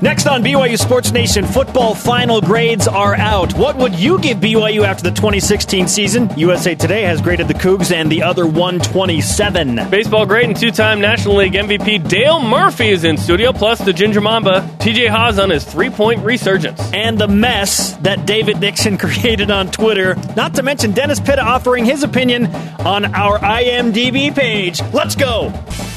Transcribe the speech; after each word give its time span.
Next 0.00 0.28
on 0.28 0.44
BYU 0.44 0.78
Sports 0.78 1.10
Nation, 1.10 1.44
football 1.44 1.92
final 1.92 2.40
grades 2.40 2.86
are 2.86 3.16
out. 3.16 3.52
What 3.54 3.74
would 3.78 3.98
you 3.98 4.20
give 4.20 4.38
BYU 4.38 4.84
after 4.84 5.02
the 5.02 5.10
2016 5.10 5.88
season? 5.88 6.30
USA 6.36 6.76
Today 6.76 7.02
has 7.02 7.20
graded 7.20 7.48
the 7.48 7.54
Cougs 7.54 7.90
and 7.90 8.10
the 8.10 8.22
other 8.22 8.46
127. 8.46 9.90
Baseball 9.90 10.24
great 10.24 10.44
and 10.44 10.56
two 10.56 10.70
time 10.70 11.00
National 11.00 11.34
League 11.34 11.54
MVP 11.54 12.08
Dale 12.08 12.40
Murphy 12.40 12.90
is 12.90 13.02
in 13.02 13.16
studio, 13.16 13.52
plus 13.52 13.80
the 13.80 13.92
Ginger 13.92 14.20
Mamba, 14.20 14.60
TJ 14.78 15.08
Haws 15.08 15.40
on 15.40 15.50
his 15.50 15.64
three 15.64 15.90
point 15.90 16.24
resurgence. 16.24 16.80
And 16.92 17.18
the 17.18 17.26
mess 17.26 17.96
that 17.96 18.24
David 18.24 18.60
Nixon 18.60 18.98
created 18.98 19.50
on 19.50 19.68
Twitter, 19.68 20.14
not 20.36 20.54
to 20.54 20.62
mention 20.62 20.92
Dennis 20.92 21.18
Pitta 21.18 21.42
offering 21.42 21.84
his 21.84 22.04
opinion 22.04 22.46
on 22.86 23.12
our 23.16 23.40
IMDb 23.40 24.32
page. 24.32 24.80
Let's 24.92 25.16
go! 25.16 25.50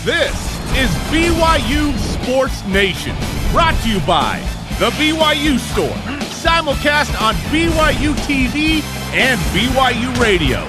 This 0.04 0.34
is 0.76 0.90
BYU 1.12 1.96
Sports 2.00 2.66
Nation. 2.66 3.16
Brought 3.52 3.76
to 3.84 3.90
you 3.90 4.00
by 4.08 4.40
The 4.80 4.92
BYU 4.92 5.60
Store. 5.60 5.90
Simulcast 6.32 7.22
on 7.22 7.36
BYU 7.52 8.14
TV 8.24 8.82
and 9.14 9.38
BYU 9.52 10.18
Radio. 10.22 10.60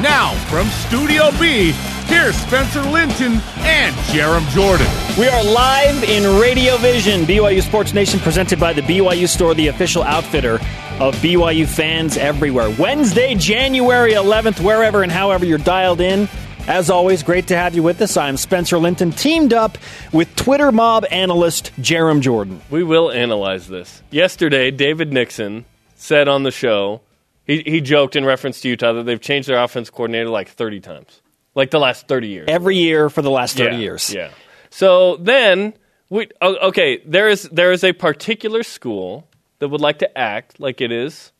Now, 0.00 0.32
from 0.48 0.66
Studio 0.68 1.30
B, 1.38 1.72
here's 2.06 2.34
Spencer 2.36 2.80
Linton 2.80 3.42
and 3.58 3.94
Jarom 4.06 4.48
Jordan. 4.52 4.86
We 5.18 5.28
are 5.28 5.44
live 5.44 6.02
in 6.04 6.40
Radio 6.40 6.78
Vision, 6.78 7.26
BYU 7.26 7.60
Sports 7.60 7.92
Nation, 7.92 8.18
presented 8.20 8.58
by 8.58 8.72
the 8.72 8.80
BYU 8.82 9.28
Store, 9.28 9.52
the 9.52 9.66
official 9.66 10.02
outfitter 10.02 10.54
of 10.98 11.14
BYU 11.16 11.66
fans 11.66 12.16
everywhere. 12.16 12.70
Wednesday, 12.78 13.34
January 13.34 14.12
11th, 14.12 14.64
wherever 14.64 15.02
and 15.02 15.12
however 15.12 15.44
you're 15.44 15.58
dialed 15.58 16.00
in. 16.00 16.26
As 16.70 16.88
always, 16.88 17.24
great 17.24 17.48
to 17.48 17.56
have 17.56 17.74
you 17.74 17.82
with 17.82 18.00
us. 18.00 18.16
I'm 18.16 18.36
Spencer 18.36 18.78
Linton, 18.78 19.10
teamed 19.10 19.52
up 19.52 19.76
with 20.12 20.36
Twitter 20.36 20.70
mob 20.70 21.04
analyst 21.10 21.72
Jarom 21.80 22.20
Jordan. 22.20 22.60
We 22.70 22.84
will 22.84 23.10
analyze 23.10 23.66
this. 23.66 24.04
Yesterday, 24.12 24.70
David 24.70 25.12
Nixon 25.12 25.64
said 25.96 26.28
on 26.28 26.44
the 26.44 26.52
show, 26.52 27.00
he, 27.44 27.64
he 27.66 27.80
joked 27.80 28.14
in 28.14 28.24
reference 28.24 28.60
to 28.60 28.68
Utah 28.68 28.92
that 28.92 29.02
they've 29.02 29.20
changed 29.20 29.48
their 29.48 29.60
offense 29.60 29.90
coordinator 29.90 30.28
like 30.28 30.48
30 30.48 30.78
times, 30.78 31.22
like 31.56 31.72
the 31.72 31.80
last 31.80 32.06
30 32.06 32.28
years. 32.28 32.48
Every 32.48 32.76
year 32.76 33.10
for 33.10 33.20
the 33.20 33.32
last 33.32 33.56
30 33.56 33.74
yeah, 33.74 33.80
years. 33.80 34.14
Yeah. 34.14 34.30
So 34.70 35.16
then, 35.16 35.74
we, 36.08 36.28
okay, 36.40 37.02
there 37.04 37.28
is, 37.28 37.48
there 37.50 37.72
is 37.72 37.82
a 37.82 37.92
particular 37.92 38.62
school 38.62 39.26
that 39.58 39.70
would 39.70 39.80
like 39.80 39.98
to 39.98 40.16
act 40.18 40.60
like 40.60 40.80
it 40.80 40.92
is 40.92 41.32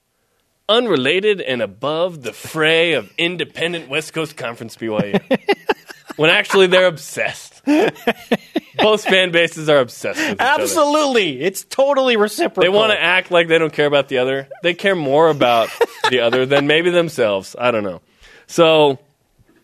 unrelated 0.70 1.40
and 1.40 1.60
above 1.60 2.22
the 2.22 2.32
fray 2.32 2.92
of 2.92 3.12
independent 3.18 3.88
West 3.88 4.12
Coast 4.14 4.36
Conference 4.36 4.76
BYU. 4.76 5.20
when 6.16 6.30
actually 6.30 6.66
they're 6.66 6.86
obsessed. 6.86 7.62
Both 7.64 9.04
fan 9.04 9.32
bases 9.32 9.68
are 9.68 9.78
obsessed 9.78 10.18
with 10.18 10.40
Absolutely. 10.40 11.40
It's 11.40 11.64
totally 11.64 12.16
reciprocal. 12.16 12.62
They 12.62 12.68
want 12.68 12.92
to 12.92 13.00
act 13.00 13.30
like 13.30 13.48
they 13.48 13.58
don't 13.58 13.72
care 13.72 13.86
about 13.86 14.08
the 14.08 14.18
other. 14.18 14.48
They 14.62 14.74
care 14.74 14.94
more 14.94 15.28
about 15.28 15.70
the 16.10 16.20
other 16.20 16.46
than 16.46 16.66
maybe 16.66 16.90
themselves. 16.90 17.56
I 17.58 17.70
don't 17.70 17.84
know. 17.84 18.00
So, 18.46 18.98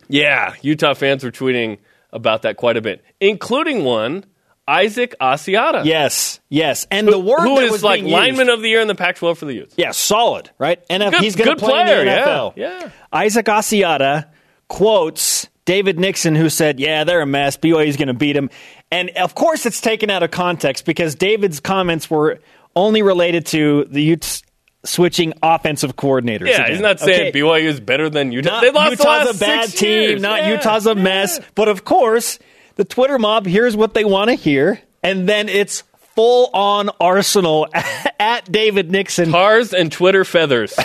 yeah, 0.08 0.54
Utah 0.62 0.94
fans 0.94 1.24
were 1.24 1.30
tweeting 1.30 1.78
about 2.12 2.42
that 2.42 2.56
quite 2.56 2.76
a 2.76 2.82
bit, 2.82 3.04
including 3.20 3.84
one 3.84 4.24
Isaac 4.68 5.14
Asiata. 5.20 5.84
Yes, 5.84 6.40
yes, 6.48 6.86
and 6.90 7.06
the 7.06 7.18
word 7.18 7.40
who 7.40 7.58
is 7.60 7.70
was 7.70 7.84
like 7.84 8.02
lineman 8.02 8.46
used, 8.46 8.50
of 8.50 8.62
the 8.62 8.68
year 8.68 8.80
in 8.80 8.88
the 8.88 8.94
Pac-12 8.94 9.36
for 9.36 9.44
the 9.44 9.54
youth. 9.54 9.74
yeah, 9.76 9.92
solid, 9.92 10.50
right? 10.58 10.82
And 10.90 11.02
Good- 11.02 11.20
he's 11.20 11.36
going 11.36 11.50
to 11.50 11.56
play 11.56 11.70
player, 11.84 12.00
in 12.00 12.06
the 12.06 12.12
yeah, 12.12 12.26
NFL. 12.26 12.52
yeah. 12.56 12.90
Isaac 13.12 13.46
Asiata 13.46 14.26
quotes 14.68 15.48
David 15.64 15.98
Nixon, 15.98 16.34
who 16.34 16.48
said, 16.48 16.78
"Yeah, 16.80 17.04
they're 17.04 17.20
a 17.20 17.26
mess. 17.26 17.56
BYU's 17.56 17.96
going 17.96 18.08
to 18.08 18.14
beat 18.14 18.32
them," 18.34 18.50
and 18.90 19.10
of 19.10 19.34
course, 19.34 19.66
it's 19.66 19.80
taken 19.80 20.10
out 20.10 20.22
of 20.22 20.30
context 20.30 20.84
because 20.84 21.14
David's 21.14 21.60
comments 21.60 22.10
were 22.10 22.40
only 22.74 23.02
related 23.02 23.46
to 23.46 23.84
the 23.90 24.02
Utes 24.02 24.42
switching 24.84 25.32
offensive 25.42 25.96
coordinators. 25.96 26.46
Yeah, 26.48 26.56
again. 26.62 26.70
he's 26.72 26.80
not 26.80 27.00
saying 27.00 27.28
Okay? 27.28 27.40
BYU 27.40 27.64
is 27.66 27.80
better 27.80 28.08
than 28.08 28.30
Utah. 28.30 28.50
Not 28.50 28.60
they 28.62 28.70
lost 28.70 28.86
the 28.98 29.02
Utah's 29.02 29.26
last 29.26 29.36
a 29.36 29.40
bad 29.40 29.68
team. 29.70 29.88
years. 30.10 30.22
Not 30.22 30.40
Yeah, 30.42 30.50
Utah's 30.52 30.86
a 30.86 30.94
mess. 30.94 31.38
yeah. 31.40 31.46
But 31.56 31.66
of 31.68 31.84
course, 31.84 32.38
the 32.76 32.84
Twitter 32.84 33.18
mob 33.18 33.46
hears 33.46 33.76
what 33.76 33.94
they 33.94 34.04
want 34.04 34.30
to 34.30 34.36
hear, 34.36 34.80
and 35.02 35.28
then 35.28 35.48
it's 35.48 35.82
full 36.14 36.50
on 36.54 36.90
arsenal 37.00 37.68
at 38.20 38.50
David 38.50 38.90
Nixon, 38.90 39.30
Cars 39.30 39.74
and 39.74 39.90
Twitter 39.90 40.24
feathers. 40.24 40.74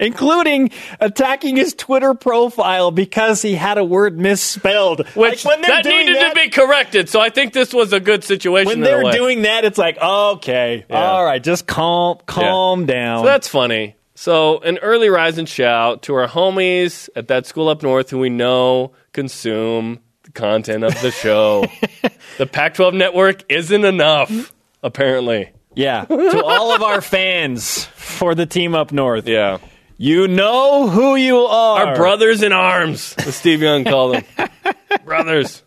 including 0.00 0.70
attacking 0.98 1.56
his 1.56 1.74
Twitter 1.74 2.14
profile 2.14 2.90
because 2.90 3.42
he 3.42 3.54
had 3.54 3.78
a 3.78 3.84
word 3.84 4.18
misspelled. 4.18 5.06
Which 5.14 5.44
Like, 5.44 5.62
they're 5.62 5.82
that 5.82 5.84
needed 5.84 6.16
that, 6.16 6.30
to 6.30 6.34
be 6.34 6.48
corrected. 6.50 7.08
So 7.08 7.20
I 7.20 7.30
think 7.30 7.52
this 7.52 7.72
was 7.72 7.92
a 7.92 8.00
good 8.00 8.24
situation. 8.24 8.66
When 8.66 8.80
they're 8.80 9.12
doing 9.12 9.42
that, 9.42 9.64
it's 9.64 9.78
like 9.78 9.98
okay, 9.98 10.84
Yeah. 10.88 11.10
all 11.10 11.24
right, 11.24 11.42
just 11.42 11.66
calm, 11.66 12.18
calm 12.26 12.86
down. 12.86 13.20
So 13.20 13.26
that's 13.26 13.48
funny. 13.48 13.96
So 14.14 14.58
an 14.58 14.78
early 14.78 15.08
rise 15.08 15.38
and 15.38 15.48
shout 15.48 16.02
to 16.02 16.14
our 16.14 16.28
homies 16.28 17.08
at 17.16 17.28
that 17.28 17.46
school 17.46 17.68
up 17.68 17.82
north 17.82 18.10
who 18.10 18.18
we 18.18 18.28
know 18.28 18.92
consume 19.12 20.00
content 20.34 20.84
of 20.84 21.00
the 21.02 21.10
show. 21.10 21.66
the 22.38 22.46
Pac-12 22.46 22.94
network 22.94 23.44
isn't 23.50 23.84
enough, 23.84 24.52
apparently. 24.82 25.50
yeah, 25.74 26.04
to 26.04 26.44
all 26.44 26.74
of 26.74 26.82
our 26.82 27.00
fans 27.00 27.84
for 27.84 28.34
the 28.34 28.46
team 28.46 28.74
up 28.74 28.92
north. 28.92 29.26
Yeah. 29.28 29.58
You 29.96 30.28
know 30.28 30.88
who 30.88 31.14
you 31.16 31.36
are. 31.40 31.86
Our 31.88 31.96
brothers 31.96 32.42
in 32.42 32.52
arms, 32.52 33.14
as 33.18 33.36
Steve 33.36 33.60
Young 33.60 33.84
called 33.84 34.16
them. 34.16 34.48
brothers. 35.04 35.62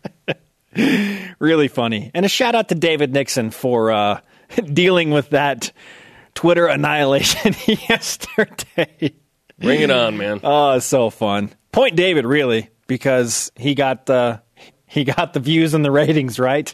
really 1.38 1.68
funny. 1.68 2.10
And 2.14 2.26
a 2.26 2.28
shout 2.28 2.56
out 2.56 2.68
to 2.70 2.74
David 2.74 3.12
Nixon 3.12 3.50
for 3.52 3.92
uh, 3.92 4.20
dealing 4.72 5.10
with 5.10 5.30
that 5.30 5.70
Twitter 6.34 6.66
annihilation 6.66 7.54
yesterday. 7.88 9.14
Bring 9.58 9.82
it 9.82 9.90
on, 9.90 10.16
man. 10.18 10.40
Oh, 10.42 10.72
it's 10.72 10.86
so 10.86 11.10
fun. 11.10 11.50
Point 11.70 11.94
David, 11.94 12.26
really, 12.26 12.70
because 12.88 13.52
he 13.54 13.74
got 13.76 14.10
uh, 14.10 14.38
he 14.94 15.02
got 15.02 15.32
the 15.32 15.40
views 15.40 15.74
and 15.74 15.84
the 15.84 15.90
ratings 15.90 16.38
right. 16.38 16.72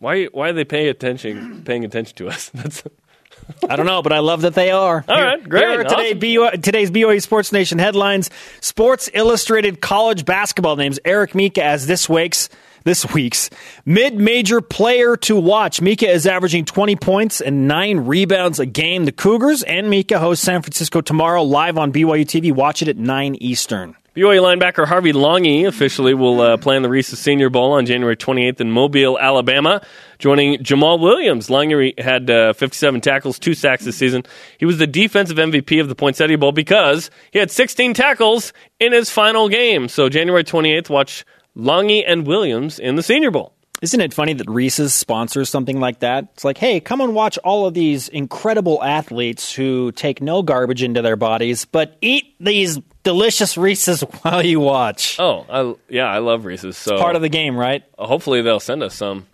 Why 0.00 0.24
why 0.24 0.48
are 0.48 0.52
they 0.52 0.64
paying 0.64 0.88
attention 0.88 1.62
paying 1.64 1.84
attention 1.84 2.16
to 2.16 2.28
us? 2.28 2.48
That's 2.54 2.82
I 3.68 3.76
don't 3.76 3.86
know, 3.86 4.02
but 4.02 4.12
I 4.12 4.18
love 4.18 4.42
that 4.42 4.54
they 4.54 4.70
are. 4.70 5.04
All 5.08 5.22
right, 5.22 5.48
great, 5.48 5.64
Here 5.64 5.80
are 5.80 5.84
today, 5.84 6.10
awesome. 6.10 6.20
BYU, 6.20 6.62
today's 6.62 6.90
BYU 6.90 7.22
Sports 7.22 7.52
Nation 7.52 7.78
headlines. 7.78 8.30
Sports 8.60 9.08
Illustrated 9.14 9.80
college 9.80 10.24
basketball 10.24 10.76
names 10.76 10.98
Eric 11.04 11.34
Mika 11.34 11.62
as 11.62 11.86
this 11.86 12.08
week's 12.08 12.48
this 12.84 13.08
week's 13.14 13.48
mid-major 13.84 14.60
player 14.60 15.16
to 15.16 15.36
watch. 15.36 15.80
Mika 15.80 16.08
is 16.08 16.26
averaging 16.26 16.64
20 16.64 16.96
points 16.96 17.40
and 17.40 17.68
9 17.68 17.98
rebounds 18.00 18.58
a 18.58 18.66
game. 18.66 19.04
The 19.04 19.12
Cougars 19.12 19.62
and 19.62 19.88
Mika 19.88 20.18
host 20.18 20.42
San 20.42 20.62
Francisco 20.62 21.00
tomorrow 21.00 21.44
live 21.44 21.78
on 21.78 21.92
BYU 21.92 22.24
TV. 22.24 22.52
Watch 22.52 22.82
it 22.82 22.88
at 22.88 22.96
9 22.96 23.36
Eastern. 23.36 23.96
BYU 24.14 24.42
linebacker 24.42 24.86
Harvey 24.86 25.14
Langi 25.14 25.66
officially 25.66 26.12
will 26.12 26.42
uh, 26.42 26.58
the 26.58 26.88
Reese's 26.90 27.18
Senior 27.18 27.48
Bowl 27.48 27.72
on 27.72 27.86
January 27.86 28.14
28th 28.14 28.60
in 28.60 28.70
Mobile, 28.70 29.18
Alabama, 29.18 29.80
joining 30.18 30.58
Jamaal 30.58 31.00
Williams. 31.00 31.48
Langi 31.48 31.98
had 31.98 32.28
uh, 32.28 32.52
57 32.52 33.00
tackles, 33.00 33.38
two 33.38 33.54
sacks 33.54 33.86
this 33.86 33.96
season. 33.96 34.24
He 34.58 34.66
was 34.66 34.76
the 34.76 34.86
defensive 34.86 35.38
MVP 35.38 35.80
of 35.80 35.88
the 35.88 35.94
Poinsettia 35.94 36.36
Bowl 36.36 36.52
because 36.52 37.10
he 37.30 37.38
had 37.38 37.50
16 37.50 37.94
tackles 37.94 38.52
in 38.78 38.92
his 38.92 39.08
final 39.08 39.48
game. 39.48 39.88
So 39.88 40.10
January 40.10 40.44
28th, 40.44 40.90
watch 40.90 41.24
Langi 41.56 42.04
and 42.06 42.26
Williams 42.26 42.78
in 42.78 42.96
the 42.96 43.02
Senior 43.02 43.30
Bowl. 43.30 43.54
Isn't 43.82 44.00
it 44.00 44.14
funny 44.14 44.32
that 44.34 44.48
Reese's 44.48 44.94
sponsors 44.94 45.50
something 45.50 45.80
like 45.80 45.98
that? 46.00 46.28
It's 46.34 46.44
like, 46.44 46.56
hey, 46.56 46.78
come 46.78 47.00
and 47.00 47.16
watch 47.16 47.36
all 47.38 47.66
of 47.66 47.74
these 47.74 48.08
incredible 48.08 48.80
athletes 48.82 49.52
who 49.52 49.90
take 49.90 50.22
no 50.22 50.40
garbage 50.42 50.84
into 50.84 51.02
their 51.02 51.16
bodies, 51.16 51.64
but 51.64 51.96
eat 52.00 52.36
these 52.38 52.78
delicious 53.02 53.56
Reese's 53.58 54.00
while 54.22 54.40
you 54.46 54.60
watch. 54.60 55.18
Oh, 55.18 55.44
I, 55.50 55.74
yeah, 55.92 56.06
I 56.06 56.18
love 56.18 56.44
Reese's. 56.44 56.76
So 56.78 56.96
Part 56.96 57.16
of 57.16 57.22
the 57.22 57.28
game, 57.28 57.56
right? 57.56 57.82
hopefully 57.98 58.40
they'll 58.40 58.60
send 58.60 58.84
us 58.84 58.94
some, 58.94 59.26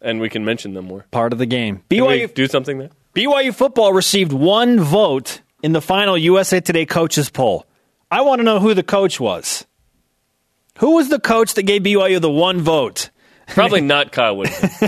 and 0.00 0.20
we 0.20 0.30
can 0.30 0.42
mention 0.42 0.72
them 0.72 0.86
more. 0.86 1.04
Part 1.10 1.34
of 1.34 1.38
the 1.38 1.46
game. 1.46 1.82
BYU, 1.90 2.32
do 2.32 2.46
something 2.46 2.78
there? 2.78 2.90
BYU 3.14 3.54
football 3.54 3.92
received 3.92 4.32
one 4.32 4.80
vote 4.80 5.42
in 5.62 5.72
the 5.72 5.82
final 5.82 6.16
USA 6.16 6.60
Today 6.60 6.86
coaches 6.86 7.28
poll. 7.28 7.66
I 8.10 8.22
want 8.22 8.38
to 8.38 8.42
know 8.42 8.58
who 8.58 8.72
the 8.72 8.82
coach 8.82 9.20
was. 9.20 9.66
Who 10.78 10.94
was 10.94 11.10
the 11.10 11.20
coach 11.20 11.52
that 11.54 11.64
gave 11.64 11.82
BYU 11.82 12.22
the 12.22 12.30
one 12.30 12.62
vote? 12.62 13.10
Probably 13.54 13.80
not 13.80 14.12
Kyle 14.12 14.36
Whitaker. 14.36 14.68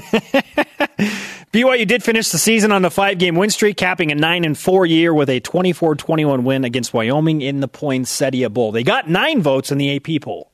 BYU 1.52 1.86
did 1.86 2.02
finish 2.02 2.30
the 2.30 2.38
season 2.38 2.72
on 2.72 2.84
a 2.84 2.90
five 2.90 3.18
game 3.18 3.36
win 3.36 3.50
streak, 3.50 3.76
capping 3.76 4.10
a 4.10 4.14
9 4.14 4.44
and 4.44 4.58
4 4.58 4.86
year 4.86 5.14
with 5.14 5.30
a 5.30 5.40
24 5.40 5.94
21 5.94 6.44
win 6.44 6.64
against 6.64 6.92
Wyoming 6.92 7.42
in 7.42 7.60
the 7.60 7.68
Poinsettia 7.68 8.50
Bowl. 8.50 8.72
They 8.72 8.82
got 8.82 9.08
nine 9.08 9.40
votes 9.40 9.70
in 9.70 9.78
the 9.78 9.96
AP 9.96 10.22
poll. 10.22 10.50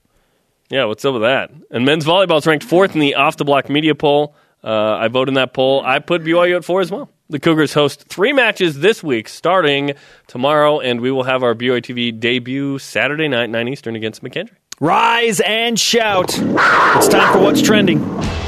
Yeah, 0.69 0.85
what's 0.85 1.05
up 1.05 1.15
with 1.15 1.23
that? 1.23 1.51
And 1.71 1.85
men's 1.85 2.05
volleyball 2.05 2.39
is 2.39 2.47
ranked 2.47 2.65
fourth 2.65 2.95
in 2.95 3.01
the 3.01 3.15
off 3.15 3.37
the 3.37 3.45
block 3.45 3.69
media 3.69 3.95
poll. 3.95 4.35
Uh, 4.63 4.97
I 4.97 5.09
vote 5.09 5.29
in 5.29 5.35
that 5.35 5.55
poll. 5.55 5.83
I 5.85 5.99
put 6.01 6.23
BYU 6.23 6.56
at 6.56 6.65
four 6.65 6.81
as 6.81 6.91
well. 6.91 7.09
The 7.31 7.39
Cougars 7.39 7.73
host 7.73 8.05
three 8.09 8.33
matches 8.33 8.81
this 8.81 9.03
week, 9.03 9.29
starting 9.29 9.93
tomorrow, 10.27 10.81
and 10.81 11.01
we 11.01 11.11
will 11.11 11.23
have 11.23 11.43
our 11.43 11.55
BYU 11.55 11.81
TV 11.81 12.19
debut 12.19 12.79
Saturday 12.79 13.29
night, 13.29 13.51
9 13.51 13.69
Eastern, 13.69 13.97
against 13.97 14.23
McKendree. 14.23 14.51
Rise 14.82 15.41
and 15.41 15.79
shout. 15.79 16.31
It's 16.31 17.09
time 17.09 17.35
for 17.35 17.41
What's 17.41 17.61
Trending. 17.61 17.99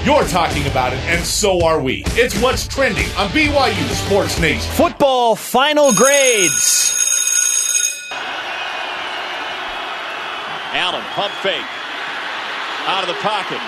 You're 0.02 0.24
talking 0.24 0.66
about 0.66 0.94
it, 0.94 0.98
and 1.00 1.22
so 1.22 1.62
are 1.62 1.78
we. 1.78 2.04
It's 2.12 2.40
what's 2.40 2.66
trending 2.66 3.04
on 3.18 3.28
BYU 3.28 4.06
Sports 4.06 4.40
Nation. 4.40 4.72
Football 4.72 5.36
final 5.36 5.92
grades. 5.92 6.88
Allen, 10.72 11.02
pump 11.12 11.34
fake. 11.42 11.60
Out 12.88 13.02
of 13.02 13.08
the 13.08 13.20
pocket. 13.20 13.60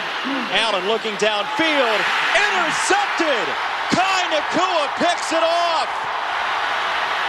Allen 0.56 0.88
looking 0.88 1.12
downfield. 1.16 2.00
Intercepted. 2.32 3.46
Kai 3.90 4.22
Nacua 4.32 4.88
picks 4.96 5.32
it 5.32 5.42
off. 5.42 7.28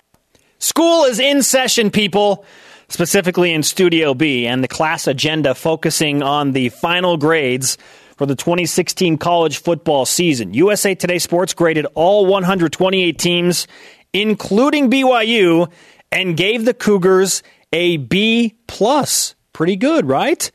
School 0.60 1.04
is 1.04 1.20
in 1.20 1.44
session, 1.44 1.92
people, 1.92 2.46
specifically 2.88 3.54
in 3.54 3.64
Studio 3.64 4.14
B, 4.14 4.48
and 4.48 4.64
the 4.64 4.68
class 4.68 5.08
agenda 5.08 5.56
focusing 5.56 6.22
on 6.22 6.52
the 6.52 6.70
final 6.70 7.18
grades 7.18 7.78
for 8.18 8.26
the 8.26 8.36
2016 8.36 9.18
college 9.18 9.58
football 9.58 10.06
season. 10.06 10.54
USA 10.54 10.96
Today 10.96 11.20
Sports 11.20 11.54
graded 11.54 11.86
all 11.96 12.26
128 12.26 13.18
teams, 13.18 13.68
including 14.14 14.90
BYU, 14.90 15.72
and 16.12 16.38
gave 16.38 16.66
the 16.66 16.74
Cougars 16.74 17.44
a 17.74 17.98
B 17.98 18.56
plus. 18.68 19.36
Pretty 19.54 19.76
good, 19.76 20.06
right? 20.06 20.50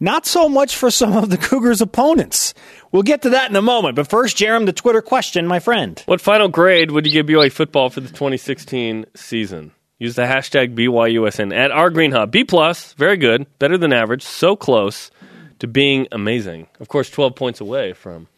Not 0.00 0.26
so 0.26 0.48
much 0.48 0.76
for 0.76 0.90
some 0.90 1.16
of 1.16 1.28
the 1.28 1.36
Cougars' 1.36 1.80
opponents. 1.80 2.54
We'll 2.92 3.02
get 3.02 3.22
to 3.22 3.30
that 3.30 3.50
in 3.50 3.56
a 3.56 3.62
moment. 3.62 3.96
But 3.96 4.08
first, 4.08 4.36
Jarom, 4.36 4.64
the 4.66 4.72
Twitter 4.72 5.02
question, 5.02 5.46
my 5.46 5.58
friend. 5.58 6.00
What 6.06 6.20
final 6.20 6.48
grade 6.48 6.90
would 6.90 7.04
you 7.04 7.12
give 7.12 7.26
BYU 7.26 7.50
football 7.50 7.90
for 7.90 8.00
the 8.00 8.08
2016 8.08 9.06
season? 9.14 9.72
Use 9.98 10.14
the 10.14 10.22
hashtag 10.22 10.76
BYUSN 10.76 11.52
at 11.52 11.72
our 11.72 11.90
Green 11.90 12.12
Hub. 12.12 12.30
B 12.30 12.44
plus, 12.44 12.92
very 12.92 13.16
good, 13.16 13.46
better 13.58 13.76
than 13.76 13.92
average, 13.92 14.22
so 14.22 14.54
close 14.54 15.10
to 15.58 15.66
being 15.66 16.06
amazing. 16.12 16.68
Of 16.78 16.86
course, 16.86 17.10
12 17.10 17.34
points 17.34 17.60
away 17.60 17.94
from 17.94 18.28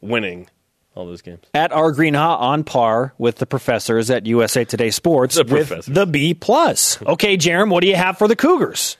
winning 0.00 0.48
all 0.96 1.06
those 1.06 1.22
games. 1.22 1.44
At 1.54 1.70
our 1.70 1.92
Green 1.92 2.14
Ha 2.14 2.36
on 2.36 2.64
par 2.64 3.14
with 3.18 3.36
the 3.36 3.46
professors 3.46 4.10
at 4.10 4.26
USA 4.26 4.64
Today 4.64 4.90
Sports 4.90 5.36
The 5.36 5.44
with 5.44 5.86
the 5.86 6.06
B 6.06 6.34
plus. 6.34 7.00
Okay, 7.06 7.36
Jarom, 7.36 7.70
what 7.70 7.82
do 7.82 7.86
you 7.86 7.94
have 7.94 8.18
for 8.18 8.26
the 8.26 8.36
Cougars? 8.36 8.96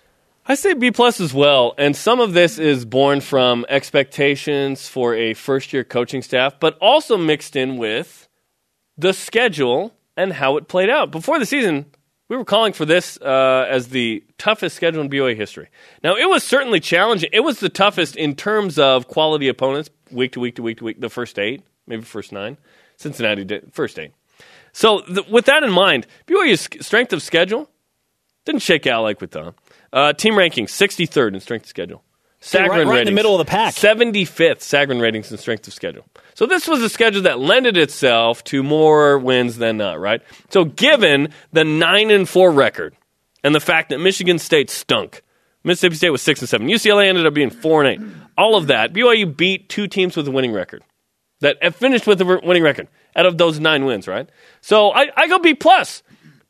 I 0.47 0.55
say 0.55 0.75
B 0.75 0.93
plus 0.93 1.21
as 1.21 1.35
well, 1.35 1.75
and 1.77 1.97
some 1.97 2.21
of 2.21 2.33
this 2.35 2.57
is 2.61 2.85
born 2.85 3.21
from 3.21 3.67
expectations 3.69 4.89
for 4.89 5.13
a 5.13 5.35
first 5.35 5.73
year 5.73 5.83
coaching 5.83 6.23
staff, 6.23 6.61
but 6.61 6.79
also 6.79 7.17
mixed 7.17 7.57
in 7.57 7.79
with 7.79 8.29
the 8.97 9.13
schedule 9.13 9.93
and 10.17 10.33
how 10.33 10.57
it 10.57 10.69
played 10.69 10.89
out. 10.89 11.11
Before 11.11 11.41
the 11.41 11.47
season, 11.47 11.87
we 12.29 12.37
were 12.37 12.45
calling 12.45 12.73
for 12.73 12.85
this 12.85 13.19
uh, 13.21 13.67
as 13.69 13.89
the 13.89 14.25
toughest 14.39 14.77
schedule 14.77 15.01
in 15.01 15.09
BYU 15.09 15.37
history. 15.37 15.69
Now, 16.03 16.17
it 16.17 16.29
was 16.29 16.43
certainly 16.43 16.81
challenging. 16.81 17.31
It 17.33 17.41
was 17.41 17.61
the 17.61 17.69
toughest 17.69 18.17
in 18.17 18.35
terms 18.35 18.79
of 18.79 19.07
quality 19.09 19.49
opponents, 19.49 19.91
week 20.11 20.33
to 20.33 20.41
week 20.41 20.57
to 20.57 20.63
week 20.63 20.79
to 20.79 20.85
week, 20.85 21.01
the 21.01 21.09
first 21.09 21.39
eight, 21.39 21.63
maybe 21.87 22.03
first 22.03 22.33
nine. 22.33 22.57
Cincinnati 22.97 23.45
did 23.45 23.73
first 23.73 23.99
eight. 23.99 24.13
So, 24.73 25.01
th- 25.01 25.29
with 25.29 25.47
that 25.47 25.63
in 25.63 25.71
mind, 25.71 26.07
BYU's 26.27 26.69
strength 26.85 27.13
of 27.13 27.23
schedule 27.23 27.71
didn't 28.45 28.63
shake 28.63 28.87
out 28.87 29.03
like 29.03 29.21
we 29.21 29.27
thought. 29.27 29.55
Uh, 29.93 30.13
team 30.13 30.35
rankings, 30.35 30.69
63rd 30.71 31.35
in 31.35 31.41
strength 31.41 31.65
of 31.65 31.69
schedule. 31.69 32.03
Sagarin 32.41 32.69
right- 32.69 32.87
right 32.87 32.99
in 33.01 33.07
the 33.07 33.13
middle 33.13 33.33
of 33.35 33.39
the 33.39 33.51
pack. 33.51 33.75
75th 33.75 34.59
Sagarin 34.59 35.01
ratings 35.01 35.33
in 35.33 35.39
strength 35.39 35.67
of 35.67 35.73
schedule. 35.75 36.05
So 36.37 36.45
this 36.45 36.69
was 36.69 36.83
a 36.83 36.91
schedule 36.91 37.23
that 37.23 37.41
lended 37.41 37.79
itself 37.79 38.45
to 38.45 38.63
more 38.63 39.19
wins 39.19 39.57
than 39.57 39.79
not, 39.79 39.99
right? 39.99 40.21
So 40.51 40.67
given 40.67 41.31
the 41.51 41.65
9 41.65 42.11
and 42.11 42.29
4 42.29 42.51
record 42.51 42.95
and 43.43 43.55
the 43.55 43.61
fact 43.61 43.89
that 43.89 44.01
Michigan 44.01 44.39
State 44.39 44.69
stunk, 44.69 45.23
Mississippi 45.65 45.95
State 45.95 46.11
was 46.11 46.21
6 46.21 46.43
and 46.43 46.49
7, 46.51 46.67
UCLA 46.67 47.07
ended 47.07 47.25
up 47.25 47.33
being 47.33 47.49
4 47.49 47.85
and 47.85 48.03
8. 48.03 48.09
All 48.37 48.55
of 48.55 48.67
that, 48.67 48.93
BYU 48.93 49.35
beat 49.35 49.71
two 49.71 49.87
teams 49.87 50.15
with 50.15 50.29
a 50.29 50.31
winning 50.31 50.53
record 50.53 50.83
that 51.41 51.75
finished 51.75 52.07
with 52.07 52.21
a 52.21 52.27
winning 52.27 52.63
record 52.63 52.89
out 53.17 53.25
of 53.25 53.39
those 53.39 53.59
9 53.59 53.87
wins, 53.87 54.07
right? 54.07 54.29
So 54.61 54.91
I, 54.91 55.07
I 55.17 55.29
go 55.29 55.39
B 55.39 55.55
plus 55.55 56.03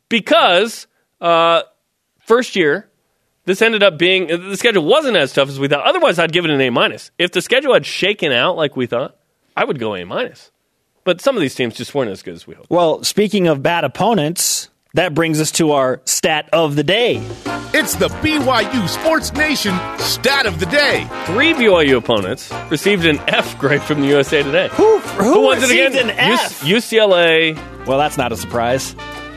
because 0.09 0.85
uh, 1.21 1.61
first 2.25 2.57
year 2.57 2.89
this 3.45 3.61
ended 3.61 3.83
up 3.83 3.97
being 3.97 4.27
the 4.27 4.57
schedule 4.57 4.83
wasn't 4.83 5.15
as 5.15 5.31
tough 5.31 5.47
as 5.47 5.61
we 5.61 5.69
thought. 5.69 5.85
Otherwise, 5.87 6.19
I'd 6.19 6.33
give 6.33 6.43
it 6.43 6.51
an 6.51 6.59
A 6.59 6.71
minus. 6.71 7.11
If 7.17 7.31
the 7.31 7.41
schedule 7.41 7.73
had 7.73 7.85
shaken 7.85 8.33
out 8.33 8.57
like 8.57 8.75
we 8.75 8.85
thought, 8.85 9.17
I 9.57 9.63
would 9.63 9.79
go 9.79 9.95
A 9.95 10.05
minus. 10.05 10.51
But 11.03 11.19
some 11.19 11.35
of 11.35 11.41
these 11.41 11.55
teams 11.55 11.73
just 11.75 11.95
weren't 11.95 12.11
as 12.11 12.21
good 12.21 12.35
as 12.35 12.45
we 12.45 12.53
hoped. 12.53 12.69
Well, 12.69 13.03
speaking 13.03 13.47
of 13.47 13.63
bad 13.63 13.83
opponents, 13.85 14.69
that 14.93 15.15
brings 15.15 15.41
us 15.41 15.51
to 15.53 15.71
our 15.71 15.99
stat 16.05 16.47
of 16.53 16.75
the 16.75 16.83
day. 16.83 17.15
It's 17.73 17.95
the 17.95 18.09
BYU 18.09 18.87
Sports 18.87 19.33
Nation 19.33 19.73
stat 19.97 20.45
of 20.45 20.59
the 20.59 20.67
day. 20.67 21.07
Three 21.25 21.53
BYU 21.53 21.97
opponents 21.97 22.53
received 22.69 23.05
an 23.07 23.19
F 23.27 23.57
grade 23.57 23.81
from 23.81 24.01
the 24.01 24.07
USA 24.07 24.43
Today. 24.43 24.67
Who, 24.73 24.99
who, 24.99 25.41
was 25.41 25.63
it 25.63 25.71
again? 25.71 26.09
an 26.09 26.11
F? 26.11 26.63
U- 26.63 26.75
UCLA. 26.77 27.55
well, 27.87 27.97
that's 27.97 28.17
not 28.17 28.31
a 28.31 28.37
surprise. 28.37 28.95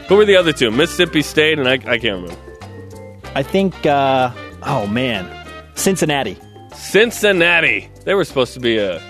Who 0.09 0.17
were 0.17 0.27
the 0.27 0.37
other 0.37 0.53
two? 0.53 0.71
Mississippi 0.71 1.23
State 1.23 1.59
and 1.59 1.67
I, 1.67 1.75
I 1.75 1.99
can't 1.99 2.23
remember. 2.23 2.37
I 3.35 3.43
think, 3.43 3.87
uh, 3.87 4.33
oh 4.65 4.87
man, 4.87 5.27
Cincinnati. 5.77 6.37
Cincinnati. 6.75 7.89
They 8.05 8.13
were 8.13 8.25
supposed 8.25 8.53
to 8.55 8.61
be 8.61 8.77
a 8.77 9.01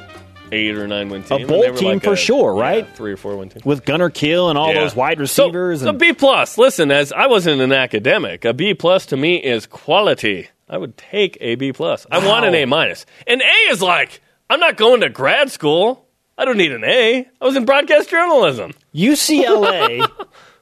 eight 0.52 0.76
or 0.76 0.87
nine 0.87 1.08
win 1.08 1.23
team. 1.23 1.44
A 1.44 1.47
bowl 1.47 1.73
team 1.75 2.00
for 2.00 2.17
sure, 2.17 2.56
yeah, 2.56 2.62
right? 2.62 2.97
three 2.97 3.12
or 3.12 3.17
four 3.17 3.37
win 3.37 3.49
team. 3.49 3.62
With 3.64 3.85
Gunner 3.85 4.11
Kiel 4.11 4.49
and 4.49 4.58
all 4.58 4.73
Yeah. 4.73 4.81
those 4.81 4.94
wide 4.97 5.20
receivers. 5.20 5.82
So, 5.82 5.91
and, 5.91 5.99
B 5.99 6.12
plus. 6.12 6.58
Listen, 6.58 6.91
as 6.91 7.12
I 7.12 7.26
wasn't 7.26 7.61
an 7.61 7.73
academic, 7.73 8.44
a 8.44 8.52
B 8.52 8.75
plus 8.75 9.06
to 9.06 9.17
me 9.17 9.37
is 9.37 9.67
quality. 9.67 10.49
I 10.69 10.79
would 10.79 10.97
take 10.97 11.37
a 11.41 11.56
B 11.56 11.73
plus. 11.73 12.06
I 12.11 12.25
want 12.25 12.44
an 12.44 12.55
A 12.55 12.64
minus. 12.64 13.05
An 13.26 13.41
A 13.43 13.73
is 13.73 13.82
like 13.82 14.20
I'm 14.49 14.61
not 14.61 14.76
going 14.76 15.00
to 15.02 15.08
grad 15.08 15.50
school. 15.50 16.06
I 16.38 16.44
don't 16.44 16.56
need 16.56 16.73
an 16.73 16.85
A. 16.85 17.29
I 17.41 17.44
was 17.44 17.55
in 17.56 17.64
broadcast 17.64 18.08
journalism. 18.11 18.73
UCLA, 18.94 20.06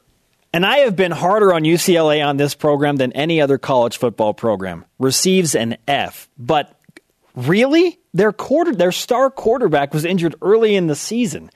and 0.53 0.67
I 0.67 0.79
have 0.79 0.97
been 0.97 1.13
harder 1.13 1.53
on 1.55 1.63
UCLA 1.63 2.27
on 2.27 2.37
this 2.37 2.55
program 2.55 2.97
than 2.97 3.13
any 3.13 3.41
other 3.41 3.59
college 3.59 3.97
football 3.97 4.35
program, 4.35 4.85
receives 4.99 5.55
an 5.55 5.77
F. 5.87 6.29
But 6.37 6.75
really? 7.37 7.99
Their 8.19 8.33
quarter 8.33 8.75
their 8.75 8.91
star 8.91 9.31
quarterback 9.31 9.95
was 9.95 10.05
injured 10.05 10.35
early 10.43 10.75
in 10.75 10.89
the 10.89 10.97
season. 10.97 11.53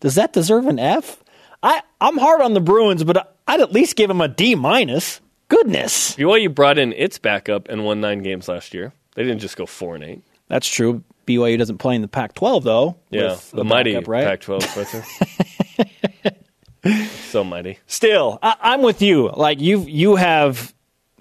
Does 0.00 0.16
that 0.16 0.34
deserve 0.34 0.66
an 0.66 0.78
F? 0.78 1.24
I, 1.62 1.80
I'm 2.02 2.18
hard 2.18 2.42
on 2.42 2.52
the 2.52 2.60
Bruins, 2.60 3.02
but 3.02 3.34
I'd 3.48 3.60
at 3.60 3.72
least 3.72 3.96
give 3.96 4.08
them 4.08 4.20
a 4.20 4.28
D 4.28 4.54
minus. 4.54 5.22
Goodness. 5.48 6.14
BYU 6.16 6.54
brought 6.54 6.76
in 6.76 6.92
its 6.92 7.18
backup 7.18 7.66
and 7.70 7.86
won 7.86 8.02
nine 8.02 8.22
games 8.22 8.46
last 8.46 8.74
year. 8.74 8.92
They 9.14 9.22
didn't 9.22 9.38
just 9.38 9.56
go 9.56 9.64
four 9.64 9.94
and 9.94 10.04
eight. 10.04 10.22
That's 10.48 10.68
true. 10.68 11.02
BYU 11.26 11.56
doesn't 11.56 11.78
play 11.78 11.94
in 11.94 12.02
the 12.02 12.08
Pac 12.08 12.34
12, 12.34 12.62
though. 12.62 12.96
Yeah, 13.08 13.38
the 13.54 13.64
mighty 13.64 13.94
backup, 13.94 14.08
right? 14.08 14.24
Pac-12 14.24 15.04
so 17.30 17.42
mighty. 17.42 17.78
Still, 17.86 18.38
I, 18.42 18.56
I'm 18.60 18.82
with 18.82 19.00
you. 19.00 19.30
Like 19.30 19.62
you, 19.62 19.80
you 19.80 20.16
have 20.16 20.74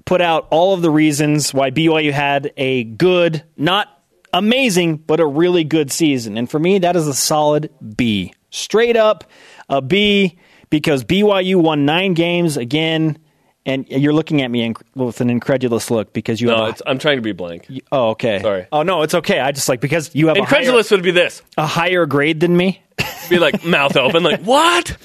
put 0.04 0.20
out 0.20 0.50
all 0.52 0.74
of 0.74 0.82
the 0.82 0.92
reasons 0.92 1.54
why 1.54 1.72
BYU 1.72 2.12
had 2.12 2.52
a 2.58 2.84
good, 2.84 3.46
not 3.56 4.01
amazing, 4.34 4.98
but 4.98 5.20
a 5.20 5.26
really 5.26 5.64
good 5.64 5.92
season. 5.92 6.38
And 6.38 6.50
for 6.50 6.60
me, 6.60 6.80
that 6.80 6.96
is 6.96 7.08
a 7.08 7.14
solid 7.14 7.70
B. 7.96 8.34
Straight 8.50 8.98
up 8.98 9.24
a 9.70 9.82
B 9.82 10.38
because 10.70 11.04
BYU 11.04 11.56
won 11.62 11.86
nine 11.86 12.14
games 12.14 12.58
again. 12.58 13.18
And 13.64 13.88
you're 13.90 14.12
looking 14.14 14.42
at 14.42 14.50
me 14.50 14.74
with 14.96 15.22
an 15.22 15.30
incredulous 15.30 15.92
look 15.92 16.14
because 16.14 16.42
you 16.42 16.48
No, 16.48 16.58
have. 16.66 16.70
it's, 16.70 16.82
I'm 16.88 16.98
trying 16.98 17.18
to 17.18 17.22
be 17.22 17.32
blank. 17.32 17.68
Oh, 17.92 18.10
okay. 18.10 18.42
Sorry. 18.42 18.66
Oh 18.72 18.82
no, 18.82 19.04
it's 19.04 19.14
okay. 19.14 19.40
I 19.40 19.52
just 19.52 19.70
like 19.70 19.80
because 19.82 20.16
you 20.16 20.28
have 20.30 20.36
a 20.38 20.40
higher, 20.44 20.60
Incredulous 20.62 20.90
would 20.90 21.04
be 21.04 21.12
this. 21.12 21.44
a 21.60 21.68
higher 21.68 22.08
grade 22.08 22.40
than 22.40 22.58
me. 22.58 22.82
Be 23.30 23.38
like 23.38 23.64
mouth 23.64 23.96
open, 23.98 24.24
like 24.24 24.42
what? 24.44 24.98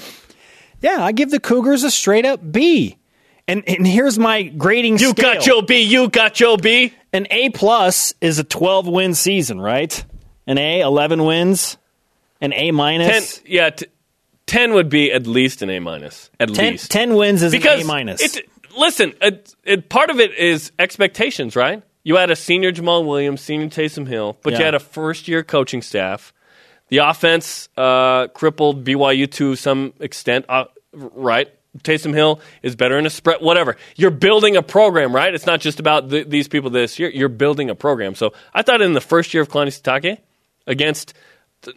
Yeah, 0.81 1.05
I 1.05 1.13
give 1.13 1.31
the 1.31 1.39
Cougars 1.39 1.85
a 1.85 1.91
straight 1.91 2.25
up 2.25 2.41
B. 2.51 2.97
And 3.47 3.63
and 3.69 3.87
here's 3.87 4.19
my 4.19 4.45
grading 4.45 4.99
You 4.99 5.11
scale. 5.11 5.35
got 5.35 5.47
your 5.47 5.63
B. 5.63 5.83
You 5.83 6.09
got 6.09 6.41
your 6.41 6.57
B. 6.57 6.95
An 7.17 7.27
A 7.31 7.49
plus 7.49 8.13
is 8.21 8.39
a 8.39 8.45
12 8.45 8.89
win 8.89 9.15
season, 9.15 9.59
right? 9.59 10.05
An 10.47 10.59
A, 10.59 10.81
11 10.81 11.25
wins. 11.25 11.79
An 12.43 12.53
A 12.53 12.67
Ten, 12.67 12.75
minus. 12.75 13.41
yeah, 13.47 13.71
t- 13.71 13.87
ten 14.47 14.75
would 14.75 14.91
be 14.91 15.11
at 15.11 15.27
least 15.27 15.63
an 15.63 15.71
A 15.71 15.79
minus. 15.81 16.31
At 16.39 16.53
10, 16.53 16.73
least 16.73 16.91
10 16.91 17.15
wins 17.15 17.43
is 17.43 17.53
because 17.53 17.81
an 17.81 17.87
A 17.87 17.89
minus. 17.89 18.39
Listen, 18.77 19.15
it, 19.23 19.55
it, 19.65 19.89
part 19.89 20.11
of 20.11 20.21
it 20.21 20.35
is 20.35 20.71
expectations, 20.79 21.57
right? 21.57 21.83
You 22.05 22.17
had 22.17 22.31
a 22.31 22.37
senior 22.37 22.71
Jamaal 22.71 23.07
Williams, 23.07 23.41
senior 23.41 23.69
Taysom 23.69 24.07
Hill, 24.07 24.37
but 24.43 24.53
you 24.53 24.63
had 24.63 24.75
a 24.75 24.79
first 24.79 25.27
year 25.27 25.43
coaching 25.43 25.81
staff. 25.81 26.35
The 26.89 26.99
offense 26.99 27.71
uh, 27.79 28.29
crippled 28.29 28.85
BYU 28.85 29.31
to 29.33 29.57
some 29.57 29.95
extent, 30.01 30.45
uh, 30.51 30.67
right? 30.93 31.49
Taysom 31.83 32.15
Hill 32.15 32.41
is 32.63 32.77
better 32.77 32.99
in 32.99 33.07
a 33.07 33.11
spread, 33.11 33.39
whatever. 33.41 33.77
You're 33.97 34.11
building 34.11 34.57
a 34.57 34.63
program, 34.63 35.15
right? 35.15 35.35
It's 35.35 35.47
not 35.47 35.61
just 35.61 35.81
about 35.81 36.11
th- 36.11 36.29
these 36.29 36.49
people 36.49 36.71
this 36.71 36.99
year. 36.99 37.11
You're 37.11 37.29
building 37.29 37.71
a 37.71 37.75
program. 37.75 38.15
So 38.15 38.33
I 38.55 38.63
thought 38.63 38.83
in 38.83 38.93
the 38.93 39.01
first 39.01 39.35
year 39.35 39.43
of 39.43 39.49
Kalani 39.49 39.69
Sitake 39.69 40.19
against 40.67 41.15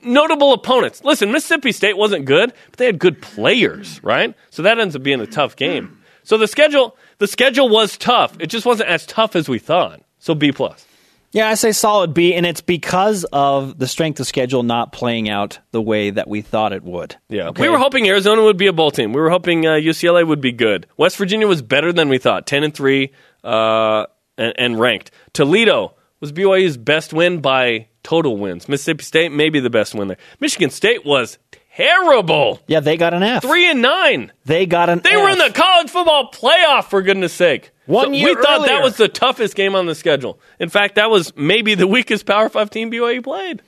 notable 0.03 0.53
opponents. 0.53 1.03
Listen, 1.03 1.31
Mississippi 1.31 1.71
State 1.71 1.97
wasn't 1.97 2.25
good, 2.25 2.53
but 2.69 2.77
they 2.77 2.85
had 2.85 2.99
good 2.99 3.21
players, 3.21 4.03
right? 4.03 4.35
So 4.49 4.63
that 4.63 4.79
ends 4.79 4.95
up 4.95 5.03
being 5.03 5.21
a 5.21 5.27
tough 5.27 5.55
game. 5.55 6.01
So 6.23 6.37
the 6.37 6.47
schedule, 6.47 6.95
the 7.17 7.27
schedule 7.27 7.69
was 7.69 7.97
tough. 7.97 8.35
It 8.39 8.47
just 8.47 8.65
wasn't 8.65 8.89
as 8.89 9.05
tough 9.05 9.35
as 9.35 9.49
we 9.49 9.59
thought. 9.59 10.01
So 10.19 10.35
B 10.35 10.51
plus. 10.51 10.85
Yeah, 11.31 11.47
I 11.47 11.53
say 11.53 11.71
solid 11.71 12.13
B, 12.13 12.33
and 12.33 12.45
it's 12.45 12.61
because 12.61 13.23
of 13.31 13.77
the 13.77 13.87
strength 13.87 14.19
of 14.19 14.25
schedule 14.27 14.63
not 14.63 14.91
playing 14.91 15.29
out 15.29 15.59
the 15.71 15.81
way 15.81 16.09
that 16.09 16.27
we 16.27 16.41
thought 16.41 16.73
it 16.73 16.83
would. 16.83 17.15
Yeah, 17.29 17.49
Okay? 17.49 17.61
we 17.63 17.69
were 17.69 17.77
hoping 17.77 18.07
Arizona 18.07 18.41
would 18.43 18.57
be 18.57 18.65
a 18.67 18.73
bowl 18.73 18.89
team. 18.89 19.13
We 19.13 19.21
were 19.21 19.29
hoping 19.29 19.65
uh, 19.67 19.71
UCLA 19.73 20.25
would 20.27 20.41
be 20.41 20.51
good. 20.51 20.87
West 20.97 21.17
Virginia 21.17 21.45
was 21.47 21.61
better 21.61 21.93
than 21.93 22.09
we 22.09 22.17
thought, 22.17 22.47
ten 22.47 22.63
and 22.63 22.73
three, 22.73 23.11
uh, 23.43 24.05
and, 24.37 24.53
and 24.57 24.79
ranked. 24.79 25.11
Toledo 25.33 25.93
was 26.19 26.31
BYU's 26.31 26.77
best 26.77 27.13
win 27.13 27.41
by 27.41 27.87
total 28.01 28.35
wins. 28.37 28.67
Mississippi 28.67 29.03
State 29.03 29.31
maybe 29.31 29.59
the 29.59 29.69
best 29.69 29.93
win 29.93 30.07
there. 30.07 30.17
Michigan 30.39 30.69
State 30.71 31.05
was 31.05 31.37
terrible, 31.75 32.59
Yeah, 32.67 32.81
they 32.81 32.97
got 32.97 33.13
an 33.13 33.23
F. 33.23 33.41
three 33.43 33.69
and 33.69 33.81
nine. 33.81 34.31
They 34.45 34.65
got 34.65 34.89
an 34.89 34.99
They 35.03 35.11
F. 35.11 35.21
were 35.21 35.29
in 35.29 35.37
the 35.37 35.51
college 35.53 35.89
football 35.89 36.29
playoff 36.31 36.85
for 36.89 37.01
goodness 37.01 37.31
sake. 37.33 37.71
One 37.89 38.05
So 38.05 38.11
year 38.11 38.35
we 38.35 38.41
thought 38.43 38.67
that 38.67 38.83
was 38.83 38.97
the 38.97 39.07
toughest 39.07 39.55
game 39.55 39.73
on 39.73 39.87
the 39.87 39.95
schedule. 39.95 40.39
In 40.59 40.69
fact, 40.69 40.95
that 40.95 41.09
was 41.09 41.35
maybe 41.35 41.73
the 41.73 41.87
weakest 41.87 42.27
Power 42.27 42.47
Five 42.47 42.69
team 42.69 42.91
BYU 42.91 43.23
played. 43.23 43.63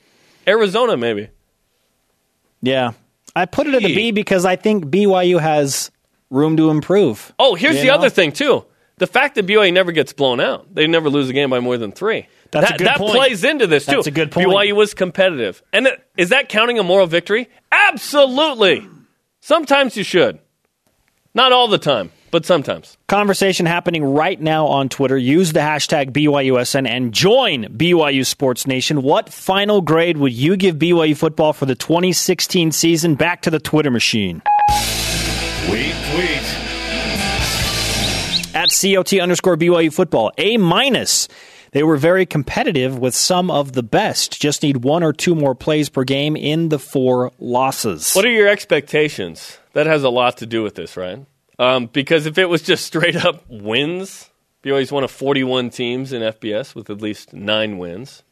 Arizona, 0.48 0.96
maybe. 0.96 1.30
Yeah. 2.62 2.92
I 3.36 3.46
put 3.48 3.66
it 3.66 3.74
at 3.74 3.84
a 3.84 3.88
B. 3.88 3.96
B 3.96 4.12
because 4.12 4.46
I 4.46 4.58
think 4.58 4.86
BYU 4.86 5.40
has 5.40 5.90
room 6.30 6.56
to 6.58 6.70
improve. 6.70 7.34
Oh, 7.40 7.56
here's 7.56 7.78
the 7.82 7.88
know? 7.88 7.96
other 7.96 8.10
thing 8.12 8.32
too: 8.32 8.64
the 8.98 9.08
fact 9.08 9.36
that 9.36 9.48
BYU 9.48 9.74
never 9.74 9.92
gets 9.92 10.14
blown 10.14 10.40
out. 10.40 10.74
They 10.74 10.86
never 10.86 11.10
lose 11.10 11.28
a 11.30 11.34
game 11.34 11.50
by 11.50 11.60
more 11.60 11.78
than 11.80 11.92
three. 11.92 12.28
That's 12.52 12.68
that, 12.70 12.76
a 12.76 12.78
good 12.78 12.88
that 12.88 12.98
point. 12.98 13.14
plays 13.16 13.44
into 13.44 13.66
this 13.66 13.88
too. 13.88 13.96
That's 13.96 14.08
a 14.08 14.12
good 14.12 14.32
point. 14.32 14.48
BYU 14.48 14.74
was 14.74 14.94
competitive, 14.94 15.64
and 15.74 15.88
it- 15.88 16.06
is 16.16 16.30
that 16.30 16.48
counting 16.48 16.78
a 16.78 16.84
moral 16.84 17.08
victory? 17.08 17.50
Absolutely. 17.72 18.88
Sometimes 19.40 19.98
you 19.98 20.04
should, 20.04 20.38
not 21.34 21.52
all 21.54 21.68
the 21.70 21.80
time, 21.80 22.12
but 22.32 22.46
sometimes. 22.46 22.98
Conversation 23.08 23.66
happening 23.66 24.04
right 24.04 24.40
now 24.40 24.68
on 24.68 24.90
Twitter. 24.90 25.18
Use 25.18 25.54
the 25.54 25.60
hashtag 25.60 26.12
BYUSN 26.12 26.88
and 26.88 27.14
join 27.14 27.66
BYU 27.66 28.26
Sports 28.26 28.66
Nation. 28.66 29.02
What 29.04 29.32
final 29.32 29.82
grade 29.82 30.18
would 30.18 30.34
you 30.34 30.58
give 30.58 30.78
BYU 30.78 31.16
football 31.16 31.54
for 31.54 31.66
the 31.66 31.76
2016 31.76 32.72
season? 32.72 33.16
Back 33.16 33.42
to 33.44 33.50
the 33.50 33.60
Twitter 33.60 33.92
machine. 33.92 34.42
Tweet, 35.68 35.94
tweet. 36.14 36.42
At 38.54 38.70
COT 38.70 39.14
underscore 39.20 39.58
BYU 39.58 39.94
football. 39.94 40.32
A 40.38 40.58
minus. 40.58 41.28
They 41.72 41.84
were 41.84 41.96
very 41.96 42.26
competitive 42.26 43.00
with 43.00 43.16
some 43.16 43.50
of 43.50 43.72
the 43.72 43.84
best. 43.84 44.42
Just 44.42 44.62
need 44.62 44.84
one 44.84 45.04
or 45.04 45.14
two 45.14 45.36
more 45.36 45.56
plays 45.56 45.88
per 45.88 46.04
game 46.04 46.36
in 46.36 46.68
the 46.68 46.80
four 46.80 47.32
losses. 47.40 48.14
What 48.14 48.26
are 48.26 48.32
your 48.32 48.50
expectations? 48.50 49.58
That 49.72 49.88
has 49.88 50.04
a 50.04 50.10
lot 50.10 50.38
to 50.38 50.46
do 50.46 50.64
with 50.64 50.76
this, 50.76 50.98
right? 50.98 51.26
Um, 51.62 51.86
because 51.86 52.26
if 52.26 52.40
it 52.40 52.50
was 52.50 52.64
just 52.64 52.84
straight 52.84 53.16
up 53.16 53.46
wins, 53.48 54.32
BYU's 54.64 54.92
one 54.92 55.04
of 55.04 55.12
41 55.12 55.70
teams 55.70 56.12
in 56.12 56.24
FBS 56.24 56.74
with 56.74 56.90
at 56.90 57.04
least 57.04 57.34
nine 57.34 57.78
wins 57.78 58.24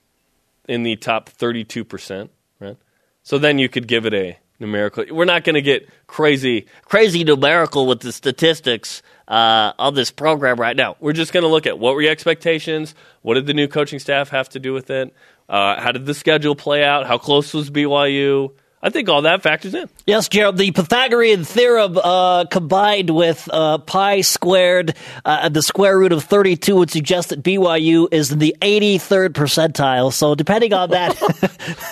in 0.68 0.82
the 0.82 0.96
top 0.96 1.30
32%, 1.30 2.30
right? 2.60 2.76
So 3.22 3.38
then 3.38 3.60
you 3.60 3.70
could 3.70 3.88
give 3.88 4.08
it 4.08 4.16
a 4.16 4.40
numerical. 4.60 5.06
We're 5.12 5.26
not 5.26 5.44
going 5.44 5.54
to 5.54 5.62
get 5.62 5.88
crazy, 6.08 6.66
crazy 6.86 7.24
numerical 7.24 7.86
with 7.86 8.00
the 8.00 8.12
statistics 8.12 9.04
uh, 9.28 9.74
on 9.78 9.94
this 9.94 10.10
program 10.10 10.60
right 10.60 10.76
now. 10.76 10.96
We're 11.00 11.14
just 11.14 11.32
going 11.32 11.44
to 11.44 11.50
look 11.50 11.68
at 11.68 11.78
what 11.78 11.94
were 11.94 12.02
your 12.02 12.12
expectations? 12.12 12.96
What 13.22 13.36
did 13.36 13.46
the 13.46 13.54
new 13.54 13.68
coaching 13.68 14.00
staff 14.00 14.30
have 14.30 14.50
to 14.50 14.60
do 14.60 14.74
with 14.74 14.90
it? 14.90 15.14
Uh, 15.48 15.80
how 15.80 15.92
did 15.92 16.08
the 16.08 16.16
schedule 16.16 16.56
play 16.56 16.84
out? 16.84 17.06
How 17.06 17.20
close 17.20 17.54
was 17.54 17.70
BYU? 17.70 18.54
I 18.82 18.90
think 18.90 19.10
all 19.10 19.24
that 19.24 19.44
factors 19.44 19.74
in. 19.74 19.90
Yes, 20.08 20.30
Gerald. 20.30 20.58
The 20.58 20.72
Pythagorean 20.72 21.44
theorem 21.44 21.98
uh, 21.98 22.46
combined 22.46 23.10
with 23.10 23.50
uh, 23.52 23.80
pi 23.80 24.22
squared, 24.22 24.96
uh, 25.26 25.50
the 25.50 25.62
square 25.62 26.00
root 26.00 26.14
of 26.14 26.24
32 26.24 26.78
would 26.78 26.90
suggest 26.90 27.30
that 27.30 27.44
BYU 27.44 28.08
is 28.12 28.32
in 28.32 28.40
the 28.40 28.56
83rd 28.62 29.30
percentile. 29.30 30.14
So, 30.14 30.34
depending 30.34 30.72
on 30.74 30.92
that, 30.92 31.12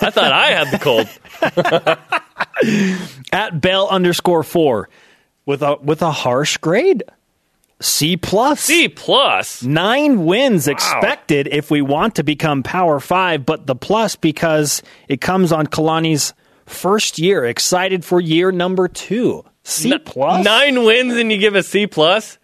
I 0.00 0.10
thought 0.10 0.32
I 0.32 0.46
had 0.52 0.70
the 0.70 0.78
cold. 0.78 1.08
At 3.32 3.60
Bell 3.60 3.88
underscore 3.88 4.42
four 4.42 4.88
with 5.44 5.62
a 5.62 5.76
with 5.76 6.00
a 6.00 6.10
harsh 6.10 6.56
grade. 6.56 7.02
C 7.80 8.16
plus. 8.16 8.60
C 8.60 8.88
plus. 8.88 9.62
Nine 9.62 10.24
wins 10.24 10.66
expected 10.66 11.46
if 11.48 11.70
we 11.70 11.80
want 11.80 12.16
to 12.16 12.24
become 12.24 12.62
Power 12.62 12.98
Five, 12.98 13.46
but 13.46 13.66
the 13.66 13.76
plus 13.76 14.16
because 14.16 14.82
it 15.06 15.20
comes 15.20 15.52
on 15.52 15.66
Kalani's 15.66 16.32
first 16.68 17.18
year. 17.18 17.44
Excited 17.44 18.04
for 18.04 18.20
year 18.20 18.52
number 18.52 18.88
two. 18.88 19.44
C 19.64 19.98
plus. 19.98 20.44
Nine 20.44 20.84
wins 20.84 21.14
and 21.14 21.30
you 21.30 21.38
give 21.38 21.54
a 21.54 21.62
C 21.62 21.86
plus. 21.86 22.38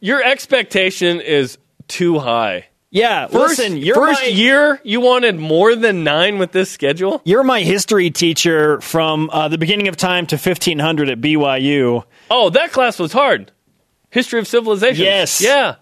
Your 0.00 0.22
expectation 0.22 1.20
is 1.20 1.58
too 1.88 2.18
high. 2.18 2.66
Yeah, 2.90 3.26
First, 3.26 3.58
listen, 3.58 3.76
you're 3.76 3.94
first 3.94 4.22
my, 4.22 4.28
year 4.28 4.80
you 4.82 5.00
wanted 5.00 5.36
more 5.36 5.76
than 5.76 6.04
nine 6.04 6.38
with 6.38 6.52
this 6.52 6.70
schedule. 6.70 7.20
You're 7.24 7.44
my 7.44 7.60
history 7.60 8.10
teacher 8.10 8.80
from 8.80 9.28
uh, 9.30 9.48
the 9.48 9.58
beginning 9.58 9.88
of 9.88 9.96
time 9.96 10.26
to 10.28 10.36
1500 10.36 11.10
at 11.10 11.20
BYU. 11.20 12.04
Oh, 12.30 12.48
that 12.50 12.72
class 12.72 12.98
was 12.98 13.12
hard. 13.12 13.52
History 14.10 14.38
of 14.38 14.46
civilization. 14.46 15.04
Yes. 15.04 15.42
Yeah. 15.42 15.76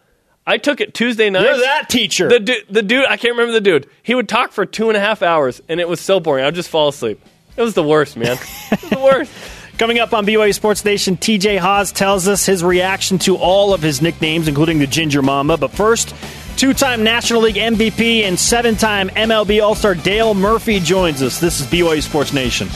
I 0.48 0.58
took 0.58 0.80
it 0.80 0.94
Tuesday 0.94 1.30
night. 1.30 1.42
You're 1.42 1.58
that 1.58 1.88
teacher. 1.88 2.28
The, 2.28 2.40
du- 2.40 2.64
the 2.70 2.82
dude, 2.82 3.04
I 3.06 3.16
can't 3.16 3.36
remember 3.36 3.52
the 3.52 3.60
dude. 3.60 3.88
He 4.02 4.14
would 4.14 4.28
talk 4.28 4.50
for 4.50 4.66
two 4.66 4.88
and 4.88 4.96
a 4.96 5.00
half 5.00 5.22
hours, 5.22 5.60
and 5.68 5.80
it 5.80 5.88
was 5.88 6.00
so 6.00 6.18
boring. 6.18 6.44
I'd 6.44 6.54
just 6.56 6.70
fall 6.70 6.88
asleep. 6.88 7.20
It 7.56 7.62
was 7.62 7.74
the 7.74 7.82
worst, 7.82 8.16
man. 8.16 8.36
it 8.72 8.82
was 8.82 8.90
the 8.90 8.98
worst. 8.98 9.32
Coming 9.78 9.98
up 9.98 10.14
on 10.14 10.24
BYU 10.24 10.54
Sports 10.54 10.84
Nation, 10.84 11.16
TJ 11.18 11.58
Haws 11.58 11.92
tells 11.92 12.28
us 12.28 12.46
his 12.46 12.64
reaction 12.64 13.18
to 13.20 13.36
all 13.36 13.74
of 13.74 13.82
his 13.82 14.00
nicknames, 14.00 14.48
including 14.48 14.78
the 14.78 14.86
Ginger 14.86 15.20
Mamba. 15.20 15.58
But 15.58 15.70
first, 15.70 16.14
two 16.56 16.72
time 16.72 17.04
National 17.04 17.42
League 17.42 17.56
MVP 17.56 18.22
and 18.22 18.38
seven 18.38 18.76
time 18.76 19.10
MLB 19.10 19.62
All 19.62 19.74
Star 19.74 19.94
Dale 19.94 20.32
Murphy 20.32 20.80
joins 20.80 21.22
us. 21.22 21.40
This 21.40 21.60
is 21.60 21.66
BYU 21.66 22.02
Sports 22.02 22.32
Nation. 22.32 22.68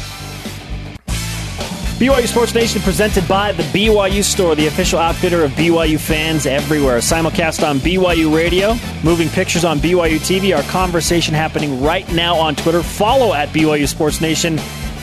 BYU 2.00 2.26
Sports 2.26 2.54
Nation 2.54 2.80
presented 2.80 3.28
by 3.28 3.52
the 3.52 3.62
BYU 3.64 4.24
Store, 4.24 4.54
the 4.54 4.68
official 4.68 4.98
outfitter 4.98 5.44
of 5.44 5.50
BYU 5.50 6.00
fans 6.00 6.46
everywhere. 6.46 6.96
Simulcast 6.96 7.62
on 7.62 7.78
BYU 7.78 8.34
Radio, 8.34 8.74
moving 9.04 9.28
pictures 9.28 9.66
on 9.66 9.78
BYU 9.80 10.16
TV. 10.18 10.56
Our 10.56 10.62
conversation 10.70 11.34
happening 11.34 11.82
right 11.82 12.10
now 12.10 12.36
on 12.36 12.56
Twitter. 12.56 12.82
Follow 12.82 13.34
at 13.34 13.50
BYU 13.50 13.86
Sports 13.86 14.22
Nation. 14.22 14.58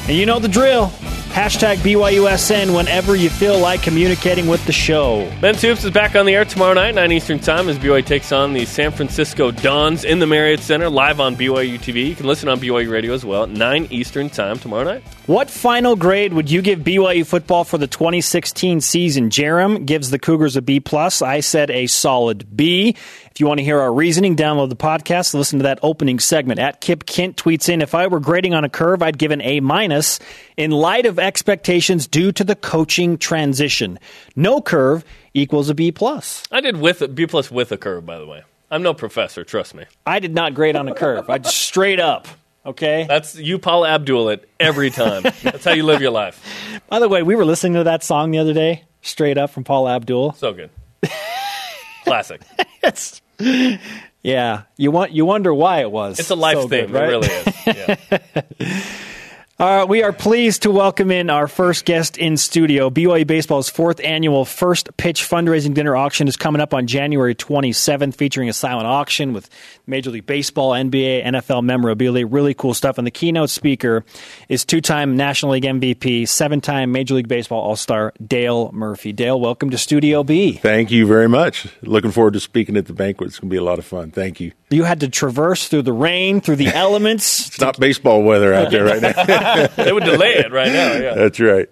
And 0.08 0.18
you 0.18 0.26
know 0.26 0.40
the 0.40 0.48
drill. 0.48 0.92
Hashtag 1.38 1.76
BYUSN 1.78 2.76
whenever 2.76 3.16
you 3.16 3.30
feel 3.30 3.60
like 3.60 3.84
communicating 3.84 4.48
with 4.48 4.66
the 4.66 4.72
show. 4.72 5.32
Men's 5.40 5.62
Hoops 5.62 5.84
is 5.84 5.92
back 5.92 6.16
on 6.16 6.26
the 6.26 6.34
air 6.34 6.46
tomorrow 6.46 6.74
night, 6.74 6.96
9 6.96 7.12
Eastern 7.12 7.38
Time, 7.38 7.70
as 7.70 7.78
BYU 7.78 8.04
takes 8.04 8.32
on 8.32 8.54
the 8.54 8.66
San 8.66 8.90
Francisco 8.90 9.52
Dons 9.52 10.04
in 10.04 10.18
the 10.18 10.26
Marriott 10.26 10.62
Center, 10.62 10.90
live 10.90 11.20
on 11.20 11.36
BYU 11.36 11.78
TV. 11.78 12.10
You 12.10 12.16
can 12.16 12.26
listen 12.26 12.50
on 12.50 12.60
BYU 12.60 12.90
Radio 12.90 13.14
as 13.14 13.24
well 13.24 13.46
9 13.46 13.88
Eastern 13.92 14.32
Time 14.32 14.58
tomorrow 14.58 14.86
night. 14.86 15.04
What 15.28 15.52
final 15.52 15.96
grade 15.96 16.34
would 16.34 16.50
you 16.50 16.64
give 16.64 16.80
BYU 16.80 17.24
football 17.24 17.66
for 17.66 17.78
the 17.78 17.86
2016 17.86 18.82
season? 18.82 19.30
Jarom 19.30 19.86
gives 19.86 20.10
the 20.10 20.18
Cougars 20.18 20.56
a 20.56 20.64
B 20.64 20.80
plus. 20.80 21.22
I 21.22 21.42
said 21.42 21.70
a 21.70 21.86
solid 21.86 22.58
B. 22.58 22.96
If 23.38 23.42
you 23.42 23.46
want 23.46 23.60
to 23.60 23.64
hear 23.64 23.80
our 23.80 23.94
reasoning, 23.94 24.36
download 24.36 24.70
the 24.70 24.76
podcast. 24.76 25.36
Listen 25.36 25.60
to 25.60 25.64
that 25.64 25.78
opening 25.84 26.18
segment. 26.18 26.60
At 26.60 26.82
Kip 26.82 27.06
Kent 27.06 27.38
tweets 27.38 27.70
in, 27.70 27.84
if 27.84 27.94
I 27.94 28.08
were 28.08 28.20
grading 28.20 28.56
on 28.56 28.64
a 28.64 28.70
curve, 28.70 29.04
I'd 29.04 29.20
give 29.20 29.30
an 29.30 29.44
A 29.44 29.60
minus 29.60 30.20
in 30.58 30.72
light 30.72 31.06
of 31.06 31.20
expectations 31.20 32.08
due 32.08 32.32
to 32.32 32.44
the 32.44 32.56
coaching 32.56 33.20
transition. 33.20 34.00
No 34.36 34.60
curve 34.60 35.06
equals 35.36 35.70
a 35.70 35.76
B 35.76 35.92
plus. 35.92 36.46
I 36.52 36.62
did 36.62 36.78
with 36.78 37.04
a, 37.04 37.08
B 37.08 37.28
plus 37.28 37.52
with 37.52 37.72
a 37.72 37.78
curve, 37.78 38.08
by 38.08 38.18
the 38.18 38.26
way. 38.26 38.42
I'm 38.72 38.82
no 38.82 38.96
professor, 38.96 39.44
trust 39.44 39.76
me. 39.76 39.86
I 40.04 40.18
did 40.18 40.34
not 40.34 40.56
grade 40.56 40.76
on 40.76 40.88
a 40.88 40.96
curve. 40.96 41.30
I 41.30 41.38
just 41.38 41.58
straight 41.58 42.00
up. 42.00 42.28
Okay. 42.66 43.06
That's 43.08 43.36
you, 43.36 43.60
Paula 43.60 43.90
Abdul, 43.90 44.30
it 44.30 44.50
every 44.60 44.90
time. 44.90 45.22
That's 45.44 45.64
how 45.64 45.74
you 45.74 45.84
live 45.84 46.02
your 46.02 46.10
life. 46.10 46.44
By 46.90 46.98
the 46.98 47.08
way, 47.08 47.22
we 47.22 47.36
were 47.36 47.46
listening 47.46 47.74
to 47.74 47.84
that 47.84 48.04
song 48.04 48.32
the 48.32 48.40
other 48.40 48.54
day, 48.54 48.86
straight 49.04 49.38
up 49.38 49.52
from 49.52 49.64
Paula 49.64 49.96
Abdul. 49.96 50.34
So 50.34 50.54
good. 50.54 50.72
Classic. 52.04 52.42
It's 52.84 53.22
yeah. 54.24 54.64
You 54.78 54.92
want 54.92 55.12
you 55.12 55.26
wonder 55.26 55.54
why 55.54 55.82
it 55.82 55.92
was. 55.92 56.20
It's 56.20 56.30
a 56.30 56.36
life 56.36 56.58
so 56.58 56.68
thing. 56.68 56.88
good, 56.88 56.94
right? 56.94 57.04
It 57.04 57.08
really 57.08 57.28
is. 57.28 57.68
Yeah. 57.68 58.84
Uh, 59.60 59.88
we 59.90 60.04
are 60.04 60.14
pleased 60.14 60.62
to 60.62 60.70
welcome 60.70 61.10
in 61.10 61.32
our 61.32 61.48
first 61.48 61.84
guest 61.84 62.16
in 62.16 62.38
studio. 62.38 62.92
BYU 62.92 63.26
Baseball's 63.26 63.68
fourth 63.68 64.00
annual 64.04 64.46
First 64.46 64.96
Pitch 64.98 65.24
fundraising 65.24 65.74
dinner 65.74 65.96
auction 65.96 66.28
is 66.28 66.38
coming 66.38 66.62
up 66.62 66.76
on 66.76 66.86
January 66.86 67.34
27th, 67.34 68.14
featuring 68.14 68.50
a 68.50 68.54
silent 68.54 68.86
auction 68.86 69.34
with 69.34 69.50
Major 69.88 70.12
League 70.12 70.28
Baseball, 70.28 70.74
NBA, 70.74 71.26
NFL 71.26 71.64
memorabilia. 71.64 72.28
Really 72.28 72.54
cool 72.54 72.76
stuff. 72.76 73.00
And 73.00 73.08
the 73.08 73.12
keynote 73.12 73.50
speaker 73.50 74.06
is 74.48 74.64
two 74.64 74.80
time 74.80 75.18
National 75.18 75.54
League 75.54 75.64
MVP, 75.64 76.28
seven 76.28 76.62
time 76.62 76.92
Major 76.92 77.16
League 77.16 77.28
Baseball 77.28 77.60
All 77.60 77.76
Star 77.76 78.14
Dale 78.24 78.72
Murphy. 78.74 79.12
Dale, 79.12 79.40
welcome 79.40 79.72
to 79.72 79.78
Studio 79.80 80.24
B. 80.24 80.54
Thank 80.54 80.92
you 80.92 81.08
very 81.08 81.28
much. 81.28 81.68
Looking 81.82 82.12
forward 82.12 82.34
to 82.34 82.40
speaking 82.40 82.78
at 82.78 82.86
the 82.86 82.94
banquet. 82.94 83.30
It's 83.30 83.40
going 83.40 83.50
to 83.50 83.54
be 83.54 83.58
a 83.58 83.64
lot 83.64 83.80
of 83.80 83.86
fun. 83.86 84.12
Thank 84.12 84.40
you. 84.40 84.52
You 84.70 84.84
had 84.84 85.00
to 85.00 85.08
traverse 85.08 85.68
through 85.68 85.84
the 85.84 85.94
rain, 85.94 86.42
through 86.42 86.58
the 86.58 86.68
elements. 86.68 87.48
It's 87.48 87.60
not 87.60 87.80
baseball 87.80 88.22
weather 88.22 88.54
out 88.54 88.70
there 88.70 88.84
right 88.84 89.02
now. 89.02 89.14
they 89.76 89.92
would 89.92 90.04
delay 90.04 90.36
it 90.36 90.52
right 90.52 90.72
now. 90.72 90.94
Yeah. 90.94 91.14
That's 91.14 91.40
right. 91.40 91.70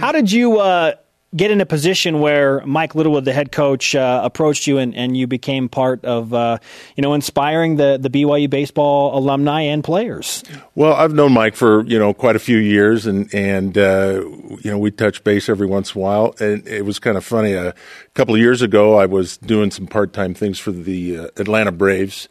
How 0.00 0.12
did 0.12 0.30
you 0.30 0.58
uh, 0.58 0.94
get 1.36 1.50
in 1.50 1.60
a 1.60 1.66
position 1.66 2.20
where 2.20 2.64
Mike 2.64 2.94
Littlewood, 2.94 3.24
the 3.24 3.32
head 3.32 3.52
coach, 3.52 3.94
uh, 3.94 4.20
approached 4.24 4.66
you 4.66 4.78
and, 4.78 4.94
and 4.94 5.16
you 5.16 5.26
became 5.26 5.68
part 5.68 6.04
of, 6.04 6.32
uh, 6.32 6.58
you 6.96 7.02
know, 7.02 7.14
inspiring 7.14 7.76
the, 7.76 7.98
the 8.00 8.08
BYU 8.08 8.48
baseball 8.48 9.16
alumni 9.16 9.62
and 9.62 9.84
players? 9.84 10.42
Well, 10.74 10.94
I've 10.94 11.12
known 11.12 11.32
Mike 11.32 11.54
for 11.54 11.84
you 11.84 11.98
know 11.98 12.14
quite 12.14 12.36
a 12.36 12.38
few 12.38 12.58
years, 12.58 13.06
and 13.06 13.32
and 13.34 13.76
uh, 13.76 14.22
you 14.60 14.70
know 14.70 14.78
we 14.78 14.90
touch 14.90 15.22
base 15.24 15.48
every 15.48 15.66
once 15.66 15.94
in 15.94 16.00
a 16.00 16.04
while. 16.04 16.34
And 16.40 16.66
it 16.66 16.84
was 16.84 16.98
kind 16.98 17.16
of 17.16 17.24
funny. 17.24 17.52
A 17.52 17.74
couple 18.14 18.34
of 18.34 18.40
years 18.40 18.62
ago, 18.62 18.96
I 18.96 19.06
was 19.06 19.36
doing 19.38 19.70
some 19.70 19.86
part 19.86 20.12
time 20.12 20.34
things 20.34 20.58
for 20.58 20.70
the 20.72 21.18
uh, 21.18 21.26
Atlanta 21.36 21.72
Braves, 21.72 22.28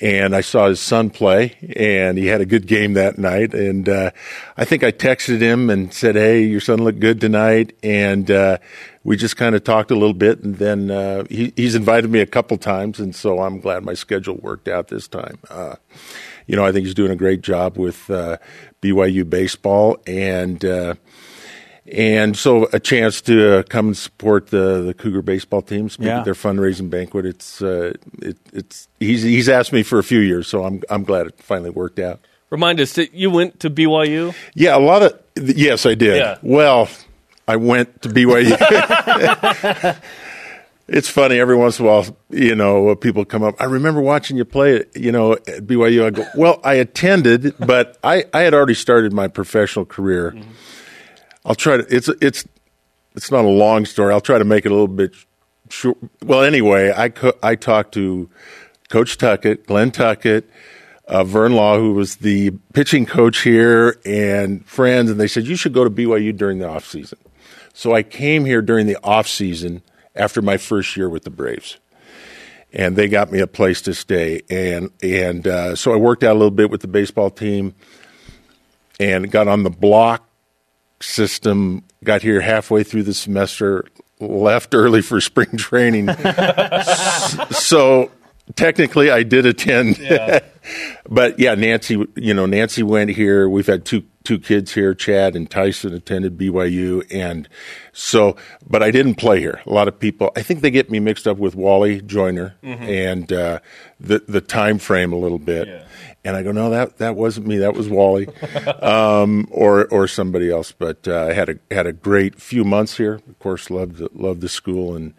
and 0.00 0.34
I 0.34 0.40
saw 0.40 0.68
his 0.68 0.80
son 0.80 1.10
play, 1.10 1.56
and 1.76 2.16
he 2.18 2.26
had 2.26 2.40
a 2.40 2.46
good 2.46 2.66
game 2.66 2.94
that 2.94 3.18
night. 3.18 3.54
And 3.54 3.88
uh, 3.88 4.10
I 4.56 4.64
think 4.64 4.84
I 4.84 4.92
texted 4.92 5.40
him 5.40 5.70
and 5.70 5.92
said, 5.92 6.14
"Hey, 6.14 6.42
your 6.42 6.60
son 6.60 6.82
looked 6.82 7.00
good 7.00 7.20
tonight," 7.20 7.76
and 7.82 8.30
uh, 8.30 8.58
we 9.04 9.16
just 9.16 9.36
kind 9.36 9.54
of 9.54 9.64
talked 9.64 9.90
a 9.90 9.94
little 9.94 10.14
bit. 10.14 10.40
And 10.40 10.56
then 10.56 10.90
uh, 10.90 11.24
he, 11.28 11.52
he's 11.56 11.74
invited 11.74 12.10
me 12.10 12.20
a 12.20 12.26
couple 12.26 12.56
times, 12.58 13.00
and 13.00 13.14
so 13.14 13.40
I'm 13.40 13.60
glad 13.60 13.84
my 13.84 13.94
schedule 13.94 14.36
worked 14.36 14.68
out 14.68 14.88
this 14.88 15.08
time. 15.08 15.38
Uh, 15.50 15.76
you 16.46 16.56
know, 16.56 16.64
I 16.64 16.72
think 16.72 16.86
he's 16.86 16.94
doing 16.94 17.12
a 17.12 17.16
great 17.16 17.42
job 17.42 17.76
with 17.76 18.08
uh, 18.10 18.38
BYU 18.80 19.28
baseball, 19.28 19.98
and 20.06 20.64
uh, 20.64 20.94
and 21.92 22.36
so 22.36 22.68
a 22.72 22.80
chance 22.80 23.20
to 23.22 23.58
uh, 23.58 23.62
come 23.62 23.86
and 23.88 23.96
support 23.96 24.48
the 24.48 24.82
the 24.82 24.94
Cougar 24.94 25.22
baseball 25.22 25.62
team, 25.62 25.88
speak 25.88 26.06
Yeah. 26.06 26.18
at 26.20 26.24
their 26.24 26.34
fundraising 26.34 26.90
banquet. 26.90 27.24
It's 27.26 27.62
uh, 27.62 27.94
it, 28.20 28.36
it's 28.52 28.88
he's 29.00 29.22
he's 29.22 29.48
asked 29.48 29.72
me 29.72 29.82
for 29.82 29.98
a 29.98 30.04
few 30.04 30.20
years, 30.20 30.46
so 30.48 30.64
I'm 30.64 30.82
I'm 30.90 31.04
glad 31.04 31.26
it 31.26 31.40
finally 31.42 31.70
worked 31.70 31.98
out. 31.98 32.20
Remind 32.50 32.80
us 32.80 32.94
that 32.94 33.12
you 33.14 33.30
went 33.30 33.60
to 33.60 33.70
BYU. 33.70 34.34
Yeah, 34.54 34.76
a 34.76 34.78
lot 34.80 35.02
of 35.02 35.18
yes, 35.36 35.84
I 35.86 35.94
did. 35.94 36.16
Yeah. 36.16 36.38
Well, 36.42 36.88
I 37.46 37.56
went 37.56 38.02
to 38.02 38.08
BYU. 38.08 38.56
it's 40.88 41.08
funny 41.08 41.38
every 41.38 41.56
once 41.56 41.78
in 41.78 41.84
a 41.84 41.88
while, 41.88 42.06
you 42.30 42.54
know, 42.54 42.94
people 42.96 43.24
come 43.24 43.42
up. 43.42 43.54
I 43.60 43.64
remember 43.64 44.00
watching 44.00 44.36
you 44.38 44.44
play, 44.46 44.84
you 44.94 45.12
know, 45.12 45.32
at 45.34 45.66
BYU. 45.66 46.06
I 46.06 46.10
go, 46.10 46.26
well, 46.34 46.60
I 46.64 46.74
attended, 46.74 47.54
but 47.58 47.98
I 48.02 48.24
I 48.32 48.40
had 48.42 48.54
already 48.54 48.74
started 48.74 49.12
my 49.12 49.28
professional 49.28 49.84
career. 49.84 50.34
I'll 51.44 51.54
try 51.54 51.78
to. 51.78 51.86
It's 51.94 52.08
it's 52.20 52.46
it's 53.14 53.30
not 53.30 53.44
a 53.44 53.48
long 53.48 53.84
story. 53.84 54.12
I'll 54.12 54.20
try 54.20 54.38
to 54.38 54.44
make 54.44 54.64
it 54.64 54.70
a 54.70 54.74
little 54.74 54.88
bit 54.88 55.14
short. 55.70 55.98
Well, 56.24 56.42
anyway, 56.42 56.92
I 56.96 57.08
co- 57.08 57.38
I 57.42 57.54
talked 57.54 57.94
to 57.94 58.28
Coach 58.88 59.18
Tuckett, 59.18 59.66
Glenn 59.66 59.90
Tuckett, 59.90 60.48
uh, 61.06 61.24
Vern 61.24 61.52
Law, 61.54 61.78
who 61.78 61.94
was 61.94 62.16
the 62.16 62.50
pitching 62.72 63.06
coach 63.06 63.42
here, 63.42 63.98
and 64.04 64.64
friends, 64.66 65.10
and 65.10 65.18
they 65.18 65.28
said 65.28 65.46
you 65.46 65.56
should 65.56 65.72
go 65.72 65.84
to 65.84 65.90
BYU 65.90 66.36
during 66.36 66.58
the 66.58 66.68
off 66.68 66.84
season. 66.84 67.18
So 67.72 67.94
I 67.94 68.02
came 68.02 68.44
here 68.44 68.60
during 68.60 68.86
the 68.86 68.98
off 69.04 69.28
season 69.28 69.82
after 70.16 70.42
my 70.42 70.56
first 70.56 70.96
year 70.96 71.08
with 71.08 71.24
the 71.24 71.30
Braves 71.30 71.78
and 72.72 72.96
they 72.96 73.08
got 73.08 73.32
me 73.32 73.40
a 73.40 73.46
place 73.46 73.82
to 73.82 73.94
stay. 73.94 74.42
And 74.50 74.90
and 75.02 75.46
uh, 75.46 75.76
so 75.76 75.92
I 75.92 75.96
worked 75.96 76.22
out 76.22 76.32
a 76.32 76.38
little 76.38 76.50
bit 76.50 76.70
with 76.70 76.80
the 76.80 76.88
baseball 76.88 77.30
team, 77.30 77.74
and 79.00 79.30
got 79.30 79.48
on 79.48 79.62
the 79.62 79.70
block 79.70 80.27
system. 81.00 81.84
Got 82.04 82.22
here 82.22 82.40
halfway 82.40 82.82
through 82.82 83.04
the 83.04 83.14
semester, 83.14 83.84
left 84.20 84.74
early 84.74 85.02
for 85.02 85.20
spring 85.20 85.50
training. 85.56 86.08
So 87.50 88.10
technically, 88.54 89.10
I 89.10 89.22
did 89.22 89.46
attend. 89.46 89.98
but 91.08 91.38
yeah, 91.38 91.54
Nancy, 91.54 92.04
you 92.16 92.34
know, 92.34 92.46
Nancy 92.46 92.82
went 92.82 93.10
here. 93.10 93.48
We've 93.48 93.66
had 93.66 93.84
two 93.84 94.04
two 94.24 94.38
kids 94.38 94.74
here, 94.74 94.92
Chad 94.94 95.34
and 95.34 95.50
Tyson 95.50 95.94
attended 95.94 96.36
BYU, 96.36 97.02
and 97.10 97.48
so, 97.92 98.36
but 98.66 98.82
I 98.82 98.90
didn't 98.90 99.14
play 99.14 99.40
here. 99.40 99.62
A 99.64 99.72
lot 99.72 99.88
of 99.88 99.98
people, 99.98 100.32
I 100.36 100.42
think 100.42 100.60
they 100.60 100.70
get 100.70 100.90
me 100.90 101.00
mixed 101.00 101.26
up 101.26 101.38
with 101.38 101.54
Wally 101.54 102.02
Joyner 102.02 102.56
and 102.62 103.32
uh, 103.32 103.60
the 103.98 104.22
the 104.28 104.42
time 104.42 104.78
frame 104.78 105.12
a 105.12 105.16
little 105.16 105.38
bit. 105.38 105.86
And 106.28 106.36
I 106.36 106.42
go, 106.42 106.52
no, 106.52 106.68
that 106.68 106.98
that 106.98 107.16
wasn't 107.16 107.46
me. 107.46 107.56
That 107.56 107.72
was 107.72 107.88
Wally, 107.88 108.28
um, 108.82 109.48
or 109.50 109.86
or 109.86 110.06
somebody 110.06 110.50
else. 110.50 110.72
But 110.72 111.08
uh, 111.08 111.28
I 111.30 111.32
had 111.32 111.48
a 111.48 111.58
had 111.70 111.86
a 111.86 111.92
great 111.94 112.38
few 112.38 112.64
months 112.64 112.98
here. 112.98 113.14
Of 113.14 113.38
course, 113.38 113.70
loved 113.70 113.96
the, 113.96 114.10
loved 114.12 114.42
the 114.42 114.48
school 114.50 114.94
and 114.94 115.14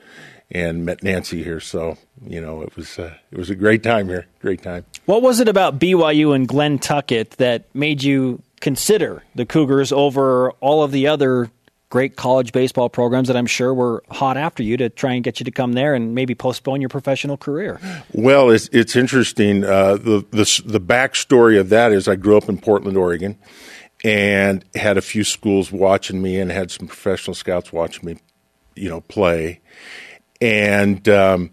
and 0.51 0.85
met 0.85 1.01
Nancy 1.01 1.43
here. 1.43 1.59
So 1.59 1.97
you 2.23 2.39
know, 2.39 2.61
it 2.61 2.75
was 2.75 2.99
uh, 2.99 3.15
it 3.31 3.39
was 3.39 3.49
a 3.49 3.55
great 3.55 3.81
time 3.81 4.07
here. 4.07 4.27
Great 4.39 4.61
time. 4.61 4.85
What 5.05 5.23
was 5.23 5.39
it 5.39 5.47
about 5.47 5.79
BYU 5.79 6.35
and 6.35 6.47
Glenn 6.47 6.77
Tuckett 6.77 7.31
that 7.31 7.65
made 7.73 8.03
you 8.03 8.43
consider 8.61 9.23
the 9.33 9.47
Cougars 9.47 9.91
over 9.91 10.51
all 10.59 10.83
of 10.83 10.91
the 10.91 11.07
other 11.07 11.49
great 11.89 12.15
college 12.15 12.51
baseball 12.51 12.87
programs 12.87 13.27
that 13.27 13.35
I'm 13.35 13.47
sure 13.47 13.73
were 13.73 14.03
hot 14.11 14.37
after 14.37 14.63
you 14.63 14.77
to 14.77 14.89
try 14.89 15.13
and 15.13 15.23
get 15.23 15.39
you 15.39 15.43
to 15.43 15.51
come 15.51 15.73
there 15.73 15.95
and 15.95 16.13
maybe 16.13 16.35
postpone 16.35 16.81
your 16.81 16.89
professional 16.89 17.35
career? 17.35 17.79
Well, 18.13 18.49
it's 18.49 18.69
it's 18.71 18.95
interesting. 18.95 19.63
Uh, 19.63 19.93
the 19.93 20.25
the 20.31 20.61
the 20.65 20.81
backstory 20.81 21.59
of 21.59 21.69
that 21.69 21.91
is 21.91 22.07
I 22.07 22.15
grew 22.15 22.37
up 22.37 22.47
in 22.47 22.59
Portland, 22.59 22.97
Oregon, 22.97 23.37
and 24.03 24.63
had 24.75 24.97
a 24.97 25.01
few 25.01 25.23
schools 25.23 25.71
watching 25.71 26.21
me, 26.21 26.39
and 26.39 26.51
had 26.51 26.71
some 26.71 26.87
professional 26.87 27.33
scouts 27.33 27.73
watching 27.73 28.05
me, 28.05 28.17
you 28.75 28.89
know, 28.89 29.01
play, 29.01 29.61
and. 30.39 31.07
Um, 31.09 31.51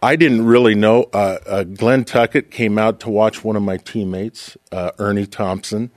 I 0.00 0.14
didn't 0.14 0.46
really 0.46 0.76
know. 0.76 1.08
Uh, 1.12 1.38
uh, 1.44 1.64
Glenn 1.64 2.04
Tuckett 2.04 2.52
came 2.52 2.78
out 2.78 3.00
to 3.00 3.10
watch 3.10 3.42
one 3.42 3.56
of 3.56 3.64
my 3.64 3.78
teammates, 3.78 4.56
uh, 4.70 4.92
Ernie 5.00 5.26
Thompson, 5.26 5.90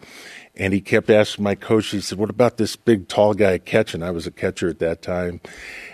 and 0.55 0.73
he 0.73 0.81
kept 0.81 1.09
asking 1.09 1.43
my 1.43 1.55
coach. 1.55 1.87
He 1.87 2.01
said, 2.01 2.17
"What 2.17 2.29
about 2.29 2.57
this 2.57 2.75
big, 2.75 3.07
tall 3.07 3.33
guy 3.33 3.57
catching?" 3.57 4.03
I 4.03 4.11
was 4.11 4.27
a 4.27 4.31
catcher 4.31 4.69
at 4.69 4.79
that 4.79 5.01
time, 5.01 5.41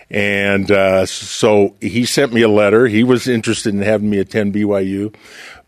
and 0.10 0.72
uh, 0.72 1.06
so 1.06 1.76
he 1.82 2.06
sent 2.06 2.34
me 2.34 2.42
a 2.42 2.50
letter. 2.50 2.88
He 2.88 3.04
was 3.04 3.28
interested 3.28 3.74
in 3.74 3.82
having 3.82 4.10
me 4.10 4.20
attend 4.20 4.54
BYU, 4.54 5.14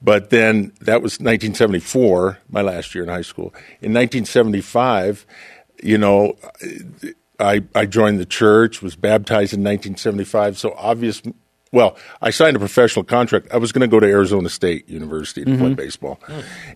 but 0.01 0.29
then 0.29 0.71
that 0.81 1.01
was 1.01 1.13
1974, 1.13 2.39
my 2.49 2.61
last 2.61 2.95
year 2.95 3.03
in 3.03 3.09
high 3.09 3.21
school. 3.21 3.53
In 3.81 3.93
1975, 3.93 5.25
you 5.83 5.97
know. 5.97 6.35
I, 7.41 7.63
I 7.73 7.85
joined 7.85 8.19
the 8.19 8.25
church, 8.25 8.81
was 8.81 8.97
baptized 8.97 9.53
in 9.53 9.61
1975. 9.61 10.57
So 10.57 10.73
obvious, 10.77 11.21
well, 11.71 11.97
I 12.21 12.31
signed 12.31 12.55
a 12.55 12.59
professional 12.59 13.05
contract. 13.05 13.47
I 13.51 13.57
was 13.57 13.71
going 13.71 13.81
to 13.81 13.87
go 13.87 13.99
to 13.99 14.07
Arizona 14.07 14.49
State 14.49 14.89
University 14.89 15.45
to 15.45 15.57
play 15.57 15.73
baseball, 15.73 16.19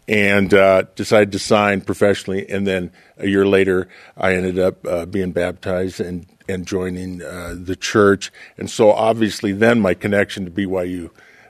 and 0.07 0.53
uh, 0.53 0.83
decided 0.95 1.31
to 1.31 1.39
sign 1.39 1.81
professionally. 1.81 2.47
And 2.49 2.67
then 2.67 2.91
a 3.17 3.27
year 3.27 3.45
later, 3.45 3.87
I 4.15 4.35
ended 4.35 4.59
up 4.59 4.85
uh, 4.85 5.05
being 5.05 5.31
baptized 5.31 5.99
and 5.99 6.27
and 6.47 6.67
joining 6.67 7.21
uh, 7.21 7.55
the 7.57 7.75
church. 7.75 8.31
And 8.57 8.69
so 8.69 8.91
obviously, 8.91 9.51
then 9.53 9.79
my 9.79 9.93
connection 9.93 10.45
to 10.45 10.51
BYU. 10.51 11.09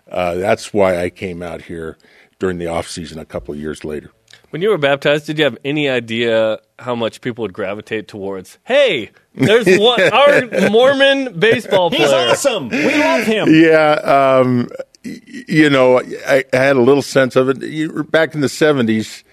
Uh, 0.09 0.35
that's 0.35 0.73
why 0.73 1.01
I 1.01 1.09
came 1.09 1.41
out 1.41 1.63
here 1.63 1.97
during 2.39 2.59
the 2.59 2.67
off 2.67 2.87
season 2.87 3.19
a 3.19 3.25
couple 3.25 3.53
of 3.53 3.59
years 3.59 3.83
later. 3.83 4.11
When 4.51 4.61
you 4.61 4.69
were 4.69 4.77
baptized, 4.77 5.25
did 5.25 5.39
you 5.39 5.45
have 5.45 5.57
any 5.65 5.89
idea 5.89 6.59
how 6.77 6.93
much 6.93 7.21
people 7.21 7.41
would 7.41 7.53
gravitate 7.53 8.07
towards? 8.07 8.59
Hey, 8.63 9.09
there's 9.35 9.79
one 9.79 10.01
our 10.01 10.69
Mormon 10.69 11.39
baseball 11.39 11.89
player. 11.89 12.03
He's 12.03 12.11
awesome. 12.11 12.69
We 12.69 12.95
love 12.95 13.25
him. 13.25 13.53
Yeah, 13.53 13.91
um, 14.45 14.69
you 15.03 15.69
know, 15.69 15.99
I, 15.99 16.43
I 16.53 16.57
had 16.57 16.75
a 16.75 16.81
little 16.81 17.01
sense 17.01 17.35
of 17.35 17.49
it 17.49 18.11
back 18.11 18.35
in 18.35 18.41
the 18.41 18.49
seventies. 18.49 19.23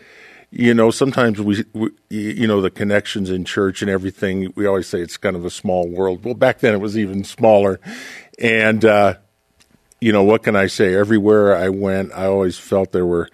You 0.53 0.75
know, 0.75 0.91
sometimes 0.91 1.41
we, 1.41 1.65
we, 1.75 1.91
you 2.09 2.49
know, 2.49 2.61
the 2.61 2.71
connections 2.71 3.31
in 3.31 3.45
church 3.45 3.83
and 3.83 3.91
everything. 3.91 4.53
We 4.57 4.67
always 4.67 4.89
say 4.89 5.01
it's 5.01 5.17
kind 5.17 5.37
of 5.37 5.45
a 5.45 5.51
small 5.51 5.89
world. 5.89 6.25
Well, 6.25 6.35
back 6.35 6.59
then 6.59 6.75
it 6.75 6.81
was 6.81 6.99
even 6.99 7.23
smaller, 7.23 7.79
and 8.39 8.85
uh, 8.85 9.15
you 10.01 10.13
know, 10.13 10.25
what 10.25 10.43
can 10.43 10.57
I 10.57 10.67
say? 10.67 10.95
Everywhere 10.95 11.55
I 11.55 11.69
went, 11.69 12.13
I 12.13 12.27
always 12.27 12.59
felt 12.59 12.91
there 12.91 13.07
were 13.07 13.29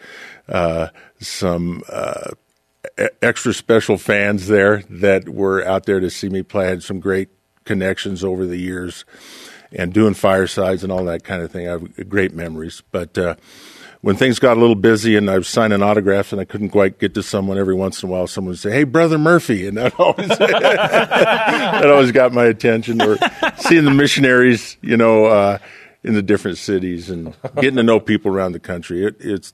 uh, 0.48 0.88
some 1.18 1.82
uh, 1.88 2.32
extra 3.22 3.52
special 3.52 3.98
fans 3.98 4.46
there 4.46 4.82
that 4.88 5.28
were 5.28 5.64
out 5.64 5.86
there 5.86 6.00
to 6.00 6.10
see 6.10 6.28
me 6.28 6.42
play. 6.42 6.66
I 6.66 6.70
had 6.70 6.82
some 6.82 7.00
great 7.00 7.28
connections 7.64 8.24
over 8.24 8.46
the 8.46 8.56
years 8.56 9.04
and 9.72 9.92
doing 9.92 10.14
firesides 10.14 10.82
and 10.82 10.92
all 10.92 11.04
that 11.04 11.24
kind 11.24 11.42
of 11.42 11.50
thing. 11.50 11.68
I 11.68 11.72
have 11.72 12.08
great 12.08 12.32
memories. 12.34 12.82
But 12.92 13.18
uh, 13.18 13.34
when 14.00 14.16
things 14.16 14.38
got 14.38 14.56
a 14.56 14.60
little 14.60 14.76
busy 14.76 15.16
and 15.16 15.28
I 15.28 15.38
was 15.38 15.48
signing 15.48 15.82
autographs 15.82 16.32
and 16.32 16.40
I 16.40 16.44
couldn't 16.44 16.70
quite 16.70 16.98
get 16.98 17.14
to 17.14 17.22
someone 17.22 17.58
every 17.58 17.74
once 17.74 18.02
in 18.02 18.08
a 18.08 18.12
while, 18.12 18.26
someone 18.26 18.52
would 18.52 18.58
say, 18.58 18.70
"Hey, 18.70 18.84
brother 18.84 19.18
Murphy," 19.18 19.66
and 19.66 19.76
that 19.76 19.94
always 20.00 20.28
that 20.28 21.86
always 21.86 22.12
got 22.12 22.32
my 22.32 22.44
attention. 22.44 23.02
Or 23.02 23.18
seeing 23.58 23.84
the 23.84 23.90
missionaries, 23.90 24.76
you 24.80 24.96
know. 24.96 25.26
Uh, 25.26 25.58
in 26.06 26.14
the 26.14 26.22
different 26.22 26.56
cities 26.56 27.10
and 27.10 27.34
getting 27.56 27.76
to 27.76 27.82
know 27.82 27.98
people 27.98 28.32
around 28.32 28.52
the 28.52 28.60
country, 28.60 29.04
it, 29.04 29.16
it's 29.18 29.52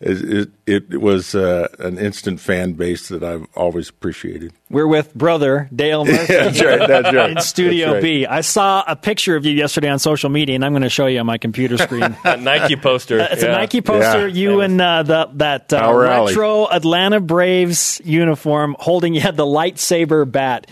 it, 0.00 0.50
it, 0.64 0.92
it 0.92 1.00
was 1.00 1.34
uh, 1.34 1.66
an 1.80 1.98
instant 1.98 2.38
fan 2.38 2.74
base 2.74 3.08
that 3.08 3.24
I've 3.24 3.46
always 3.56 3.88
appreciated. 3.88 4.52
We're 4.70 4.86
with 4.86 5.12
brother 5.12 5.68
Dale 5.74 6.04
Murphy. 6.06 6.32
That's 6.32 6.62
right. 6.62 6.86
That's 6.86 7.12
right. 7.12 7.30
In 7.32 7.40
Studio 7.40 7.94
right. 7.94 8.02
B. 8.02 8.26
I 8.26 8.42
saw 8.42 8.84
a 8.86 8.94
picture 8.94 9.34
of 9.34 9.44
you 9.44 9.52
yesterday 9.52 9.88
on 9.88 9.98
social 9.98 10.30
media, 10.30 10.54
and 10.54 10.64
I'm 10.64 10.72
going 10.72 10.82
to 10.82 10.88
show 10.88 11.06
you 11.06 11.18
on 11.18 11.26
my 11.26 11.38
computer 11.38 11.76
screen. 11.78 12.16
Nike 12.24 12.76
poster. 12.76 13.18
It's 13.18 13.42
a 13.42 13.48
Nike 13.48 13.80
poster. 13.80 14.28
Yeah. 14.28 14.34
You 14.34 14.60
and 14.60 14.80
uh, 14.80 15.02
the 15.02 15.30
that 15.34 15.72
uh, 15.72 15.92
retro 15.92 16.68
Atlanta 16.68 17.18
Braves 17.18 18.00
uniform, 18.04 18.76
holding 18.78 19.14
you 19.14 19.20
had 19.20 19.36
the 19.36 19.46
lightsaber 19.46 20.30
bat. 20.30 20.68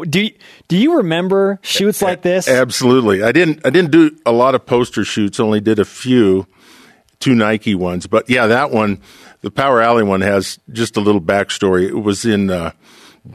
Do 0.00 0.22
you, 0.22 0.34
do 0.68 0.76
you 0.76 0.96
remember 0.96 1.60
shoots 1.62 2.02
like 2.02 2.22
this? 2.22 2.48
Absolutely. 2.48 3.22
I 3.22 3.32
didn't 3.32 3.64
I 3.64 3.70
didn't 3.70 3.92
do 3.92 4.16
a 4.26 4.32
lot 4.32 4.54
of 4.54 4.66
poster 4.66 5.04
shoots, 5.04 5.38
only 5.38 5.60
did 5.60 5.78
a 5.78 5.84
few, 5.84 6.46
two 7.20 7.34
Nike 7.34 7.74
ones. 7.74 8.06
But 8.06 8.28
yeah, 8.28 8.46
that 8.48 8.72
one, 8.72 9.00
the 9.42 9.50
Power 9.50 9.80
Alley 9.80 10.02
one 10.02 10.20
has 10.20 10.58
just 10.72 10.96
a 10.96 11.00
little 11.00 11.20
backstory. 11.20 11.88
It 11.88 12.00
was 12.00 12.24
in 12.24 12.50
uh, 12.50 12.72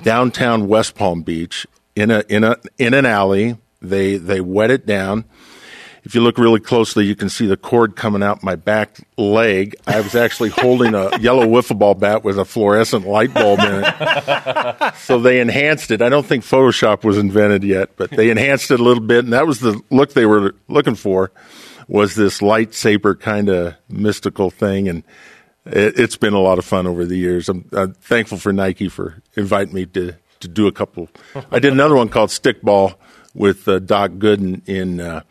downtown 0.03 0.67
West 0.67 0.95
Palm 0.95 1.21
Beach 1.21 1.65
in 1.95 2.11
a 2.11 2.23
in 2.27 2.43
a 2.43 2.57
in 2.77 2.93
an 2.93 3.05
alley. 3.05 3.57
They 3.81 4.17
they 4.17 4.41
wet 4.41 4.71
it 4.71 4.85
down. 4.85 5.25
If 6.09 6.15
you 6.15 6.21
look 6.21 6.39
really 6.39 6.59
closely, 6.59 7.05
you 7.05 7.15
can 7.15 7.29
see 7.29 7.45
the 7.45 7.55
cord 7.55 7.95
coming 7.95 8.23
out 8.23 8.41
my 8.41 8.55
back 8.55 8.97
leg. 9.15 9.75
I 9.85 10.01
was 10.01 10.15
actually 10.15 10.49
holding 10.49 10.95
a 10.95 11.15
yellow 11.19 11.45
wiffle 11.45 11.77
ball 11.77 11.93
bat 11.93 12.23
with 12.23 12.39
a 12.39 12.45
fluorescent 12.45 13.05
light 13.05 13.31
bulb 13.31 13.59
in 13.59 13.83
it. 13.85 14.95
so 15.01 15.19
they 15.19 15.39
enhanced 15.39 15.91
it. 15.91 16.01
I 16.01 16.09
don't 16.09 16.25
think 16.25 16.43
Photoshop 16.43 17.03
was 17.03 17.19
invented 17.19 17.63
yet, 17.63 17.91
but 17.95 18.09
they 18.09 18.31
enhanced 18.31 18.71
it 18.71 18.79
a 18.79 18.83
little 18.83 19.03
bit, 19.03 19.23
and 19.23 19.33
that 19.33 19.45
was 19.45 19.59
the 19.59 19.79
look 19.91 20.13
they 20.13 20.25
were 20.25 20.55
looking 20.67 20.95
for. 20.95 21.31
Was 21.87 22.15
this 22.15 22.39
lightsaber 22.39 23.19
kind 23.19 23.47
of 23.47 23.75
mystical 23.87 24.49
thing, 24.49 24.89
and 24.89 25.03
it, 25.67 25.95
has 25.95 26.15
been 26.15 26.33
a 26.33 26.41
lot 26.41 26.57
of 26.57 26.65
fun 26.65 26.87
over 26.87 27.05
the 27.05 27.17
years. 27.17 27.49
I'm, 27.49 27.69
I'm, 27.71 27.93
thankful 27.93 28.39
for 28.39 28.51
Nike 28.51 28.89
for 28.89 29.21
inviting 29.35 29.75
me 29.75 29.85
to 29.85 30.15
to 30.39 30.47
do 30.47 30.65
a 30.65 30.71
couple. 30.71 31.07
I 31.51 31.59
did 31.59 31.71
another 31.71 31.95
one 31.95 32.09
called 32.09 32.31
Stickball 32.31 32.95
with 33.35 33.67
uh, 33.67 33.77
Doc 33.77 34.13
Gooden 34.13 34.67
in. 34.67 35.01
Uh, 35.01 35.21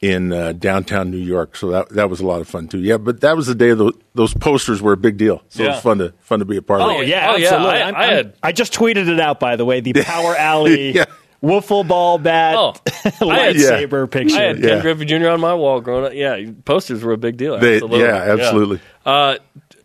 in 0.00 0.32
uh, 0.32 0.52
downtown 0.52 1.10
New 1.10 1.18
York. 1.18 1.56
So 1.56 1.70
that 1.70 1.88
that 1.90 2.10
was 2.10 2.20
a 2.20 2.26
lot 2.26 2.40
of 2.40 2.48
fun 2.48 2.68
too. 2.68 2.78
Yeah, 2.78 2.98
but 2.98 3.20
that 3.20 3.36
was 3.36 3.46
the 3.46 3.54
day 3.54 3.74
the, 3.74 3.92
those 4.14 4.34
posters 4.34 4.80
were 4.80 4.92
a 4.92 4.96
big 4.96 5.16
deal. 5.16 5.42
So 5.48 5.62
yeah. 5.62 5.70
it 5.70 5.72
was 5.72 5.82
fun 5.82 5.98
to 5.98 6.12
fun 6.20 6.38
to 6.38 6.44
be 6.44 6.56
a 6.56 6.62
part 6.62 6.80
oh, 6.80 6.96
of. 6.96 7.02
It. 7.02 7.08
Yeah, 7.08 7.32
oh 7.32 7.36
yeah, 7.36 7.48
absolutely. 7.48 7.80
I, 7.80 7.90
I, 7.90 8.14
had, 8.14 8.34
I, 8.42 8.52
just 8.52 8.72
tweeted 8.72 9.08
it 9.08 9.20
out 9.20 9.40
by 9.40 9.56
the 9.56 9.64
way. 9.64 9.80
The 9.80 9.94
Power 9.94 10.36
Alley. 10.36 10.90
yeah. 10.94 11.04
Wiffle 11.40 11.86
ball 11.86 12.18
bat, 12.18 12.56
oh, 12.56 12.72
lightsaber 13.20 14.00
yeah. 14.00 14.06
picture. 14.06 14.36
I 14.36 14.42
had 14.42 14.60
Ken 14.60 14.82
Griffey 14.82 15.04
Jr. 15.04 15.28
on 15.28 15.40
my 15.40 15.54
wall 15.54 15.80
growing 15.80 16.06
up. 16.06 16.12
Yeah, 16.12 16.50
posters 16.64 17.04
were 17.04 17.12
a 17.12 17.16
big 17.16 17.36
deal. 17.36 17.56
They, 17.60 17.74
absolutely. 17.74 18.00
Yeah, 18.00 18.14
absolutely. 18.16 18.80
Yeah. 19.06 19.12
Uh, 19.12 19.38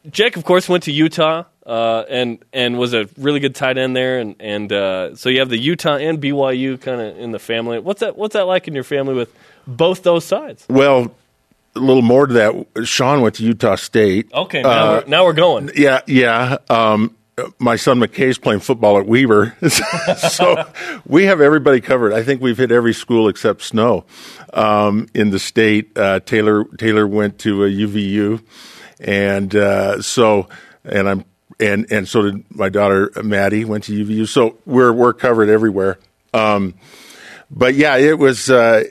Jake, 0.10 0.36
of 0.36 0.46
course, 0.46 0.68
went 0.68 0.86
to 0.86 0.92
Utah 0.92 1.44
uh, 1.66 2.04
and 2.10 2.44
and 2.52 2.78
was 2.78 2.94
a 2.94 3.08
really 3.18 3.40
good 3.40 3.54
tight 3.54 3.78
end 3.78 3.96
there, 3.96 4.20
and 4.20 4.36
and 4.40 4.74
uh, 4.74 5.16
so 5.16 5.30
you 5.30 5.40
have 5.40 5.50
the 5.50 5.60
Utah 5.60 5.96
and 5.96 6.20
BYU 6.20 6.82
kind 6.82 7.00
of 7.00 7.20
in 7.20 7.32
the 7.32 7.40
family. 7.40 7.80
What's 7.80 8.02
that? 8.02 8.18
What's 8.18 8.34
that 8.34 8.48
like 8.48 8.68
in 8.68 8.74
your 8.74 8.84
family 8.84 9.14
with 9.14 9.32
both 9.68 10.04
those 10.04 10.26
sides? 10.26 10.66
Well, 10.70 11.14
a 11.76 11.80
little 11.80 12.02
more 12.02 12.28
to 12.28 12.34
that. 12.34 12.88
Sean 12.88 13.22
went 13.22 13.36
to 13.36 13.44
Utah 13.44 13.76
State. 13.76 14.32
Okay, 14.34 14.62
now, 14.62 14.70
uh, 14.70 15.02
we're, 15.02 15.10
now 15.10 15.26
we're 15.26 15.34
going. 15.34 15.72
Yeah, 15.76 16.02
yeah. 16.08 16.58
Um, 16.70 17.16
my 17.58 17.76
son 17.76 18.00
McKay's 18.00 18.38
playing 18.38 18.60
football 18.60 19.00
at 19.00 19.08
Weber, 19.08 19.56
so 20.18 20.66
we 21.08 21.26
have 21.26 21.42
everybody 21.42 21.82
covered. 21.82 22.14
I 22.14 22.24
think 22.24 22.42
we've 22.42 22.58
hit 22.58 22.72
every 22.72 22.94
school 22.94 23.28
except 23.28 23.64
Snow 23.64 24.06
um, 24.54 25.08
in 25.16 25.32
the 25.32 25.40
state. 25.40 25.98
Uh, 25.98 26.20
Taylor 26.20 26.66
Taylor 26.78 27.08
went 27.08 27.40
to 27.40 27.64
a 27.64 27.70
UVU, 27.70 28.44
and 29.00 29.56
uh, 29.56 30.02
so 30.02 30.48
and 30.86 31.10
I'm 31.10 31.26
and 31.60 31.92
and 31.92 32.08
so 32.08 32.22
did 32.22 32.46
my 32.52 32.70
daughter 32.70 33.12
Maddie 33.24 33.66
went 33.66 33.86
to 33.86 34.06
UVU. 34.06 34.28
So 34.28 34.58
we're 34.66 34.94
we're 34.94 35.14
covered 35.14 35.50
everywhere. 35.50 35.98
Um, 36.36 36.76
but 37.56 37.76
yeah, 37.76 37.98
it 37.98 38.18
was. 38.18 38.50
Uh, 38.50 38.84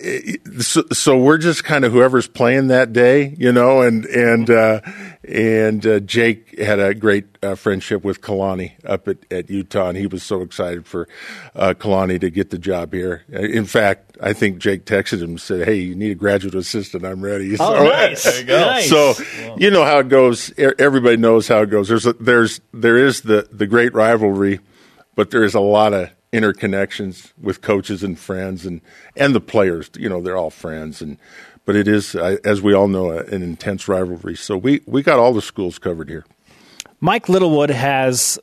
so, 0.61 0.85
so, 0.93 1.19
we're 1.19 1.39
just 1.39 1.65
kind 1.65 1.85
of 1.85 1.91
whoever's 1.91 2.29
playing 2.29 2.69
that 2.69 2.93
day, 2.93 3.35
you 3.37 3.51
know. 3.51 3.83
And 3.83 4.05
and 4.07 4.49
uh, 4.49 4.81
and 5.25 5.85
uh, 5.85 5.99
Jake 5.99 6.57
had 6.61 6.79
a 6.79 6.95
great 6.95 7.27
uh, 7.43 7.57
friendship 7.57 8.05
with 8.05 8.21
Kalani 8.21 8.73
up 8.85 9.09
at, 9.09 9.19
at 9.33 9.51
Utah, 9.51 9.89
and 9.89 9.99
he 9.99 10.07
was 10.07 10.23
so 10.23 10.43
excited 10.43 10.87
for 10.87 11.09
uh, 11.57 11.75
Kalani 11.77 12.21
to 12.21 12.31
get 12.31 12.51
the 12.51 12.59
job 12.59 12.93
here. 12.93 13.25
In 13.31 13.67
fact, 13.67 14.17
I 14.21 14.33
think 14.33 14.59
Jake 14.59 14.85
texted 14.85 15.23
him 15.23 15.31
and 15.31 15.41
said, 15.41 15.67
"Hey, 15.67 15.81
you 15.81 15.97
need 15.97 16.13
a 16.13 16.15
graduate 16.15 16.55
assistant. 16.55 17.05
I'm 17.05 17.21
ready." 17.21 17.53
Oh, 17.55 17.57
so, 17.57 17.85
nice. 17.85 18.23
there 18.25 18.41
you 18.41 18.47
go. 18.47 18.61
Nice. 18.61 18.89
So 18.89 19.15
you 19.59 19.73
know 19.73 19.85
how 19.85 19.99
it 19.99 20.09
goes. 20.09 20.53
Everybody 20.57 21.17
knows 21.17 21.49
how 21.49 21.63
it 21.63 21.71
goes. 21.71 21.89
There's 21.89 22.07
a, 22.07 22.13
there's 22.13 22.61
there 22.73 22.97
is 22.97 23.23
the 23.23 23.49
the 23.51 23.67
great 23.67 23.93
rivalry, 23.93 24.61
but 25.17 25.33
there 25.33 25.43
is 25.43 25.55
a 25.55 25.61
lot 25.61 25.93
of 25.93 26.11
interconnections 26.33 27.33
with 27.41 27.61
coaches 27.61 28.03
and 28.03 28.19
friends 28.19 28.67
and 28.67 28.81
and 29.17 29.35
the 29.35 29.41
players. 29.41 29.91
You 29.99 30.09
know, 30.09 30.21
they're 30.21 30.37
all 30.37 30.51
friends 30.51 31.03
and. 31.03 31.19
But 31.65 31.77
it 31.77 31.87
is, 31.87 32.17
as 32.17 32.61
we 32.61 32.75
all 32.75 32.89
know, 32.89 33.13
an 33.13 33.41
intense 33.41 33.87
rivalry. 33.87 34.35
So 34.35 34.57
we, 34.57 34.81
we 34.85 35.01
got 35.01 35.21
all 35.21 35.33
the 35.33 35.41
schools 35.41 35.79
covered 35.79 36.09
here. 36.09 36.25
Mike 37.01 37.29
Littlewood 37.29 37.71
has, 37.71 38.37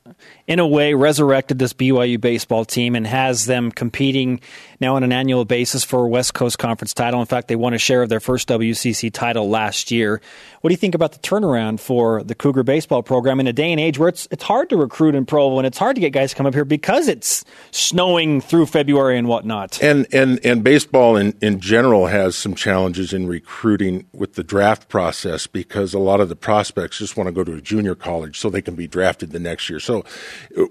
in 0.49 0.57
a 0.57 0.65
way, 0.65 0.95
resurrected 0.95 1.59
this 1.59 1.73
BYU 1.73 2.19
baseball 2.19 2.65
team 2.65 2.95
and 2.95 3.05
has 3.05 3.45
them 3.45 3.71
competing 3.71 4.41
now 4.81 4.95
on 4.95 5.03
an 5.03 5.11
annual 5.11 5.45
basis 5.45 5.83
for 5.83 6.05
a 6.05 6.07
West 6.07 6.33
Coast 6.33 6.57
Conference 6.57 6.91
title. 6.91 7.19
In 7.19 7.27
fact, 7.27 7.49
they 7.49 7.55
won 7.55 7.75
a 7.75 7.77
share 7.77 8.01
of 8.01 8.09
their 8.09 8.19
first 8.19 8.47
WCC 8.47 9.13
title 9.13 9.47
last 9.47 9.91
year. 9.91 10.19
What 10.61 10.69
do 10.69 10.73
you 10.73 10.77
think 10.77 10.95
about 10.95 11.11
the 11.11 11.19
turnaround 11.19 11.79
for 11.79 12.23
the 12.23 12.33
Cougar 12.33 12.63
baseball 12.63 13.03
program 13.03 13.39
in 13.39 13.45
a 13.45 13.53
day 13.53 13.71
and 13.71 13.79
age 13.79 13.99
where 13.99 14.09
it's 14.09 14.27
it's 14.31 14.43
hard 14.43 14.69
to 14.69 14.77
recruit 14.77 15.13
in 15.13 15.27
Provo 15.27 15.59
and 15.59 15.67
it's 15.67 15.77
hard 15.77 15.95
to 15.95 16.01
get 16.01 16.13
guys 16.13 16.31
to 16.31 16.35
come 16.35 16.47
up 16.47 16.55
here 16.55 16.65
because 16.65 17.07
it's 17.07 17.45
snowing 17.69 18.41
through 18.41 18.65
February 18.65 19.19
and 19.19 19.27
whatnot? 19.27 19.81
And 19.83 20.07
and 20.11 20.43
and 20.43 20.63
baseball 20.63 21.15
in, 21.15 21.35
in 21.41 21.59
general 21.59 22.07
has 22.07 22.35
some 22.35 22.55
challenges 22.55 23.13
in 23.13 23.27
recruiting 23.27 24.07
with 24.13 24.33
the 24.33 24.43
draft 24.43 24.89
process 24.89 25.45
because 25.45 25.93
a 25.93 25.99
lot 25.99 26.19
of 26.19 26.27
the 26.27 26.35
prospects 26.35 26.97
just 26.97 27.15
want 27.15 27.27
to 27.27 27.31
go 27.31 27.43
to 27.43 27.53
a 27.53 27.61
junior 27.61 27.93
college 27.93 28.39
so 28.39 28.49
they 28.49 28.63
can 28.63 28.73
be 28.73 28.87
drafted 28.87 29.29
the 29.29 29.39
next 29.39 29.69
year. 29.69 29.79
So 29.79 30.03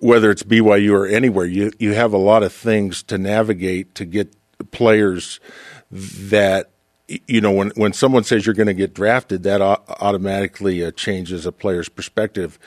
whether 0.00 0.30
it's 0.30 0.42
BYU 0.42 0.92
or 0.92 1.06
anywhere, 1.06 1.46
you 1.46 1.72
you 1.78 1.94
have 1.94 2.12
a 2.12 2.18
lot 2.18 2.42
of 2.42 2.52
things 2.52 3.02
to 3.04 3.18
navigate 3.18 3.94
to 3.96 4.04
get 4.04 4.34
players 4.70 5.40
that 5.90 6.70
you 7.08 7.40
know 7.40 7.52
when 7.52 7.70
when 7.76 7.92
someone 7.92 8.24
says 8.24 8.46
you're 8.46 8.54
going 8.54 8.66
to 8.66 8.74
get 8.74 8.94
drafted, 8.94 9.42
that 9.44 9.60
automatically 9.60 10.84
uh, 10.84 10.90
changes 10.92 11.46
a 11.46 11.52
player's 11.52 11.88
perspective 11.88 12.58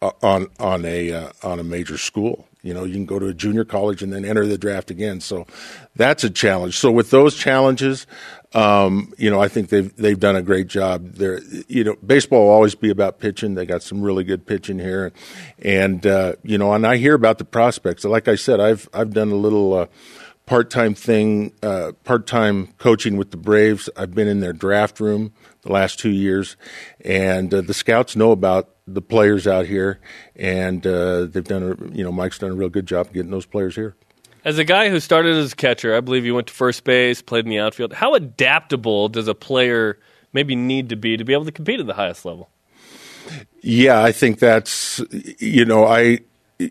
uh, 0.00 0.12
on 0.22 0.48
on 0.58 0.84
a 0.84 1.12
uh, 1.12 1.32
on 1.42 1.58
a 1.58 1.64
major 1.64 1.98
school. 1.98 2.46
You 2.62 2.74
know, 2.74 2.84
you 2.84 2.94
can 2.94 3.06
go 3.06 3.18
to 3.18 3.26
a 3.26 3.34
junior 3.34 3.64
college 3.64 4.02
and 4.02 4.12
then 4.12 4.24
enter 4.24 4.44
the 4.46 4.58
draft 4.58 4.90
again. 4.90 5.20
So 5.20 5.46
that's 5.94 6.24
a 6.24 6.30
challenge. 6.30 6.76
So 6.76 6.90
with 6.90 7.10
those 7.10 7.36
challenges, 7.36 8.06
um, 8.54 9.12
you 9.18 9.30
know, 9.30 9.40
I 9.40 9.48
think 9.48 9.68
they've 9.68 9.94
they've 9.96 10.18
done 10.18 10.36
a 10.36 10.42
great 10.42 10.68
job. 10.68 11.14
There, 11.14 11.40
you 11.68 11.84
know, 11.84 11.96
baseball 12.04 12.44
will 12.44 12.52
always 12.52 12.74
be 12.74 12.90
about 12.90 13.18
pitching. 13.18 13.54
They 13.54 13.66
got 13.66 13.82
some 13.82 14.00
really 14.00 14.24
good 14.24 14.46
pitching 14.46 14.78
here, 14.78 15.12
and 15.58 16.06
uh, 16.06 16.34
you 16.42 16.56
know, 16.56 16.72
and 16.72 16.86
I 16.86 16.96
hear 16.96 17.14
about 17.14 17.38
the 17.38 17.44
prospects. 17.44 18.04
Like 18.04 18.26
I 18.26 18.36
said, 18.36 18.58
I've 18.58 18.88
I've 18.94 19.12
done 19.12 19.30
a 19.30 19.36
little 19.36 19.74
uh, 19.74 19.86
part 20.46 20.70
time 20.70 20.94
thing, 20.94 21.52
uh, 21.62 21.92
part 22.04 22.26
time 22.26 22.68
coaching 22.78 23.18
with 23.18 23.32
the 23.32 23.36
Braves. 23.36 23.90
I've 23.96 24.14
been 24.14 24.28
in 24.28 24.40
their 24.40 24.54
draft 24.54 24.98
room 24.98 25.34
the 25.60 25.72
last 25.72 25.98
two 25.98 26.10
years, 26.10 26.56
and 27.04 27.52
uh, 27.52 27.60
the 27.60 27.74
scouts 27.74 28.16
know 28.16 28.32
about 28.32 28.70
the 28.86 29.02
players 29.02 29.46
out 29.46 29.66
here, 29.66 30.00
and 30.34 30.86
uh, 30.86 31.26
they've 31.26 31.44
done 31.44 31.62
a 31.62 31.94
you 31.94 32.02
know 32.02 32.12
Mike's 32.12 32.38
done 32.38 32.52
a 32.52 32.54
real 32.54 32.70
good 32.70 32.86
job 32.86 33.12
getting 33.12 33.30
those 33.30 33.46
players 33.46 33.74
here. 33.74 33.94
As 34.44 34.58
a 34.58 34.64
guy 34.64 34.88
who 34.88 35.00
started 35.00 35.36
as 35.36 35.52
a 35.52 35.56
catcher, 35.56 35.96
I 35.96 36.00
believe 36.00 36.24
you 36.24 36.34
went 36.34 36.46
to 36.48 36.54
first 36.54 36.84
base, 36.84 37.22
played 37.22 37.44
in 37.44 37.50
the 37.50 37.58
outfield. 37.58 37.92
How 37.92 38.14
adaptable 38.14 39.08
does 39.08 39.28
a 39.28 39.34
player 39.34 39.98
maybe 40.32 40.56
need 40.56 40.88
to 40.90 40.96
be 40.96 41.16
to 41.16 41.24
be 41.24 41.32
able 41.32 41.44
to 41.44 41.52
compete 41.52 41.80
at 41.80 41.86
the 41.86 41.94
highest 41.94 42.24
level? 42.24 42.48
Yeah, 43.60 44.02
I 44.02 44.12
think 44.12 44.38
that's 44.38 45.02
you 45.38 45.64
know 45.64 45.84
I 45.84 46.20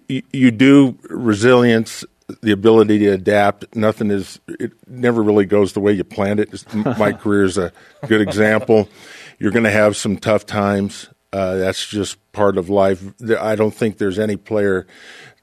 you 0.08 0.52
do 0.52 0.98
resilience 1.04 2.04
the 2.42 2.52
ability 2.52 3.00
to 3.00 3.10
adapt. 3.10 3.76
Nothing 3.76 4.12
is, 4.12 4.40
it 4.48 4.74
never 4.88 5.24
really 5.24 5.46
goes 5.46 5.74
the 5.74 5.80
way 5.80 5.94
you 5.94 6.04
planned 6.04 6.40
it. 6.40 6.76
My 6.98 7.14
career 7.14 7.46
is 7.46 7.58
a 7.58 7.72
good 8.08 8.22
example. 8.22 8.90
You're 9.40 9.52
going 9.52 9.64
to 9.64 9.72
have 9.72 9.96
some 9.96 10.18
tough 10.18 10.46
times. 10.46 11.08
Uh, 11.32 11.56
that's 11.56 11.86
just 11.86 12.18
part 12.32 12.58
of 12.58 12.70
life. 12.70 13.02
I 13.40 13.56
don't 13.56 13.74
think 13.74 13.98
there's 13.98 14.20
any 14.20 14.36
player 14.36 14.88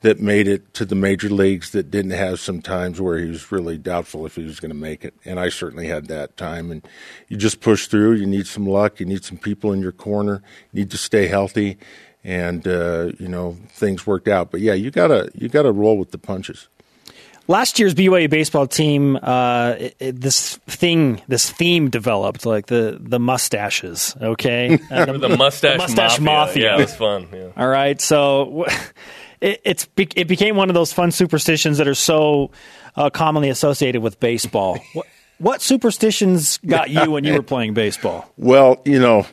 that 0.04 0.20
made 0.20 0.46
it 0.46 0.74
to 0.74 0.84
the 0.84 0.94
major 0.94 1.30
leagues 1.30 1.70
that 1.70 1.90
didn't 1.90 2.10
have 2.10 2.38
some 2.38 2.60
times 2.60 3.00
where 3.00 3.16
he 3.16 3.26
was 3.26 3.50
really 3.50 3.78
doubtful 3.78 4.26
if 4.26 4.36
he 4.36 4.44
was 4.44 4.60
going 4.60 4.70
to 4.70 4.76
make 4.76 5.02
it. 5.02 5.14
And 5.24 5.40
I 5.40 5.48
certainly 5.48 5.86
had 5.86 6.08
that 6.08 6.36
time. 6.36 6.70
And 6.70 6.86
you 7.28 7.38
just 7.38 7.62
push 7.62 7.86
through. 7.86 8.12
You 8.12 8.26
need 8.26 8.46
some 8.46 8.66
luck. 8.66 9.00
You 9.00 9.06
need 9.06 9.24
some 9.24 9.38
people 9.38 9.72
in 9.72 9.80
your 9.80 9.92
corner. 9.92 10.42
You 10.72 10.80
need 10.82 10.90
to 10.90 10.98
stay 10.98 11.26
healthy. 11.26 11.78
And 12.22 12.68
uh, 12.68 13.12
you 13.18 13.28
know 13.28 13.58
things 13.68 14.06
worked 14.06 14.28
out, 14.28 14.50
but 14.50 14.60
yeah, 14.60 14.72
you 14.72 14.90
gotta 14.90 15.30
you 15.34 15.50
gotta 15.50 15.70
roll 15.70 15.98
with 15.98 16.10
the 16.10 16.16
punches. 16.16 16.68
Last 17.48 17.78
year's 17.78 17.94
BYU 17.94 18.30
baseball 18.30 18.66
team, 18.66 19.18
uh, 19.22 19.74
it, 19.78 19.96
it, 19.98 20.20
this 20.22 20.56
thing, 20.66 21.20
this 21.28 21.50
theme 21.50 21.90
developed, 21.90 22.46
like 22.46 22.64
the 22.64 22.96
the 22.98 23.20
mustaches. 23.20 24.16
Okay, 24.18 24.76
the, 24.88 25.18
the, 25.20 25.36
mustache, 25.36 25.72
the 25.72 25.78
mustache 25.78 26.18
mafia. 26.18 26.22
mafia. 26.22 26.64
Yeah, 26.64 26.74
it 26.76 26.80
was 26.80 26.96
fun. 26.96 27.28
Yeah. 27.30 27.48
All 27.58 27.68
right, 27.68 28.00
so 28.00 28.64
it, 29.44 29.60
it's 29.64 29.88
it 29.96 30.26
became 30.26 30.56
one 30.56 30.70
of 30.70 30.74
those 30.74 30.92
fun 30.92 31.10
superstitions 31.10 31.78
that 31.78 31.86
are 31.86 31.94
so 31.94 32.50
uh, 32.96 33.10
commonly 33.10 33.50
associated 33.50 34.02
with 34.02 34.18
baseball. 34.18 34.78
what, 34.94 35.06
what 35.38 35.62
superstitions 35.62 36.58
got 36.58 36.90
you 36.90 37.10
when 37.10 37.24
you 37.24 37.34
were 37.34 37.42
playing 37.42 37.74
baseball? 37.74 38.30
Well, 38.36 38.80
you 38.84 38.98
know, 38.98 39.26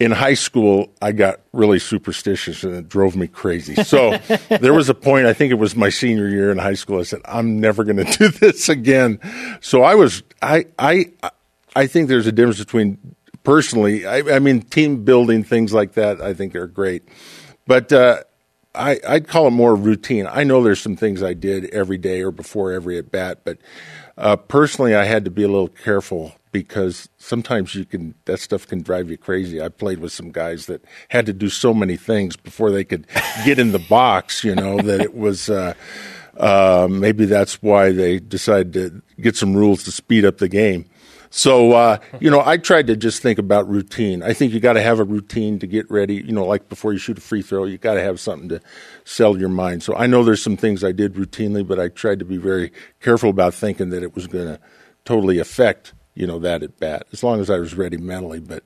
in 0.00 0.10
high 0.10 0.34
school, 0.34 0.90
I 1.00 1.12
got 1.12 1.40
really 1.52 1.78
superstitious 1.78 2.64
and 2.64 2.74
it 2.74 2.88
drove 2.88 3.16
me 3.16 3.26
crazy. 3.26 3.74
So 3.84 4.16
there 4.48 4.74
was 4.74 4.88
a 4.88 4.94
point, 4.94 5.26
I 5.26 5.32
think 5.32 5.50
it 5.50 5.56
was 5.56 5.76
my 5.76 5.88
senior 5.88 6.28
year 6.28 6.50
in 6.50 6.58
high 6.58 6.74
school, 6.74 7.00
I 7.00 7.04
said, 7.04 7.20
I'm 7.24 7.60
never 7.60 7.84
going 7.84 7.96
to 8.04 8.18
do 8.18 8.28
this 8.28 8.68
again. 8.68 9.20
So 9.60 9.82
I 9.82 9.94
was, 9.94 10.22
I, 10.42 10.66
I, 10.78 11.12
I 11.74 11.86
think 11.86 12.08
there's 12.08 12.26
a 12.26 12.32
difference 12.32 12.58
between 12.58 12.98
personally, 13.44 14.06
I, 14.06 14.36
I 14.36 14.38
mean, 14.38 14.62
team 14.62 15.04
building, 15.04 15.44
things 15.44 15.72
like 15.72 15.92
that, 15.94 16.20
I 16.20 16.34
think 16.34 16.54
are 16.54 16.66
great. 16.66 17.02
But, 17.66 17.92
uh, 17.92 18.22
I, 18.76 19.00
I'd 19.08 19.28
call 19.28 19.46
it 19.48 19.52
more 19.52 19.74
routine. 19.74 20.26
I 20.30 20.44
know 20.44 20.62
there's 20.62 20.80
some 20.80 20.96
things 20.96 21.22
I 21.22 21.34
did 21.34 21.66
every 21.66 21.98
day 21.98 22.22
or 22.22 22.30
before 22.30 22.72
every 22.72 22.98
at 22.98 23.10
bat, 23.10 23.40
but 23.44 23.58
uh, 24.18 24.36
personally, 24.36 24.94
I 24.94 25.04
had 25.04 25.24
to 25.24 25.30
be 25.30 25.42
a 25.42 25.48
little 25.48 25.68
careful 25.68 26.34
because 26.52 27.08
sometimes 27.18 27.74
you 27.74 27.84
can 27.84 28.14
that 28.24 28.40
stuff 28.40 28.66
can 28.66 28.82
drive 28.82 29.10
you 29.10 29.18
crazy. 29.18 29.60
I 29.60 29.68
played 29.68 29.98
with 29.98 30.12
some 30.12 30.30
guys 30.30 30.66
that 30.66 30.82
had 31.08 31.26
to 31.26 31.32
do 31.32 31.48
so 31.48 31.74
many 31.74 31.96
things 31.96 32.36
before 32.36 32.70
they 32.70 32.84
could 32.84 33.06
get 33.44 33.58
in 33.58 33.72
the 33.72 33.78
box, 33.78 34.42
you 34.42 34.54
know, 34.54 34.78
that 34.78 35.00
it 35.00 35.14
was 35.14 35.50
uh, 35.50 35.74
uh, 36.38 36.88
maybe 36.90 37.26
that's 37.26 37.62
why 37.62 37.92
they 37.92 38.18
decided 38.18 38.72
to 38.74 39.02
get 39.20 39.36
some 39.36 39.54
rules 39.54 39.84
to 39.84 39.92
speed 39.92 40.24
up 40.24 40.38
the 40.38 40.48
game. 40.48 40.86
So 41.30 41.72
uh, 41.72 41.98
you 42.20 42.30
know, 42.30 42.42
I 42.44 42.56
tried 42.56 42.86
to 42.88 42.96
just 42.96 43.22
think 43.22 43.38
about 43.38 43.68
routine. 43.68 44.22
I 44.22 44.32
think 44.32 44.52
you 44.52 44.60
got 44.60 44.74
to 44.74 44.82
have 44.82 45.00
a 45.00 45.04
routine 45.04 45.58
to 45.58 45.66
get 45.66 45.90
ready. 45.90 46.14
You 46.14 46.32
know, 46.32 46.44
like 46.44 46.68
before 46.68 46.92
you 46.92 46.98
shoot 46.98 47.18
a 47.18 47.20
free 47.20 47.42
throw, 47.42 47.64
you 47.64 47.78
got 47.78 47.94
to 47.94 48.02
have 48.02 48.20
something 48.20 48.48
to 48.50 48.60
sell 49.04 49.38
your 49.38 49.48
mind. 49.48 49.82
So 49.82 49.94
I 49.96 50.06
know 50.06 50.24
there's 50.24 50.42
some 50.42 50.56
things 50.56 50.84
I 50.84 50.92
did 50.92 51.14
routinely, 51.14 51.66
but 51.66 51.78
I 51.78 51.88
tried 51.88 52.18
to 52.20 52.24
be 52.24 52.36
very 52.36 52.72
careful 53.00 53.30
about 53.30 53.54
thinking 53.54 53.90
that 53.90 54.02
it 54.02 54.14
was 54.14 54.26
going 54.26 54.46
to 54.46 54.60
totally 55.04 55.38
affect 55.38 55.92
you 56.16 56.26
know 56.26 56.40
that 56.40 56.62
at 56.64 56.80
bat. 56.80 57.06
As 57.12 57.22
long 57.22 57.40
as 57.40 57.48
I 57.50 57.58
was 57.58 57.74
ready 57.74 57.98
mentally, 57.98 58.40
but 58.40 58.64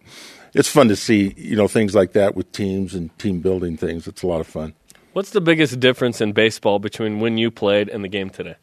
it's 0.54 0.68
fun 0.68 0.88
to 0.88 0.96
see 0.96 1.34
you 1.36 1.56
know 1.56 1.68
things 1.68 1.94
like 1.94 2.12
that 2.12 2.34
with 2.34 2.50
teams 2.52 2.94
and 2.94 3.16
team 3.18 3.40
building 3.40 3.76
things. 3.76 4.06
It's 4.06 4.22
a 4.22 4.26
lot 4.26 4.40
of 4.40 4.46
fun. 4.46 4.74
What's 5.12 5.30
the 5.30 5.40
biggest 5.40 5.80
difference 5.80 6.20
in 6.20 6.32
baseball 6.32 6.78
between 6.78 7.18
when 7.18 7.36
you 7.36 7.50
played 7.50 7.88
and 7.88 8.04
the 8.04 8.08
game 8.08 8.30
today? 8.30 8.54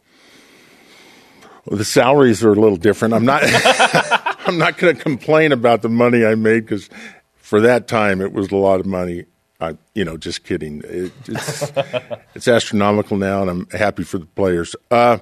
Well, 1.67 1.77
the 1.77 1.85
salaries 1.85 2.43
are 2.45 2.51
a 2.51 2.55
little 2.55 2.77
different. 2.77 3.13
I'm 3.13 3.25
not. 3.25 3.41
I'm 4.47 4.57
not 4.57 4.77
going 4.77 4.95
to 4.95 5.01
complain 5.01 5.51
about 5.51 5.81
the 5.81 5.89
money 5.89 6.25
I 6.25 6.35
made 6.35 6.61
because 6.61 6.89
for 7.35 7.59
that 7.61 7.89
time 7.89 8.21
it 8.21 8.31
was 8.31 8.51
a 8.51 8.55
lot 8.55 8.79
of 8.79 8.85
money. 8.85 9.25
I, 9.59 9.77
you 9.93 10.05
know, 10.05 10.15
just 10.15 10.45
kidding. 10.45 10.81
It, 10.85 11.11
it's, 11.27 11.71
it's 12.35 12.47
astronomical 12.47 13.17
now, 13.17 13.41
and 13.41 13.49
I'm 13.49 13.69
happy 13.71 14.03
for 14.03 14.17
the 14.17 14.25
players. 14.27 14.77
Uh, 14.89 15.17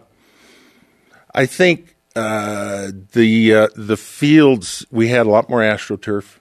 I 1.33 1.47
think 1.47 1.95
uh, 2.15 2.91
the 3.13 3.55
uh, 3.55 3.67
the 3.75 3.97
fields 3.97 4.85
we 4.91 5.07
had 5.07 5.25
a 5.25 5.29
lot 5.29 5.49
more 5.49 5.61
astroturf, 5.61 6.37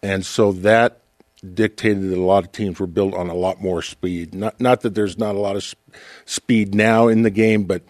and 0.00 0.24
so 0.24 0.52
that 0.52 1.00
dictated 1.54 2.10
that 2.10 2.18
a 2.18 2.22
lot 2.22 2.44
of 2.44 2.52
teams 2.52 2.78
were 2.78 2.86
built 2.86 3.14
on 3.14 3.28
a 3.28 3.34
lot 3.34 3.60
more 3.60 3.82
speed. 3.82 4.32
Not 4.32 4.60
not 4.60 4.82
that 4.82 4.94
there's 4.94 5.18
not 5.18 5.34
a 5.34 5.38
lot 5.40 5.56
of 5.56 5.64
sp- 5.66 5.82
speed 6.24 6.72
now 6.72 7.08
in 7.08 7.22
the 7.22 7.30
game, 7.30 7.64
but 7.64 7.82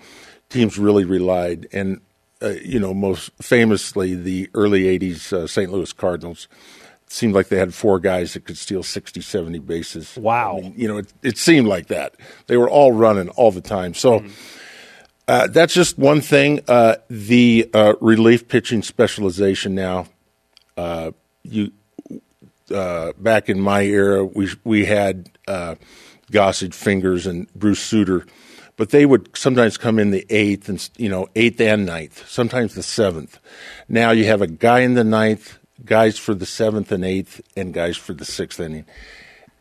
teams 0.48 0.78
really 0.78 1.04
relied 1.04 1.66
and 1.72 2.00
uh, 2.42 2.54
you 2.62 2.78
know 2.78 2.94
most 2.94 3.30
famously 3.42 4.14
the 4.14 4.48
early 4.54 4.84
80s 4.98 5.32
uh, 5.32 5.46
St. 5.46 5.70
Louis 5.70 5.92
Cardinals. 5.92 6.48
It 7.06 7.12
seemed 7.12 7.34
like 7.34 7.48
they 7.48 7.56
had 7.58 7.72
four 7.72 7.98
guys 7.98 8.34
that 8.34 8.44
could 8.44 8.58
steal 8.58 8.82
60 8.82 9.20
70 9.20 9.58
bases. 9.60 10.16
Wow. 10.16 10.58
I 10.58 10.60
mean, 10.60 10.74
you 10.76 10.88
know 10.88 10.98
it, 10.98 11.12
it 11.22 11.38
seemed 11.38 11.66
like 11.66 11.88
that. 11.88 12.14
They 12.46 12.56
were 12.56 12.68
all 12.68 12.92
running 12.92 13.28
all 13.30 13.50
the 13.50 13.60
time. 13.60 13.94
So 13.94 14.24
uh, 15.26 15.46
that's 15.48 15.74
just 15.74 15.98
one 15.98 16.20
thing. 16.20 16.60
Uh, 16.68 16.96
the 17.08 17.68
uh, 17.74 17.94
relief 18.00 18.48
pitching 18.48 18.82
specialization 18.82 19.74
now 19.74 20.06
uh, 20.78 21.10
you 21.42 21.72
uh, 22.72 23.12
back 23.18 23.48
in 23.48 23.60
my 23.60 23.82
era, 23.82 24.24
we 24.24 24.48
we 24.64 24.84
had 24.84 25.28
uh, 25.48 25.74
Gossage 26.30 26.74
Fingers 26.74 27.26
and 27.26 27.52
Bruce 27.54 27.80
Sutter, 27.80 28.26
but 28.78 28.90
they 28.90 29.04
would 29.04 29.36
sometimes 29.36 29.76
come 29.76 29.98
in 29.98 30.12
the 30.12 30.24
eighth 30.30 30.70
and 30.70 30.88
you 30.96 31.10
know 31.10 31.28
eighth 31.36 31.60
and 31.60 31.84
ninth, 31.84 32.26
sometimes 32.26 32.74
the 32.74 32.82
seventh. 32.82 33.38
Now 33.90 34.12
you 34.12 34.24
have 34.24 34.40
a 34.40 34.46
guy 34.46 34.80
in 34.80 34.94
the 34.94 35.04
ninth, 35.04 35.58
guys 35.84 36.16
for 36.16 36.32
the 36.32 36.46
seventh 36.46 36.90
and 36.90 37.04
eighth, 37.04 37.42
and 37.54 37.74
guys 37.74 37.98
for 37.98 38.14
the 38.14 38.24
sixth 38.24 38.58
inning, 38.58 38.86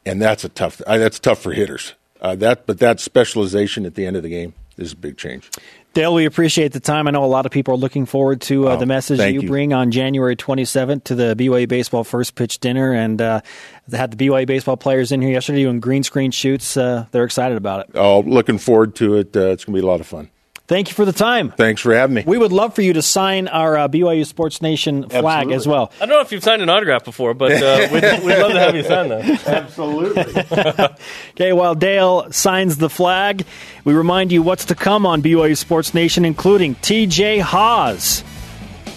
and 0.05 0.21
that's 0.21 0.45
a 0.45 0.49
tough. 0.49 0.81
Uh, 0.87 0.97
that's 0.97 1.19
tough 1.19 1.39
for 1.39 1.51
hitters. 1.51 1.93
Uh, 2.21 2.35
that 2.35 2.65
but 2.65 2.79
that 2.79 3.01
specialization 3.01 3.85
at 3.85 3.95
the 3.95 4.05
end 4.05 4.15
of 4.15 4.23
the 4.23 4.29
game 4.29 4.53
is 4.77 4.93
a 4.93 4.95
big 4.95 5.17
change. 5.17 5.49
Dale, 5.97 6.13
we 6.13 6.25
appreciate 6.25 6.73
the 6.73 6.79
time. 6.79 7.07
I 7.07 7.11
know 7.11 7.23
a 7.23 7.25
lot 7.25 7.47
of 7.47 7.51
people 7.51 7.73
are 7.73 7.77
looking 7.77 8.05
forward 8.05 8.41
to 8.41 8.69
uh, 8.69 8.73
Oh, 8.75 8.77
the 8.77 8.85
message 8.85 9.19
you, 9.19 9.41
you. 9.41 9.47
bring 9.47 9.73
on 9.73 9.89
January 9.89 10.35
27th 10.35 11.05
to 11.05 11.15
the 11.15 11.35
BYU 11.35 11.67
Baseball 11.67 12.03
First 12.03 12.35
Pitch 12.35 12.59
Dinner. 12.59 12.93
And 12.93 13.19
uh, 13.19 13.41
they 13.87 13.97
had 13.97 14.11
the 14.11 14.27
BYU 14.27 14.45
Baseball 14.45 14.77
players 14.77 15.11
in 15.11 15.23
here 15.23 15.31
yesterday 15.31 15.63
doing 15.63 15.79
green 15.79 16.03
screen 16.03 16.29
shoots. 16.29 16.77
Uh, 16.77 17.07
they're 17.09 17.23
excited 17.23 17.57
about 17.57 17.79
it. 17.79 17.95
Oh, 17.95 18.19
looking 18.19 18.59
forward 18.59 18.93
to 18.97 19.15
it. 19.15 19.35
Uh, 19.35 19.47
it's 19.47 19.65
going 19.65 19.73
to 19.75 19.81
be 19.81 19.83
a 19.83 19.89
lot 19.89 19.99
of 19.99 20.05
fun. 20.05 20.29
Thank 20.67 20.89
you 20.89 20.95
for 20.95 21.05
the 21.05 21.13
time. 21.13 21.51
Thanks 21.51 21.81
for 21.81 21.93
having 21.93 22.15
me. 22.15 22.23
We 22.27 22.37
would 22.37 22.51
love 22.51 22.75
for 22.75 22.81
you 22.81 22.91
to 22.91 23.01
sign 23.01 23.47
our 23.47 23.77
uh, 23.77 23.87
BYU 23.87 24.25
Sports 24.25 24.61
Nation 24.61 25.07
flag 25.07 25.23
Absolutely. 25.23 25.55
as 25.55 25.67
well. 25.67 25.91
I 26.01 26.05
don't 26.05 26.09
know 26.15 26.19
if 26.19 26.33
you've 26.33 26.43
signed 26.43 26.61
an 26.61 26.67
autograph 26.69 27.05
before, 27.05 27.33
but 27.33 27.53
uh, 27.53 27.87
we'd, 27.93 28.03
we'd 28.03 28.37
love 28.37 28.51
to 28.51 28.59
have 28.59 28.75
you 28.75 28.83
sign 28.83 29.07
that. 29.09 29.47
Absolutely. 29.47 30.25
Okay, 31.31 31.53
while 31.53 31.75
Dale 31.75 32.31
signs 32.31 32.77
the 32.77 32.89
flag, 32.89 33.45
we 33.85 33.93
remind 33.93 34.31
you 34.31 34.41
what's 34.41 34.65
to 34.65 34.75
come 34.75 35.05
on 35.05 35.21
BYU 35.21 35.55
Sports 35.55 35.93
Nation, 35.93 36.25
including 36.25 36.73
TJ 36.75 37.41
Haws. 37.41 38.21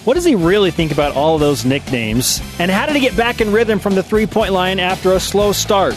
What 0.03 0.15
does 0.15 0.25
he 0.25 0.33
really 0.33 0.71
think 0.71 0.91
about 0.91 1.15
all 1.15 1.35
of 1.35 1.41
those 1.41 1.63
nicknames? 1.63 2.41
And 2.57 2.71
how 2.71 2.87
did 2.87 2.95
he 2.95 3.01
get 3.01 3.15
back 3.15 3.39
in 3.39 3.51
rhythm 3.51 3.77
from 3.77 3.93
the 3.93 4.01
three 4.01 4.25
point 4.25 4.51
line 4.53 4.79
after 4.79 5.13
a 5.13 5.19
slow 5.19 5.51
start? 5.51 5.95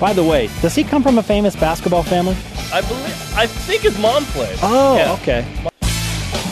By 0.00 0.12
the 0.12 0.22
way, 0.22 0.48
does 0.62 0.74
he 0.74 0.84
come 0.84 1.02
from 1.02 1.18
a 1.18 1.22
famous 1.22 1.56
basketball 1.56 2.02
family? 2.04 2.36
I 2.72 2.80
believe. 2.82 3.34
I 3.36 3.46
think 3.46 3.82
his 3.82 3.98
mom 3.98 4.24
played. 4.26 4.58
Oh, 4.62 4.96
Yeah. 4.96 5.12
okay. 5.14 5.46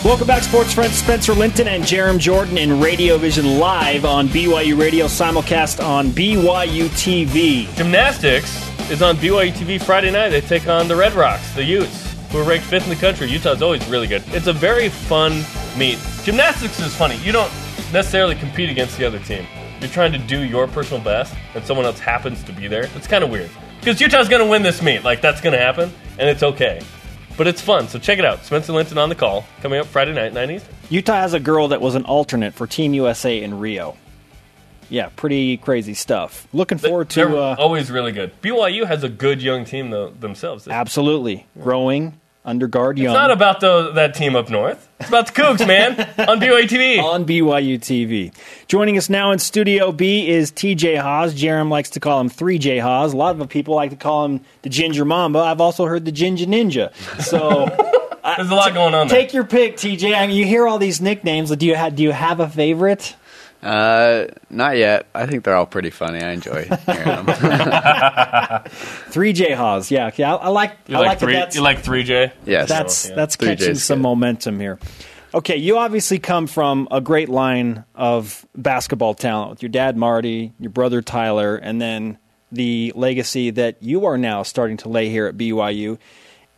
Welcome 0.05 0.27
back, 0.27 0.43
sports 0.43 0.73
friends. 0.73 0.95
Spencer 0.95 1.33
Linton 1.33 1.67
and 1.69 1.83
Jarom 1.83 2.19
Jordan 2.19 2.59
in 2.59 2.81
Radio 2.81 3.19
Vision 3.19 3.59
live 3.59 4.05
on 4.05 4.29
BYU 4.29 4.79
Radio, 4.79 5.07
simulcast 5.07 5.85
on 5.85 6.09
BYU 6.11 6.89
TV. 6.91 7.67
Gymnastics 7.77 8.51
is 8.91 9.03
on 9.03 9.17
BYU 9.17 9.53
TV 9.53 9.81
Friday 9.83 10.11
night. 10.13 10.29
They 10.29 10.41
take 10.41 10.69
on 10.69 10.87
the 10.87 10.95
Red 10.95 11.15
Rocks, 11.15 11.53
the 11.55 11.65
Utes, 11.65 12.15
who 12.31 12.39
are 12.39 12.45
ranked 12.45 12.67
fifth 12.67 12.85
in 12.85 12.91
the 12.91 12.97
country. 13.01 13.29
Utah's 13.29 13.63
always 13.63 13.85
really 13.89 14.07
good. 14.07 14.23
It's 14.29 14.47
a 14.47 14.53
very 14.53 14.89
fun 14.91 15.45
meet. 15.77 15.99
Gymnastics 16.23 16.79
is 16.81 16.95
funny. 16.95 17.17
You 17.19 17.33
don't 17.33 17.51
necessarily 17.93 18.35
compete 18.37 18.71
against 18.71 18.97
the 18.99 19.05
other 19.07 19.19
team. 19.21 19.45
You're 19.81 19.91
trying 19.91 20.12
to 20.12 20.19
do 20.19 20.43
your 20.43 20.67
personal 20.67 21.03
best, 21.03 21.35
and 21.55 21.65
someone 21.65 21.85
else 21.87 21.99
happens 21.99 22.43
to 22.45 22.53
be 22.53 22.67
there. 22.67 22.89
It's 22.95 23.07
kind 23.07 23.23
of 23.23 23.31
weird. 23.31 23.51
Because 23.81 24.01
Utah's 24.01 24.29
going 24.29 24.43
to 24.43 24.51
win 24.51 24.62
this 24.62 24.83
meet. 24.83 25.05
Like, 25.05 25.21
that's 25.21 25.41
going 25.41 25.53
to 25.53 25.59
happen, 25.59 25.93
and 26.19 26.29
it's 26.29 26.43
okay. 26.43 26.81
But 27.37 27.47
it's 27.47 27.61
fun, 27.61 27.89
so 27.89 27.99
check 27.99 28.19
it 28.19 28.25
out. 28.25 28.45
Spencer 28.45 28.73
Linton 28.73 28.97
on 28.97 29.11
the 29.11 29.15
call, 29.15 29.45
coming 29.61 29.79
up 29.79 29.87
Friday 29.87 30.15
night, 30.15 30.33
9 30.33 30.51
Eastern. 30.51 30.75
Utah 30.89 31.21
has 31.21 31.35
a 31.35 31.41
girl 31.41 31.69
that 31.69 31.81
was 31.83 31.95
an 31.95 32.05
alternate 32.05 32.55
for 32.55 32.67
Team 32.67 32.95
USA 32.95 33.43
in 33.43 33.59
Rio. 33.59 33.97
Yeah, 34.89 35.11
pretty 35.15 35.57
crazy 35.57 35.95
stuff. 35.95 36.47
Looking 36.53 36.79
forward 36.79 37.09
They're 37.11 37.29
to 37.29 37.37
uh, 37.37 37.57
always 37.59 37.91
really 37.91 38.12
good. 38.12 38.41
BYU 38.41 38.87
has 38.87 39.03
a 39.03 39.09
good 39.09 39.43
young 39.43 39.65
team 39.65 39.91
though, 39.91 40.11
themselves. 40.11 40.69
absolutely 40.69 41.47
growing 41.61 42.21
under 42.47 42.69
guard 42.69 42.97
young 42.97 43.13
It's 43.13 43.19
not 43.19 43.31
about 43.31 43.61
the, 43.61 43.91
that 43.93 44.15
team 44.15 44.37
up 44.37 44.49
north. 44.49 44.89
It's 45.01 45.09
about 45.11 45.27
the 45.27 45.33
Cougs, 45.33 45.67
man, 45.67 45.99
on 46.29 46.41
BYU 46.41 46.63
TV. 46.63 47.03
on 47.03 47.27
BYU 47.27 47.79
TV. 47.79 48.33
Joining 48.69 48.97
us 48.97 49.11
now 49.11 49.33
in 49.33 49.39
Studio 49.39 49.93
B 49.93 50.29
is 50.29 50.53
TJ 50.53 50.99
Haws. 51.03 51.35
Jarom 51.35 51.69
likes 51.71 51.91
to 51.91 52.01
call 52.01 52.21
him 52.21 52.31
3J 52.31 52.81
Haws. 52.81 53.13
A 53.13 53.17
lot 53.17 53.39
of 53.39 53.49
people 53.51 53.75
like 53.75 53.91
to 53.91 53.97
call 53.97 54.25
him 54.25 54.41
the 54.63 54.71
Ginger 54.71 55.05
Mamba. 55.05 55.41
I've 55.41 55.61
also 55.61 55.85
heard 55.85 56.05
the 56.05 56.13
Ginger 56.13 56.47
Ninja. 56.47 56.95
So 57.21 57.39
uh, 58.25 58.37
There's 58.37 58.49
a 58.49 58.55
lot 58.55 58.73
going 58.73 58.95
on 58.95 59.09
there. 59.09 59.19
take 59.21 59.35
your 59.35 59.45
pick, 59.45 59.77
TJ. 59.77 60.15
I 60.17 60.27
mean, 60.27 60.37
you 60.37 60.47
hear 60.47 60.67
all 60.67 60.79
these 60.79 61.01
nicknames. 61.01 61.55
Do 61.55 61.67
you 61.67 61.75
have, 61.75 61.97
do 61.97 62.05
you 62.05 62.13
have 62.13 62.41
a 62.41 62.49
favorite? 62.49 63.17
Uh, 63.62 64.27
not 64.51 64.77
yet. 64.77 65.07
I 65.14 65.27
think 65.27 65.45
they're 65.45 65.57
all 65.57 65.66
pretty 65.66 65.90
funny. 65.90 66.21
I 66.23 66.31
enjoy 66.33 66.64
hearing 66.87 67.05
them. 67.05 67.27
3J 69.11 69.55
Haws. 69.55 69.90
Yeah, 69.90 70.11
yeah. 70.16 70.35
I, 70.35 70.47
I 70.47 70.49
like. 70.49 70.73
You 70.88 70.97
I 70.97 71.01
like, 71.01 71.09
like 71.09 71.19
that 71.19 71.25
three? 71.25 71.33
that's- 71.35 71.55
You 71.57 71.62
like 71.62 71.81
three 71.81 72.05
J? 72.05 72.33
yes. 72.45 72.69
That's 72.69 73.09
yeah. 73.09 73.14
that's 73.14 73.37
Three 73.37 73.49
catching 73.49 73.69
J's 73.75 73.85
some 73.85 73.99
good. 73.99 74.03
momentum 74.03 74.61
here. 74.61 74.79
Okay, 75.35 75.57
you 75.57 75.77
obviously 75.79 76.19
come 76.19 76.47
from 76.47 76.88
a 76.90 77.01
great 77.01 77.29
line 77.29 77.85
of 77.95 78.47
basketball 78.57 79.14
talent 79.14 79.51
with 79.51 79.62
your 79.62 79.69
dad 79.69 79.97
Marty, 79.97 80.53
your 80.59 80.71
brother 80.71 81.03
Tyler, 81.03 81.57
and 81.57 81.81
then 81.81 82.16
the 82.53 82.92
legacy 82.95 83.51
that 83.51 83.83
you 83.83 84.07
are 84.07 84.16
now 84.16 84.42
starting 84.42 84.77
to 84.79 84.88
lay 84.88 85.09
here 85.11 85.27
at 85.27 85.37
BYU. 85.37 85.99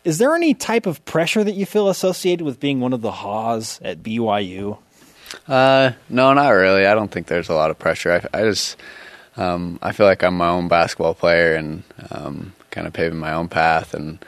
Is 0.04 0.18
there 0.18 0.34
any 0.36 0.54
type 0.54 0.86
of 0.86 1.04
pressure 1.04 1.42
that 1.42 1.54
you 1.54 1.66
feel 1.66 1.88
associated 1.88 2.44
with 2.44 2.60
being 2.60 2.78
one 2.80 2.92
of 2.92 3.00
the 3.00 3.10
Haws 3.10 3.80
at 3.82 4.02
BYU? 4.02 4.78
Uh, 5.46 5.92
no, 6.08 6.32
not 6.32 6.50
really. 6.50 6.86
I 6.86 6.94
don't 6.94 7.10
think 7.10 7.26
there's 7.26 7.48
a 7.48 7.54
lot 7.54 7.70
of 7.70 7.78
pressure. 7.78 8.12
I, 8.32 8.38
I 8.38 8.42
just, 8.44 8.76
um, 9.36 9.78
I 9.82 9.92
feel 9.92 10.06
like 10.06 10.22
I'm 10.22 10.36
my 10.36 10.48
own 10.48 10.68
basketball 10.68 11.14
player 11.14 11.54
and 11.54 11.82
um, 12.10 12.54
kind 12.70 12.86
of 12.86 12.92
paving 12.92 13.18
my 13.18 13.32
own 13.32 13.48
path. 13.48 13.94
And 13.94 14.24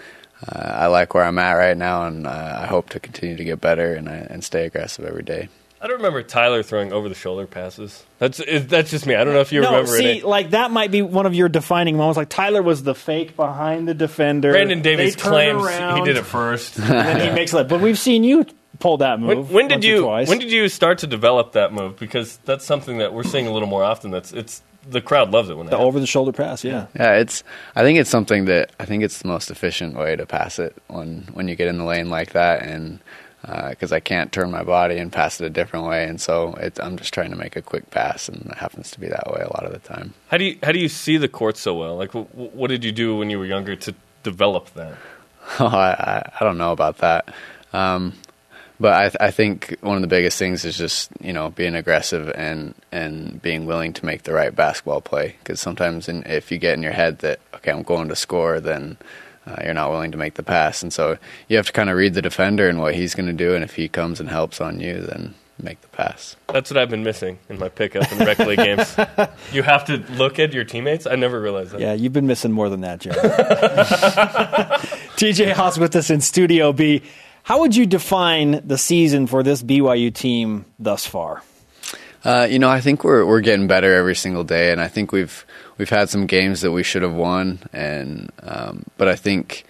uh, 0.46 0.58
I 0.58 0.86
like 0.86 1.14
where 1.14 1.24
I'm 1.24 1.38
at 1.38 1.52
right 1.52 1.76
now, 1.76 2.06
and 2.06 2.26
uh, 2.26 2.58
I 2.62 2.66
hope 2.66 2.90
to 2.90 3.00
continue 3.00 3.36
to 3.36 3.44
get 3.44 3.60
better 3.60 3.94
and, 3.94 4.08
uh, 4.08 4.12
and 4.12 4.42
stay 4.42 4.66
aggressive 4.66 5.04
every 5.04 5.22
day. 5.22 5.48
I 5.82 5.86
don't 5.86 5.96
remember 5.96 6.22
Tyler 6.22 6.62
throwing 6.62 6.92
over 6.92 7.08
the 7.08 7.14
shoulder 7.14 7.46
passes. 7.46 8.04
That's 8.18 8.38
it, 8.38 8.68
that's 8.68 8.90
just 8.90 9.06
me. 9.06 9.14
I 9.14 9.24
don't 9.24 9.32
know 9.32 9.40
if 9.40 9.50
you 9.50 9.62
no, 9.62 9.70
remember 9.70 9.96
see, 9.96 10.18
it. 10.18 10.24
like 10.24 10.50
that 10.50 10.70
might 10.70 10.90
be 10.90 11.00
one 11.00 11.24
of 11.24 11.34
your 11.34 11.48
defining 11.48 11.96
moments. 11.96 12.18
Like 12.18 12.28
Tyler 12.28 12.60
was 12.60 12.82
the 12.82 12.94
fake 12.94 13.34
behind 13.34 13.88
the 13.88 13.94
defender. 13.94 14.52
Brandon 14.52 14.82
Davies 14.82 15.16
They 15.16 15.22
claims 15.22 15.64
around, 15.64 16.00
he 16.00 16.04
did 16.04 16.18
it 16.18 16.26
first. 16.26 16.78
and 16.78 16.86
then 16.86 17.20
he 17.28 17.34
makes 17.34 17.54
it. 17.54 17.66
But 17.66 17.80
we've 17.80 17.98
seen 17.98 18.24
you 18.24 18.44
pull 18.80 18.96
that 18.98 19.20
move. 19.20 19.52
when 19.52 19.68
did 19.68 19.76
once 19.76 19.84
or 19.84 19.88
you 19.88 20.02
twice. 20.02 20.28
when 20.28 20.38
did 20.40 20.50
you 20.50 20.68
start 20.68 20.98
to 20.98 21.06
develop 21.06 21.52
that 21.52 21.72
move? 21.72 21.96
Because 21.98 22.38
that's 22.44 22.64
something 22.64 22.98
that 22.98 23.12
we're 23.14 23.22
seeing 23.22 23.46
a 23.46 23.52
little 23.52 23.68
more 23.68 23.84
often. 23.84 24.10
That's 24.10 24.32
it's 24.32 24.62
the 24.88 25.00
crowd 25.00 25.30
loves 25.30 25.48
it 25.50 25.56
when 25.56 25.66
the 25.66 25.70
that 25.70 25.80
over 25.80 26.00
the 26.00 26.06
shoulder 26.06 26.32
pass? 26.32 26.64
Yeah. 26.64 26.86
Yeah, 26.96 27.14
it's. 27.18 27.44
I 27.76 27.82
think 27.82 27.98
it's 27.98 28.10
something 28.10 28.46
that 28.46 28.72
I 28.80 28.86
think 28.86 29.02
it's 29.04 29.20
the 29.20 29.28
most 29.28 29.50
efficient 29.50 29.94
way 29.96 30.16
to 30.16 30.26
pass 30.26 30.58
it 30.58 30.74
when 30.88 31.28
when 31.34 31.46
you 31.48 31.54
get 31.54 31.68
in 31.68 31.78
the 31.78 31.84
lane 31.84 32.08
like 32.10 32.32
that, 32.32 32.62
and 32.62 32.98
because 33.70 33.90
I 33.92 34.00
can't 34.00 34.32
turn 34.32 34.50
my 34.50 34.62
body 34.62 34.98
and 34.98 35.10
pass 35.12 35.40
it 35.40 35.46
a 35.46 35.50
different 35.50 35.86
way, 35.86 36.04
and 36.04 36.20
so 36.20 36.54
it, 36.54 36.78
I'm 36.80 36.96
just 36.96 37.12
trying 37.14 37.30
to 37.30 37.36
make 37.36 37.56
a 37.56 37.62
quick 37.62 37.90
pass, 37.90 38.28
and 38.28 38.46
it 38.50 38.56
happens 38.58 38.90
to 38.92 39.00
be 39.00 39.08
that 39.08 39.30
way 39.32 39.40
a 39.42 39.48
lot 39.48 39.64
of 39.64 39.72
the 39.72 39.78
time. 39.78 40.12
How 40.28 40.36
do 40.38 40.44
you 40.44 40.58
how 40.62 40.72
do 40.72 40.78
you 40.78 40.88
see 40.88 41.16
the 41.18 41.28
court 41.28 41.56
so 41.56 41.74
well? 41.74 41.96
Like, 41.96 42.10
wh- 42.12 42.28
wh- 42.34 42.54
what 42.54 42.68
did 42.68 42.84
you 42.84 42.92
do 42.92 43.16
when 43.16 43.28
you 43.30 43.38
were 43.38 43.46
younger 43.46 43.76
to 43.76 43.94
develop 44.22 44.72
that? 44.74 44.94
Oh, 45.58 45.66
I, 45.66 45.90
I, 45.90 46.32
I 46.40 46.44
don't 46.44 46.58
know 46.58 46.70
about 46.70 46.98
that. 46.98 47.34
Um, 47.72 48.12
but 48.80 48.94
I, 48.94 49.02
th- 49.02 49.16
I 49.20 49.30
think 49.30 49.76
one 49.82 49.96
of 49.96 50.00
the 50.02 50.08
biggest 50.08 50.38
things 50.38 50.64
is 50.64 50.76
just 50.76 51.10
you 51.20 51.32
know 51.32 51.50
being 51.50 51.74
aggressive 51.74 52.32
and 52.34 52.74
and 52.90 53.40
being 53.42 53.66
willing 53.66 53.92
to 53.92 54.06
make 54.06 54.22
the 54.24 54.32
right 54.32 54.54
basketball 54.54 55.00
play. 55.02 55.36
Because 55.42 55.60
sometimes 55.60 56.08
in, 56.08 56.24
if 56.24 56.50
you 56.50 56.58
get 56.58 56.74
in 56.74 56.82
your 56.82 56.92
head 56.92 57.18
that 57.20 57.40
okay 57.56 57.70
I'm 57.70 57.82
going 57.82 58.08
to 58.08 58.16
score, 58.16 58.58
then 58.58 58.96
uh, 59.46 59.56
you're 59.62 59.74
not 59.74 59.90
willing 59.90 60.12
to 60.12 60.18
make 60.18 60.34
the 60.34 60.42
pass, 60.42 60.82
and 60.82 60.92
so 60.92 61.18
you 61.48 61.56
have 61.56 61.66
to 61.66 61.72
kind 61.72 61.90
of 61.90 61.96
read 61.96 62.14
the 62.14 62.22
defender 62.22 62.68
and 62.68 62.80
what 62.80 62.94
he's 62.94 63.14
going 63.14 63.26
to 63.26 63.32
do, 63.32 63.54
and 63.54 63.62
if 63.62 63.74
he 63.76 63.88
comes 63.88 64.18
and 64.20 64.28
helps 64.28 64.60
on 64.60 64.80
you, 64.80 65.00
then 65.00 65.34
make 65.62 65.80
the 65.82 65.88
pass. 65.88 66.36
That's 66.48 66.70
what 66.70 66.78
I've 66.78 66.88
been 66.90 67.04
missing 67.04 67.38
in 67.48 67.58
my 67.58 67.68
pickup 67.68 68.10
and 68.10 68.20
rec 68.20 68.38
league 68.38 68.58
games. 68.58 68.96
You 69.52 69.62
have 69.62 69.84
to 69.86 69.96
look 70.14 70.38
at 70.38 70.52
your 70.52 70.64
teammates. 70.64 71.06
I 71.06 71.16
never 71.16 71.40
realized 71.40 71.72
that. 71.72 71.80
Yeah, 71.80 71.92
you've 71.92 72.12
been 72.12 72.26
missing 72.26 72.52
more 72.52 72.68
than 72.68 72.82
that, 72.82 73.00
Jared. 73.00 73.18
TJ 75.16 75.52
Haws 75.52 75.78
with 75.78 75.94
us 75.96 76.08
in 76.10 76.20
Studio 76.20 76.72
B. 76.72 77.02
How 77.42 77.60
would 77.60 77.74
you 77.74 77.86
define 77.86 78.66
the 78.66 78.78
season 78.78 79.26
for 79.26 79.42
this 79.42 79.62
BYU 79.62 80.12
team 80.12 80.64
thus 80.78 81.06
far? 81.06 81.42
Uh, 82.22 82.46
you 82.50 82.58
know, 82.58 82.68
I 82.68 82.80
think 82.80 83.02
we're 83.02 83.24
we're 83.24 83.40
getting 83.40 83.66
better 83.66 83.94
every 83.94 84.14
single 84.14 84.44
day, 84.44 84.72
and 84.72 84.80
I 84.80 84.88
think 84.88 85.10
we've 85.10 85.46
we've 85.78 85.88
had 85.88 86.10
some 86.10 86.26
games 86.26 86.60
that 86.60 86.70
we 86.70 86.82
should 86.82 87.02
have 87.02 87.14
won, 87.14 87.60
and 87.72 88.30
um, 88.42 88.84
but 88.98 89.08
I 89.08 89.16
think 89.16 89.64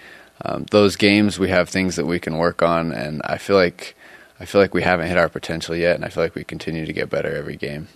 um, 0.45 0.67
those 0.71 0.97
games 0.97 1.39
we 1.39 1.49
have 1.49 1.69
things 1.69 1.97
that 1.97 2.07
we 2.07 2.19
can 2.19 2.39
work 2.39 2.63
on, 2.63 2.93
and 2.93 3.23
I 3.25 3.39
feel 3.39 3.57
like 3.57 3.95
I 4.41 4.47
feel 4.47 4.61
like 4.61 4.75
we 4.75 4.83
haven't 4.83 5.07
hit 5.07 5.17
our 5.17 5.29
potential 5.29 5.77
yet, 5.77 5.95
and 5.95 6.05
I 6.05 6.09
feel 6.09 6.25
like 6.25 6.35
we 6.35 6.43
continue 6.43 6.87
to 6.87 6.93
get 6.93 7.09
better 7.09 7.35
every 7.37 7.57
game. 7.57 7.87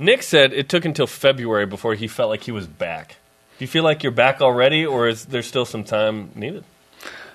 Nick 0.00 0.24
said 0.24 0.52
it 0.52 0.68
took 0.68 0.84
until 0.84 1.06
February 1.06 1.66
before 1.66 1.94
he 1.94 2.08
felt 2.08 2.28
like 2.28 2.42
he 2.42 2.50
was 2.50 2.66
back. 2.66 3.16
Do 3.58 3.64
you 3.64 3.68
feel 3.68 3.84
like 3.84 4.02
you're 4.02 4.10
back 4.10 4.40
already, 4.40 4.84
or 4.84 5.06
is 5.06 5.26
there 5.26 5.42
still 5.42 5.64
some 5.64 5.84
time 5.84 6.30
needed? 6.34 6.64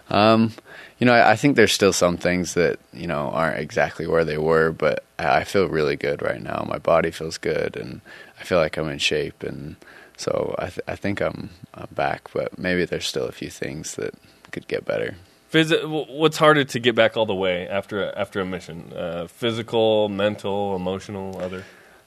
Um, 0.09 0.53
you 0.99 1.05
know, 1.05 1.13
I, 1.13 1.31
I 1.31 1.35
think 1.35 1.55
there's 1.55 1.73
still 1.73 1.93
some 1.93 2.17
things 2.17 2.53
that 2.53 2.79
you 2.93 3.07
know 3.07 3.29
aren't 3.29 3.59
exactly 3.59 4.07
where 4.07 4.25
they 4.25 4.37
were, 4.37 4.71
but 4.71 5.03
I, 5.19 5.39
I 5.39 5.43
feel 5.43 5.67
really 5.67 5.95
good 5.95 6.21
right 6.21 6.41
now. 6.41 6.65
My 6.67 6.77
body 6.77 7.11
feels 7.11 7.37
good, 7.37 7.75
and 7.75 8.01
I 8.39 8.43
feel 8.43 8.57
like 8.57 8.77
I'm 8.77 8.89
in 8.89 8.99
shape, 8.99 9.43
and 9.43 9.75
so 10.17 10.55
I, 10.57 10.67
th- 10.69 10.79
I 10.87 10.95
think 10.95 11.21
I'm, 11.21 11.49
I'm 11.73 11.89
back. 11.91 12.29
But 12.33 12.57
maybe 12.57 12.85
there's 12.85 13.05
still 13.05 13.25
a 13.25 13.31
few 13.31 13.49
things 13.49 13.95
that 13.95 14.13
could 14.51 14.67
get 14.67 14.85
better. 14.85 15.15
Phys- 15.51 16.09
what's 16.09 16.37
harder 16.37 16.63
to 16.63 16.79
get 16.79 16.95
back 16.95 17.15
all 17.15 17.25
the 17.25 17.35
way 17.35 17.67
after 17.67 18.03
a, 18.03 18.19
after 18.19 18.41
a 18.41 18.45
mission? 18.45 18.91
Uh, 18.93 19.27
physical, 19.27 20.09
mental, 20.09 20.75
emotional, 20.75 21.39
other. 21.39 21.63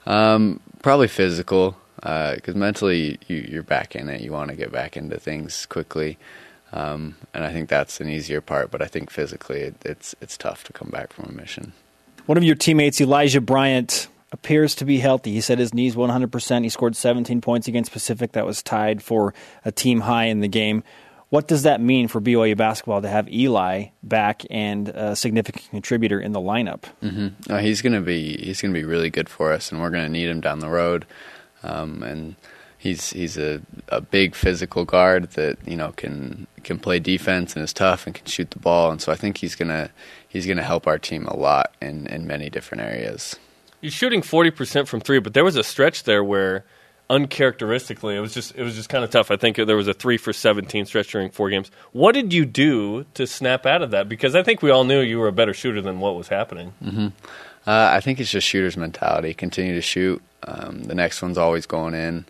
Um, 0.07 0.61
probably 0.83 1.09
physical, 1.09 1.77
because 1.97 2.55
mentally 2.55 3.19
you, 3.29 3.47
you're 3.49 3.63
back 3.63 3.95
in 3.95 4.09
it. 4.09 4.21
You 4.21 4.33
want 4.33 4.51
to 4.51 4.57
get 4.57 4.73
back 4.73 4.97
into 4.97 5.19
things 5.19 5.67
quickly, 5.67 6.19
um, 6.73 7.17
and 7.35 7.45
I 7.45 7.53
think 7.53 7.69
that's 7.69 8.01
an 8.01 8.09
easier 8.09 8.41
part. 8.41 8.71
But 8.71 8.83
I 8.83 8.87
think 8.87 9.11
physically, 9.11 9.61
it, 9.61 9.75
it's 9.85 10.15
it's 10.21 10.37
tough 10.37 10.65
to 10.65 10.73
come 10.73 10.89
back 10.91 11.13
from 11.13 11.27
a 11.29 11.33
mission. 11.33 11.73
One 12.27 12.39
of 12.39 12.45
your 12.45 12.55
teammates, 12.55 13.01
Elijah 13.01 13.41
Bryant, 13.41 14.09
appears 14.33 14.75
to 14.77 14.85
be 14.85 14.99
healthy. 14.99 15.33
He 15.33 15.41
said 15.41 15.59
his 15.59 15.75
knee's 15.75 15.97
100%. 15.97 16.63
He 16.63 16.69
scored 16.69 16.95
17 16.95 17.41
points 17.41 17.67
against 17.67 17.93
Pacific. 17.93 18.33
That 18.33 18.47
was 18.47 18.63
tied 18.63 19.03
for 19.03 19.35
a 19.65 19.73
team 19.73 20.01
high 20.01 20.27
in 20.27 20.41
the 20.41 20.49
game. 20.49 20.85
What 21.31 21.47
does 21.47 21.63
that 21.63 21.81
mean 21.81 22.09
for 22.09 22.21
BYU 22.21 22.57
basketball 22.57 23.03
to 23.03 23.09
have 23.09 23.33
Eli 23.33 23.87
back 24.03 24.43
and 24.51 24.89
a 24.89 25.15
significant 25.15 25.71
contributor 25.71 26.21
in 26.21 26.33
the 26.33 26.41
lineup? 26.41 26.85
Uh, 27.49 27.59
he's 27.59 27.83
gonna 27.83 28.01
be 28.01 28.37
he's 28.37 28.61
gonna 28.61 28.75
be 28.75 28.85
really 28.85 29.11
good 29.11 29.29
for 29.29 29.53
us, 29.53 29.71
and 29.71 29.81
we're 29.81 29.91
gonna 29.91 30.09
need 30.09 30.29
him 30.29 30.41
down 30.41 30.59
the 30.59 30.69
road. 30.69 31.07
Um, 31.63 32.03
and 32.03 32.35
he's 32.81 33.11
he's 33.11 33.37
a, 33.37 33.61
a 33.91 34.01
big 34.01 34.35
physical 34.35 34.85
guard 34.85 35.31
that 35.33 35.59
you 35.67 35.77
know 35.77 35.93
can 35.93 36.47
can 36.65 36.79
play 36.79 36.99
defense 36.99 37.55
and 37.55 37.63
is 37.63 37.73
tough 37.73 38.07
and 38.07 38.15
can 38.15 38.27
shoot 38.27 38.51
the 38.51 38.59
ball. 38.59 38.91
And 38.91 39.01
so 39.01 39.13
I 39.13 39.17
think 39.17 39.37
he's 39.37 39.55
gonna 39.55 39.91
he's 40.27 40.47
gonna 40.47 40.63
help 40.63 40.87
our 40.87 40.99
team 40.99 41.27
a 41.27 41.37
lot 41.37 41.75
in 41.81 42.07
in 42.09 42.27
many 42.27 42.49
different 42.51 42.83
areas. 42.83 43.37
You're 43.83 43.93
shooting 43.93 44.23
forty 44.23 44.51
percent 44.51 44.89
from 44.89 45.01
three, 45.01 45.21
but 45.21 45.35
there 45.35 45.45
was 45.45 45.57
a 45.57 45.63
stretch 45.63 46.05
there 46.05 46.25
where, 46.25 46.65
uncharacteristically, 47.09 48.17
it 48.17 48.21
was 48.21 48.35
just 48.35 48.55
it 48.57 48.63
was 48.63 48.75
just 48.75 48.89
kind 48.89 49.05
of 49.05 49.11
tough. 49.11 49.31
I 49.31 49.37
think 49.37 49.57
there 49.57 49.77
was 49.77 49.89
a 49.89 49.95
three 49.95 50.17
for 50.17 50.33
seventeen 50.33 50.87
stretch 50.87 51.13
during 51.13 51.31
four 51.31 51.51
games. 51.51 51.71
What 51.93 52.13
did 52.13 52.33
you 52.33 52.45
do 52.47 53.05
to 53.15 53.27
snap 53.27 53.67
out 53.67 53.83
of 53.83 53.91
that? 53.93 54.09
Because 54.09 54.35
I 54.35 54.43
think 54.43 54.63
we 54.63 54.71
all 54.71 54.85
knew 54.85 55.01
you 55.01 55.19
were 55.19 55.29
a 55.29 55.33
better 55.33 55.55
shooter 55.55 55.81
than 55.83 56.01
what 56.01 56.17
was 56.17 56.29
happening. 56.29 56.73
Uh, 57.67 57.91
I 57.93 58.01
think 58.01 58.21
it's 58.21 58.31
just 58.31 58.47
shooter's 58.47 58.77
mentality. 58.77 59.35
Continue 59.35 59.75
to 59.75 59.83
shoot. 59.83 60.23
Um, 60.45 60.85
the 60.85 60.95
next 60.95 61.21
one's 61.21 61.37
always 61.37 61.67
going 61.67 61.93
in, 61.95 62.25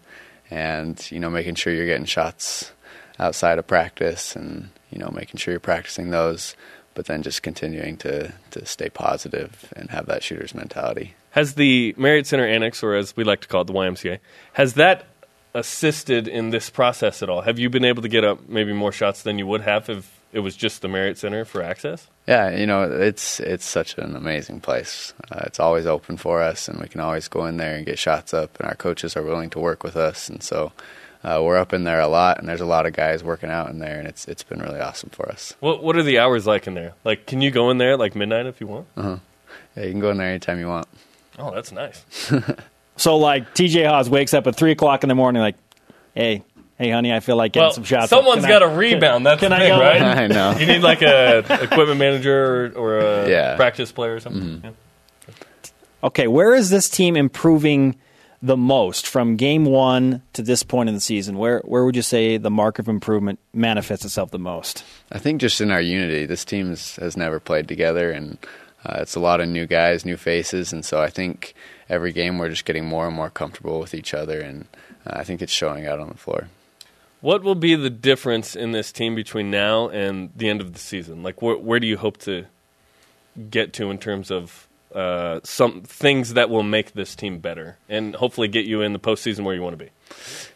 and 0.51 1.11
you 1.11 1.21
know 1.21 1.31
making 1.31 1.55
sure 1.55 1.73
you're 1.73 1.87
getting 1.87 2.05
shots 2.05 2.73
outside 3.19 3.59
of 3.59 3.67
practice, 3.67 4.35
and 4.37 4.71
you 4.91 4.99
know 4.99 5.11
making 5.11 5.39
sure 5.39 5.53
you're 5.53 5.61
practicing 5.61 6.11
those. 6.11 6.57
But 6.95 7.07
then 7.07 7.23
just 7.23 7.43
continuing 7.43 7.97
to 7.99 8.33
to 8.51 8.67
stay 8.67 8.91
positive 8.91 9.73
and 9.77 9.91
have 9.91 10.07
that 10.07 10.23
shooter's 10.23 10.55
mentality. 10.55 11.15
Has 11.31 11.55
the 11.55 11.95
Marriott 11.97 12.27
Center 12.27 12.47
Annex, 12.47 12.83
or 12.83 12.95
as 12.95 13.17
we 13.17 13.25
like 13.25 13.41
to 13.43 13.49
call 13.49 13.63
it, 13.63 13.69
the 13.69 13.73
YMCA, 13.73 14.19
has 14.55 14.75
that 14.75 15.07
assisted 15.55 16.27
in 16.29 16.51
this 16.51 16.71
process 16.71 17.23
at 17.23 17.29
all? 17.29 17.43
Have 17.43 17.59
you 17.59 17.71
been 17.71 17.85
able 17.85 18.03
to 18.03 18.09
get 18.09 18.25
up 18.25 18.49
maybe 18.49 18.73
more 18.73 18.93
shots 18.93 19.23
than 19.23 19.39
you 19.39 19.47
would 19.47 19.63
have 19.63 19.89
if 19.89 20.20
it 20.33 20.41
was 20.41 20.57
just 20.57 20.83
the 20.83 20.89
Marriott 20.89 21.19
Center 21.19 21.45
for 21.45 21.63
access? 21.63 22.07
Yeah, 22.27 22.51
you 22.57 22.67
know 22.67 22.83
it's 22.85 23.41
it's 23.41 23.65
such 23.65 23.99
an 23.99 24.15
amazing 24.17 24.61
place. 24.61 25.13
Uh, 25.31 25.43
it's 25.47 25.59
always 25.61 25.87
open 25.87 26.17
for 26.17 26.43
us, 26.43 26.69
and 26.69 26.81
we 26.81 26.89
can 26.89 27.01
always 27.01 27.29
go 27.29 27.47
in 27.47 27.57
there 27.57 27.75
and 27.77 27.87
get 27.87 27.99
shots 27.99 28.33
up. 28.33 28.59
And 28.61 28.69
our 28.69 28.75
coaches 28.75 29.17
are 29.17 29.23
willing 29.23 29.51
to 29.51 29.59
work 29.59 29.83
with 29.83 29.97
us, 29.97 30.29
and 30.29 30.43
so 30.43 30.73
uh, 31.25 31.41
we're 31.43 31.57
up 31.57 31.73
in 31.73 31.85
there 31.85 32.01
a 32.01 32.09
lot. 32.09 32.39
And 32.39 32.49
there's 32.49 32.61
a 32.61 32.67
lot 32.67 32.87
of 32.87 32.93
guys 32.93 33.25
working 33.25 33.51
out 33.51 33.71
in 33.71 33.79
there, 33.79 33.99
and 33.99 34.07
it's 34.07 34.27
it's 34.29 34.43
been 34.43 34.61
really 34.61 34.81
awesome 34.81 35.11
for 35.11 35.29
us. 35.29 35.55
What 35.61 35.83
What 35.83 35.97
are 35.97 36.03
the 36.03 36.19
hours 36.19 36.47
like 36.47 36.67
in 36.67 36.75
there? 36.75 36.93
Like, 37.05 37.27
can 37.27 37.41
you 37.41 37.51
go 37.51 37.71
in 37.71 37.79
there 37.79 37.93
at 37.93 37.99
like 37.99 38.15
midnight 38.15 38.47
if 38.47 38.61
you 38.61 38.67
want? 38.67 38.87
Uh-huh. 38.97 39.17
Yeah, 39.77 39.85
you 39.85 39.91
can 39.91 40.01
go 40.01 40.11
in 40.11 40.19
there 40.19 40.29
anytime 40.29 40.59
you 40.59 40.69
want. 40.69 40.87
Oh, 41.39 41.53
that's 41.55 41.73
nice. 41.73 42.05
So, 42.97 43.17
like, 43.17 43.55
TJ 43.55 43.89
Haws 43.89 44.11
wakes 44.11 44.35
up 44.35 44.47
at 44.47 44.57
3 44.57 44.73
o'clock 44.73 45.03
in 45.05 45.09
the 45.09 45.15
morning, 45.15 45.41
like, 45.41 45.55
hey, 46.15 46.45
hey, 46.81 46.91
honey, 46.91 47.13
I 47.13 47.21
feel 47.21 47.37
like 47.37 47.53
getting 47.53 47.67
well, 47.67 47.73
some 47.75 47.85
shots. 47.85 48.09
Someone's 48.09 48.47
got 48.47 48.61
to 48.61 48.69
rebound. 48.69 49.27
That's 49.27 49.41
can 49.41 49.51
the 49.51 49.57
I 49.57 49.59
thing, 49.61 49.69
go? 49.77 49.81
right? 49.81 50.01
I 50.03 50.27
know. 50.29 50.53
You 50.59 50.65
need 50.67 50.83
like 50.83 51.03
a 51.03 51.39
equipment 51.63 51.99
manager 51.99 52.73
or, 52.75 52.79
or 52.79 52.99
a 52.99 53.29
Yeah. 53.29 53.49
Mm-hmm. 53.51 53.57
practice 53.59 53.93
player 53.93 54.15
or 54.15 54.21
something. 54.21 54.63
Yeah. 54.65 54.71
Okay, 56.03 56.27
where 56.27 56.55
is 56.55 56.71
this 56.71 56.89
team 56.89 57.17
improving 57.17 57.97
the 58.41 58.57
most 58.57 59.07
from 59.07 59.37
game 59.37 59.67
one 59.67 60.23
to 60.33 60.41
this 60.43 60.63
point 60.63 60.89
in 60.89 60.95
the 60.95 61.01
season? 61.01 61.37
Where 61.37 61.61
where 61.61 61.85
would 61.85 61.95
you 61.97 62.01
say 62.03 62.39
the 62.39 62.51
mark 62.51 62.79
of 62.79 62.89
improvement 62.89 63.39
manifests 63.53 64.07
itself 64.07 64.31
the 64.31 64.39
most? 64.39 64.83
I 65.13 65.19
think 65.19 65.43
just 65.43 65.61
in 65.61 65.71
our 65.71 65.83
unity, 65.83 66.25
this 66.25 66.47
team 66.47 66.71
has, 66.71 66.97
has 66.97 67.19
never 67.19 67.39
played 67.39 67.69
together, 67.69 68.11
and 68.11 68.39
uh, 68.87 68.97
it's 69.01 69.15
a 69.15 69.21
lot 69.21 69.43
of 69.43 69.49
new 69.49 69.67
guys, 69.67 70.07
new 70.07 70.17
faces, 70.17 70.73
and 70.73 70.83
so 70.87 71.03
I 71.03 71.11
think 71.11 71.53
every 71.91 72.13
game 72.13 72.39
we're 72.39 72.49
just 72.49 72.65
getting 72.65 72.87
more 72.87 73.07
and 73.07 73.15
more 73.15 73.29
comfortable 73.29 73.79
with 73.79 73.93
each 73.93 74.15
other, 74.15 74.41
and 74.41 74.65
uh, 75.07 75.19
I 75.19 75.25
think 75.25 75.43
it's 75.43 75.53
showing 75.53 75.85
out 75.87 76.01
on 76.01 76.09
the 76.09 76.17
floor. 76.17 76.49
What 77.21 77.43
will 77.43 77.55
be 77.55 77.75
the 77.75 77.91
difference 77.91 78.57
in 78.57 78.73
this 78.73 78.93
team 78.93 79.15
between 79.15 79.51
now 79.51 79.89
and 79.91 80.31
the 80.35 80.49
end 80.49 80.63
of 80.63 80.73
the 80.73 80.79
season? 80.79 81.23
Like, 81.23 81.43
where, 81.43 81.57
where 81.57 81.79
do 81.79 81.87
you 81.87 81.99
hope 81.99 82.17
to 82.19 82.47
get 83.51 83.75
to 83.75 83.91
in 83.91 83.99
terms 83.99 84.31
of 84.31 84.69
uh, 84.95 85.41
some 85.45 85.83
things 85.83 86.35
that 86.35 86.49
will 86.49 86.63
make 86.63 86.93
this 86.93 87.15
team 87.15 87.39
better 87.39 87.77
and 87.89 88.15
hopefully 88.17 88.49
get 88.49 88.65
you 88.65 88.81
in 88.81 88.93
the 88.93 88.99
postseason 88.99 89.45
where 89.45 89.55
you 89.55 89.63
want 89.63 89.79
to 89.79 89.85
be? 89.85 89.91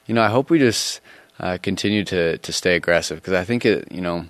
You 0.06 0.14
know, 0.14 0.22
I 0.22 0.28
hope 0.28 0.48
we 0.48 0.58
just 0.58 1.00
uh, 1.38 1.58
continue 1.62 2.04
to 2.04 2.38
to 2.38 2.52
stay 2.52 2.76
aggressive 2.76 3.18
because 3.18 3.34
I 3.34 3.44
think 3.44 3.64
it. 3.64 3.90
You 3.92 4.00
know, 4.00 4.26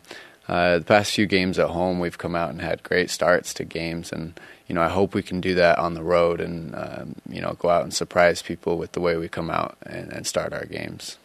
uh, 0.48 0.78
the 0.78 0.84
past 0.84 1.12
few 1.12 1.26
games 1.26 1.58
at 1.58 1.70
home, 1.70 2.00
we've 2.00 2.18
come 2.18 2.34
out 2.34 2.50
and 2.50 2.60
had 2.60 2.82
great 2.82 3.10
starts 3.10 3.54
to 3.54 3.64
games, 3.64 4.12
and 4.12 4.38
you 4.66 4.74
know, 4.74 4.82
I 4.82 4.88
hope 4.88 5.14
we 5.14 5.22
can 5.22 5.40
do 5.40 5.54
that 5.54 5.78
on 5.78 5.94
the 5.94 6.02
road 6.02 6.40
and 6.40 6.74
um, 6.74 7.14
you 7.28 7.40
know 7.40 7.54
go 7.58 7.70
out 7.70 7.82
and 7.82 7.94
surprise 7.94 8.42
people 8.42 8.76
with 8.76 8.92
the 8.92 9.00
way 9.00 9.16
we 9.16 9.28
come 9.28 9.50
out 9.50 9.76
and, 9.86 10.12
and 10.12 10.26
start 10.26 10.52
our 10.52 10.66
games. 10.66 11.16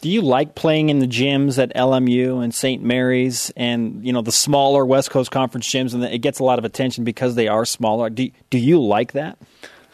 Do 0.00 0.08
you 0.08 0.22
like 0.22 0.54
playing 0.54 0.88
in 0.88 0.98
the 0.98 1.06
gyms 1.06 1.58
at 1.62 1.74
LMU 1.74 2.42
and 2.42 2.54
St. 2.54 2.82
Mary's 2.82 3.52
and 3.54 4.04
you 4.04 4.12
know 4.12 4.22
the 4.22 4.32
smaller 4.32 4.86
West 4.86 5.10
Coast 5.10 5.30
Conference 5.30 5.68
gyms, 5.68 5.92
and 5.92 6.02
it 6.02 6.18
gets 6.18 6.38
a 6.38 6.44
lot 6.44 6.58
of 6.58 6.64
attention 6.64 7.04
because 7.04 7.34
they 7.34 7.48
are 7.48 7.66
smaller? 7.66 8.08
Do 8.08 8.30
do 8.48 8.58
you 8.58 8.82
like 8.82 9.12
that? 9.12 9.36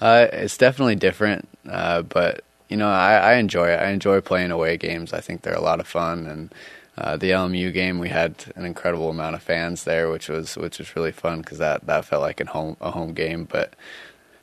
Uh, 0.01 0.29
it's 0.33 0.57
definitely 0.57 0.95
different, 0.95 1.49
uh, 1.69 2.03
but 2.03 2.45
you 2.69 2.77
know 2.77 2.89
I, 2.89 3.17
I 3.17 3.35
enjoy 3.35 3.69
it. 3.71 3.81
I 3.81 3.91
enjoy 3.91 4.21
playing 4.21 4.53
away 4.53 4.77
games. 4.77 5.13
I 5.13 5.21
think 5.21 5.43
they're 5.43 5.55
a 5.55 5.61
lot 5.61 5.81
of 5.81 5.89
fun, 5.89 6.27
and 6.27 6.55
uh, 6.99 7.17
the 7.17 7.31
LMU 7.31 7.73
game 7.73 7.99
we 7.99 8.09
had 8.09 8.53
an 8.55 8.65
incredible 8.65 9.11
amount 9.11 9.35
of 9.35 9.43
fans 9.43 9.85
there, 9.85 10.09
which 10.09 10.29
was 10.29 10.57
which 10.57 10.79
was 10.79 10.95
really 10.95 11.13
fun 11.13 11.41
because 11.41 11.59
that 11.59 11.85
that 11.87 12.05
felt 12.05 12.23
like 12.23 12.41
a 12.41 12.47
home 12.47 12.77
a 12.81 12.93
home 12.93 13.13
game. 13.13 13.45
But 13.45 13.75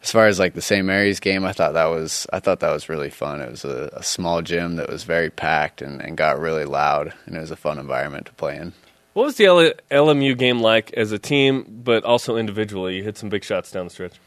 as 0.03 0.11
far 0.11 0.27
as 0.27 0.37
like 0.37 0.53
the 0.53 0.61
St. 0.61 0.85
Mary's 0.85 1.21
game, 1.21 1.45
I 1.45 1.53
thought 1.53 1.73
that 1.73 1.85
was 1.85 2.27
I 2.33 2.39
thought 2.39 2.59
that 2.59 2.73
was 2.73 2.89
really 2.89 3.09
fun. 3.09 3.39
It 3.39 3.49
was 3.49 3.63
a, 3.63 3.89
a 3.93 4.03
small 4.03 4.41
gym 4.41 4.75
that 4.75 4.89
was 4.89 5.05
very 5.05 5.29
packed 5.29 5.81
and, 5.81 6.01
and, 6.01 6.17
got 6.17 6.39
really 6.39 6.65
loud, 6.65 7.13
and 7.25 7.37
it 7.37 7.39
was 7.39 7.51
a 7.51 7.55
fun 7.55 7.79
environment 7.79 8.25
to 8.25 8.33
play 8.33 8.57
in. 8.57 8.73
What 9.13 9.27
was 9.27 9.37
the 9.37 9.45
LMU 9.45 10.37
game 10.37 10.59
like 10.59 10.91
as 10.93 11.11
a 11.11 11.19
team, 11.19 11.65
but 11.83 12.03
also 12.03 12.35
individually? 12.35 12.97
You 12.97 13.03
hit 13.03 13.17
some 13.17 13.29
big 13.29 13.45
shots 13.45 13.71
down 13.71 13.85
the 13.85 13.91
stretch. 13.91 14.19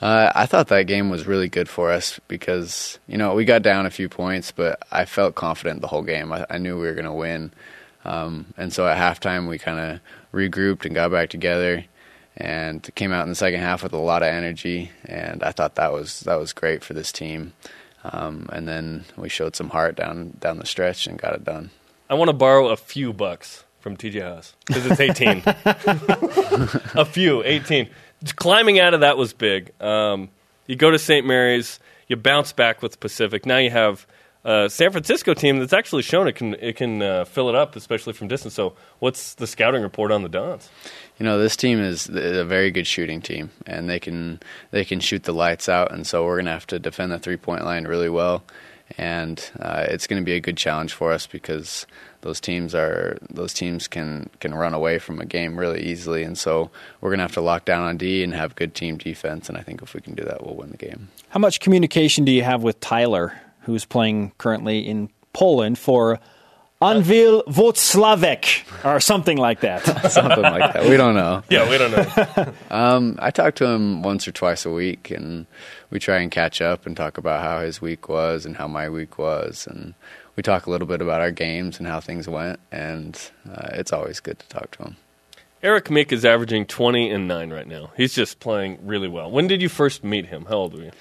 Uh, 0.00 0.30
I 0.32 0.46
thought 0.46 0.68
that 0.68 0.86
game 0.86 1.10
was 1.10 1.26
really 1.26 1.48
good 1.48 1.68
for 1.68 1.90
us 1.90 2.20
because 2.28 3.00
you 3.08 3.18
know 3.18 3.34
we 3.34 3.44
got 3.44 3.62
down 3.62 3.86
a 3.86 3.90
few 3.90 4.08
points, 4.08 4.52
but 4.52 4.80
I 4.92 5.04
felt 5.04 5.34
confident 5.34 5.80
the 5.80 5.88
whole 5.88 6.02
game. 6.02 6.32
I, 6.32 6.46
I 6.48 6.58
knew 6.58 6.76
we 6.76 6.86
were 6.86 6.94
going 6.94 7.06
to 7.06 7.12
win, 7.12 7.50
um, 8.04 8.46
and 8.56 8.72
so 8.72 8.86
at 8.86 8.96
halftime 8.96 9.48
we 9.48 9.58
kind 9.58 9.80
of 9.80 10.00
regrouped 10.32 10.84
and 10.84 10.94
got 10.94 11.10
back 11.10 11.30
together 11.30 11.84
and 12.38 12.88
came 12.94 13.12
out 13.12 13.24
in 13.24 13.28
the 13.28 13.34
second 13.34 13.60
half 13.60 13.82
with 13.82 13.92
a 13.92 13.98
lot 13.98 14.22
of 14.22 14.28
energy. 14.28 14.90
And 15.04 15.42
I 15.42 15.52
thought 15.52 15.74
that 15.74 15.92
was 15.92 16.20
that 16.20 16.36
was 16.36 16.52
great 16.52 16.82
for 16.82 16.94
this 16.94 17.12
team. 17.12 17.52
Um, 18.04 18.48
and 18.52 18.66
then 18.66 19.04
we 19.16 19.28
showed 19.28 19.56
some 19.56 19.70
heart 19.70 19.96
down 19.96 20.36
down 20.38 20.58
the 20.58 20.66
stretch 20.66 21.06
and 21.06 21.18
got 21.18 21.34
it 21.34 21.44
done. 21.44 21.70
I 22.08 22.14
want 22.14 22.28
to 22.28 22.34
borrow 22.34 22.68
a 22.68 22.76
few 22.76 23.12
bucks 23.12 23.64
from 23.80 23.96
TJ 23.96 24.22
Haws 24.22 24.54
because 24.66 24.86
it's 24.86 25.00
18. 25.00 25.42
a 27.00 27.04
few, 27.04 27.42
18. 27.44 27.90
Climbing 28.36 28.78
out 28.78 28.94
of 28.94 29.00
that 29.00 29.16
was 29.18 29.32
big. 29.32 29.72
Um, 29.80 30.30
you 30.66 30.76
go 30.76 30.90
to 30.90 30.98
St. 30.98 31.26
Mary's, 31.26 31.78
you 32.08 32.16
bounce 32.16 32.52
back 32.52 32.82
with 32.82 32.98
Pacific. 33.00 33.44
Now 33.44 33.58
you 33.58 33.70
have 33.70 34.06
a 34.44 34.68
San 34.70 34.90
Francisco 34.90 35.34
team 35.34 35.58
that's 35.58 35.72
actually 35.72 36.02
shown 36.02 36.28
it 36.28 36.36
can 36.36 36.54
it 36.54 36.76
can 36.76 37.02
uh, 37.02 37.24
fill 37.24 37.48
it 37.48 37.54
up, 37.54 37.76
especially 37.76 38.12
from 38.12 38.28
distance. 38.28 38.54
So, 38.54 38.74
what's 38.98 39.34
the 39.34 39.46
scouting 39.46 39.82
report 39.82 40.12
on 40.12 40.22
the 40.22 40.28
Dons? 40.28 40.70
you 41.18 41.24
know 41.24 41.38
this 41.38 41.56
team 41.56 41.80
is 41.80 42.08
a 42.08 42.44
very 42.44 42.70
good 42.70 42.86
shooting 42.86 43.20
team 43.20 43.50
and 43.66 43.88
they 43.88 43.98
can 43.98 44.40
they 44.70 44.84
can 44.84 45.00
shoot 45.00 45.24
the 45.24 45.32
lights 45.32 45.68
out 45.68 45.92
and 45.92 46.06
so 46.06 46.24
we're 46.24 46.36
going 46.36 46.46
to 46.46 46.52
have 46.52 46.66
to 46.66 46.78
defend 46.78 47.12
the 47.12 47.18
three 47.18 47.36
point 47.36 47.64
line 47.64 47.84
really 47.84 48.08
well 48.08 48.42
and 48.96 49.50
uh, 49.60 49.84
it's 49.88 50.06
going 50.06 50.20
to 50.20 50.24
be 50.24 50.32
a 50.32 50.40
good 50.40 50.56
challenge 50.56 50.94
for 50.94 51.12
us 51.12 51.26
because 51.26 51.86
those 52.22 52.40
teams 52.40 52.74
are 52.74 53.18
those 53.28 53.52
teams 53.52 53.86
can 53.86 54.30
can 54.40 54.54
run 54.54 54.72
away 54.74 54.98
from 54.98 55.20
a 55.20 55.26
game 55.26 55.58
really 55.58 55.82
easily 55.82 56.22
and 56.22 56.38
so 56.38 56.70
we're 57.00 57.10
going 57.10 57.18
to 57.18 57.24
have 57.24 57.34
to 57.34 57.40
lock 57.40 57.64
down 57.64 57.82
on 57.82 57.96
D 57.96 58.22
and 58.22 58.32
have 58.34 58.54
good 58.54 58.74
team 58.74 58.96
defense 58.96 59.48
and 59.48 59.58
I 59.58 59.62
think 59.62 59.82
if 59.82 59.94
we 59.94 60.00
can 60.00 60.14
do 60.14 60.24
that 60.24 60.44
we'll 60.44 60.56
win 60.56 60.70
the 60.70 60.76
game. 60.76 61.08
How 61.28 61.40
much 61.40 61.60
communication 61.60 62.24
do 62.24 62.32
you 62.32 62.44
have 62.44 62.62
with 62.62 62.80
Tyler 62.80 63.38
who's 63.68 63.84
playing 63.84 64.32
currently 64.38 64.78
in 64.78 65.10
Poland 65.34 65.78
for 65.78 66.18
Anvil 66.80 67.42
Włocławek 67.42 68.64
or 68.82 68.98
something 68.98 69.36
like 69.36 69.60
that. 69.60 69.84
something 70.10 70.42
like 70.42 70.72
that. 70.72 70.88
We 70.88 70.96
don't 70.96 71.14
know. 71.14 71.42
Yeah, 71.50 71.68
we 71.68 71.76
don't 71.76 71.90
know. 71.90 72.52
um, 72.70 73.18
I 73.20 73.30
talk 73.30 73.56
to 73.56 73.66
him 73.66 74.02
once 74.02 74.26
or 74.26 74.32
twice 74.32 74.64
a 74.64 74.70
week, 74.70 75.10
and 75.10 75.46
we 75.90 75.98
try 75.98 76.20
and 76.20 76.30
catch 76.30 76.62
up 76.62 76.86
and 76.86 76.96
talk 76.96 77.18
about 77.18 77.42
how 77.42 77.60
his 77.60 77.82
week 77.82 78.08
was 78.08 78.46
and 78.46 78.56
how 78.56 78.66
my 78.66 78.88
week 78.88 79.18
was, 79.18 79.66
and 79.66 79.92
we 80.34 80.42
talk 80.42 80.66
a 80.66 80.70
little 80.70 80.86
bit 80.86 81.02
about 81.02 81.20
our 81.20 81.30
games 81.30 81.78
and 81.78 81.86
how 81.86 82.00
things 82.00 82.26
went, 82.26 82.58
and 82.72 83.20
uh, 83.52 83.68
it's 83.72 83.92
always 83.92 84.18
good 84.18 84.38
to 84.38 84.48
talk 84.48 84.70
to 84.78 84.84
him. 84.84 84.96
Eric 85.62 85.90
Mika 85.90 86.14
is 86.14 86.24
averaging 86.24 86.64
20 86.64 87.10
and 87.10 87.28
9 87.28 87.52
right 87.52 87.66
now. 87.66 87.90
He's 87.96 88.14
just 88.14 88.40
playing 88.40 88.78
really 88.82 89.08
well. 89.08 89.30
When 89.30 89.46
did 89.46 89.60
you 89.60 89.68
first 89.68 90.04
meet 90.04 90.26
him? 90.26 90.46
How 90.46 90.54
old 90.54 90.74
were 90.74 90.84
you? 90.84 90.92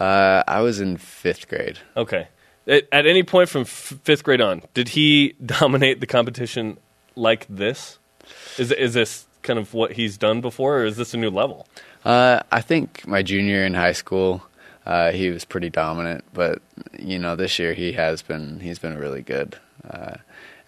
Uh, 0.00 0.42
I 0.48 0.60
was 0.62 0.80
in 0.80 0.96
fifth 0.96 1.46
grade. 1.48 1.78
Okay 1.96 2.26
at 2.70 3.06
any 3.06 3.22
point 3.22 3.48
from 3.48 3.62
f- 3.62 3.94
fifth 4.04 4.22
grade 4.22 4.40
on, 4.40 4.62
did 4.74 4.90
he 4.90 5.34
dominate 5.44 6.00
the 6.00 6.06
competition 6.06 6.78
like 7.16 7.46
this? 7.48 7.98
Is 8.58 8.70
is 8.70 8.94
this 8.94 9.26
kind 9.42 9.58
of 9.58 9.74
what 9.74 9.92
he's 9.92 10.16
done 10.16 10.40
before, 10.40 10.78
or 10.78 10.84
is 10.84 10.96
this 10.96 11.14
a 11.14 11.16
new 11.16 11.30
level? 11.30 11.66
Uh, 12.04 12.40
I 12.52 12.60
think 12.60 13.06
my 13.06 13.22
junior 13.22 13.64
in 13.64 13.74
high 13.74 13.92
school, 13.92 14.42
uh, 14.86 15.10
he 15.10 15.30
was 15.30 15.44
pretty 15.44 15.68
dominant, 15.68 16.24
but 16.32 16.62
you 16.98 17.18
know 17.18 17.34
this 17.36 17.58
year 17.58 17.74
he 17.74 17.92
has 17.92 18.22
been 18.22 18.60
he's 18.60 18.78
been 18.78 18.96
really 18.96 19.22
good, 19.22 19.58
uh, 19.88 20.16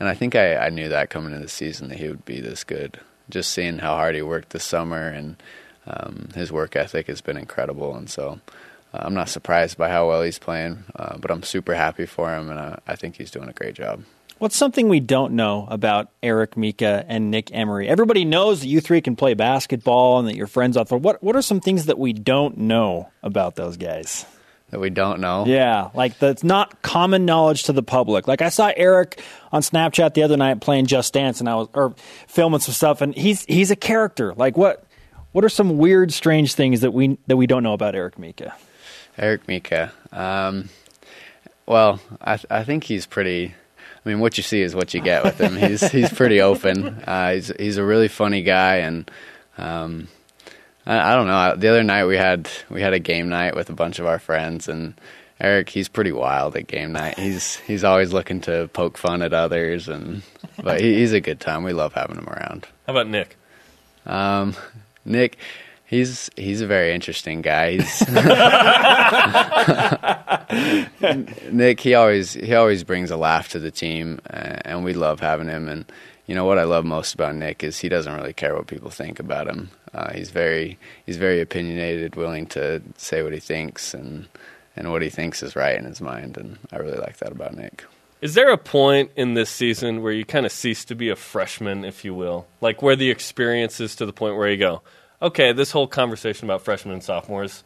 and 0.01 0.09
I 0.09 0.15
think 0.15 0.35
I, 0.35 0.57
I 0.57 0.69
knew 0.71 0.89
that 0.89 1.11
coming 1.11 1.33
into 1.33 1.45
the 1.45 1.49
season 1.49 1.89
that 1.89 1.99
he 1.99 2.09
would 2.09 2.25
be 2.25 2.41
this 2.41 2.65
good. 2.65 2.99
Just 3.31 3.51
seeing 3.51 3.79
how 3.79 3.95
hard 3.95 4.17
he 4.17 4.23
worked 4.23 4.51
this 4.51 4.65
summer 4.65 5.09
and 5.09 5.37
um, 5.87 6.29
his 6.35 6.51
work 6.51 6.75
ethic 6.75 7.07
has 7.07 7.21
been 7.21 7.37
incredible, 7.37 7.95
and 7.95 8.11
so 8.11 8.41
I'm 8.95 9.15
not 9.15 9.29
surprised 9.29 9.79
by 9.79 9.89
how 9.89 10.09
well 10.09 10.23
he's 10.23 10.39
playing, 10.39 10.85
uh, 10.95 11.17
but 11.19 11.31
I'm 11.31 11.43
super 11.43 11.75
happy 11.75 12.07
for 12.07 12.35
him, 12.35 12.51
and 12.51 12.61
I, 12.61 12.79
I 12.87 12.97
think 12.97 13.17
he's 13.17 13.31
doing 13.31 13.49
a 13.49 13.53
great 13.53 13.75
job. 13.75 14.05
What's 14.39 14.57
something 14.57 14.89
we 14.89 14.99
don't 14.99 15.35
know 15.35 15.69
about 15.71 16.11
Eric 16.21 16.57
Mika 16.57 17.05
and 17.07 17.31
Nick 17.31 17.55
Emery? 17.55 17.89
Everybody 17.89 18.25
knows 18.25 18.61
that 18.61 18.67
you 18.67 18.81
three 18.81 19.01
can 19.01 19.15
play 19.15 19.35
basketball 19.35 20.19
and 20.19 20.27
that 20.27 20.35
you're 20.35 20.49
friends 20.49 20.77
out 20.77 20.89
there. 20.89 20.99
What 20.99 21.23
What 21.23 21.37
are 21.37 21.43
some 21.43 21.61
things 21.61 21.87
that 21.87 21.97
we 21.97 22.13
don't 22.13 22.59
know 22.59 23.11
about 23.23 23.55
those 23.55 23.77
guys? 23.77 24.27
That 24.71 24.81
we 24.81 24.91
don't 24.91 25.21
know. 25.21 25.45
Yeah, 25.47 25.91
like 25.95 26.19
that's 26.19 26.43
not 26.43 26.83
common 26.83 27.25
knowledge 27.25 27.65
to 27.65 27.73
the 27.73 27.85
public. 27.85 28.27
Like 28.27 28.43
I 28.43 28.49
saw 28.49 28.73
Eric 28.75 29.23
on 29.53 29.63
Snapchat 29.63 30.15
the 30.15 30.25
other 30.25 30.37
night 30.37 30.61
playing 30.61 30.87
Just 30.87 31.13
Dance, 31.13 31.39
and 31.39 31.49
I 31.49 31.55
was 31.55 31.69
or 31.73 31.95
filming 32.27 32.61
some 32.61 32.75
stuff, 32.75 33.01
and 33.01 33.15
he's 33.15 33.45
he's 33.45 33.71
a 33.71 33.77
character. 33.77 34.35
Like 34.35 34.57
what 34.57 34.85
what 35.31 35.45
are 35.45 35.51
some 35.51 35.79
weird, 35.79 36.13
strange 36.13 36.55
things 36.55 36.81
that 36.81 36.93
we 36.93 37.17
that 37.29 37.37
we 37.37 37.47
don't 37.47 37.63
know 37.63 37.75
about 37.75 37.95
Eric 37.95 38.19
Mika? 38.19 38.57
Eric 39.19 39.47
Mika. 39.49 39.93
Um, 40.13 40.69
well, 41.67 42.01
I, 42.21 42.39
I 42.51 42.65
think 42.65 42.85
he's 42.85 43.07
pretty. 43.07 43.55
I 44.05 44.09
mean, 44.09 44.19
what 44.19 44.37
you 44.37 44.43
see 44.43 44.63
is 44.63 44.75
what 44.75 44.95
you 44.95 45.01
get 45.01 45.23
with 45.23 45.41
him. 45.41 45.57
He's 45.57 45.91
he's 45.91 46.13
pretty 46.13 46.41
open. 46.41 47.03
Uh, 47.07 47.33
he's 47.35 47.53
he's 47.59 47.77
a 47.77 47.85
really 47.85 48.09
funny 48.09 48.43
guy, 48.43 48.77
and 48.77 49.11
um, 49.59 50.09
I, 50.87 51.13
I, 51.13 51.15
don't 51.15 51.27
know. 51.27 51.57
The 51.57 51.69
other 51.69 51.83
night 51.83 52.07
we 52.07 52.17
had 52.17 52.49
we 52.71 52.81
had 52.81 52.93
a 52.93 52.99
game 52.99 53.29
night 53.29 53.55
with 53.55 53.71
a 53.71 53.75
bunch 53.75 53.99
of 53.99 54.07
our 54.07 54.19
friends, 54.19 54.69
and 54.69 54.95
Eric 55.41 55.69
he's 55.69 55.89
pretty 55.89 56.13
wild 56.13 56.57
at 56.57 56.67
game 56.67 56.93
night. 56.93 57.19
He's 57.19 57.57
he's 57.57 57.85
always 57.85 58.13
looking 58.13 58.41
to 58.43 58.69
poke 58.73 58.99
fun 58.99 59.23
at 59.23 59.33
others, 59.33 59.89
and 59.89 60.23
but 60.63 60.81
he, 60.81 60.95
he's 60.95 61.13
a 61.13 61.21
good 61.21 61.41
time. 61.41 61.65
We 61.65 61.73
love 61.73 61.93
having 61.93 62.17
him 62.17 62.29
around. 62.29 62.67
How 62.87 62.93
about 62.93 63.09
Nick? 63.09 63.37
Um, 64.07 64.55
Nick, 65.05 65.39
He's 65.93 66.31
he's 66.39 66.63
a 66.63 66.67
very 66.67 66.95
interesting 66.95 67.43
guy. 67.43 67.77
Nick, 71.53 71.81
he 71.81 71.93
always 71.93 72.33
he 72.33 72.55
always 72.55 72.83
brings 72.83 73.11
a 73.11 73.19
laugh 73.19 73.51
to 73.51 73.59
the 73.59 73.71
team, 73.71 74.19
and 74.25 74.85
we 74.85 74.95
love 74.95 75.21
having 75.21 75.49
him. 75.49 75.69
And 75.69 75.85
you 76.25 76.35
know 76.35 76.47
what 76.47 76.59
I 76.59 76.65
love 76.65 76.87
most 76.87 77.13
about 77.13 77.35
Nick 77.35 77.63
is 77.63 77.79
he 77.79 77.91
doesn't 77.91 78.15
really 78.15 78.33
care 78.33 78.55
what 78.55 78.69
people 78.69 78.89
think 78.89 79.21
about 79.21 79.47
him. 79.47 79.69
Uh, 79.93 80.15
he's 80.15 80.31
very 80.31 80.79
he's 81.05 81.19
very 81.19 81.43
opinionated, 81.43 82.17
willing 82.17 82.47
to 82.47 82.81
say 82.97 83.23
what 83.23 83.35
he 83.35 83.39
thinks, 83.39 83.93
and 83.93 84.29
and 84.75 84.93
what 84.93 85.03
he 85.03 85.11
thinks 85.11 85.43
is 85.43 85.55
right 85.55 85.77
in 85.77 85.85
his 85.85 86.01
mind. 86.01 86.39
And 86.39 86.57
I 86.73 86.79
really 86.79 87.01
like 87.01 87.19
that 87.19 87.33
about 87.33 87.55
Nick. 87.55 87.85
Is 88.23 88.33
there 88.33 88.51
a 88.51 88.57
point 88.57 89.11
in 89.15 89.35
this 89.35 89.51
season 89.51 90.01
where 90.01 90.15
you 90.15 90.25
kind 90.25 90.47
of 90.47 90.53
cease 90.53 90.87
to 90.87 90.95
be 90.95 91.11
a 91.11 91.17
freshman, 91.17 91.85
if 91.85 92.03
you 92.03 92.15
will, 92.15 92.47
like 92.63 92.81
where 92.81 92.97
the 92.97 93.11
experience 93.11 93.79
is 93.79 93.95
to 93.97 94.07
the 94.07 94.13
point 94.15 94.39
where 94.39 94.49
you 94.49 94.57
go? 94.57 94.81
Okay, 95.23 95.53
this 95.53 95.71
whole 95.71 95.87
conversation 95.87 96.47
about 96.47 96.63
freshmen 96.63 96.93
and 96.93 97.03
sophomores, 97.03 97.65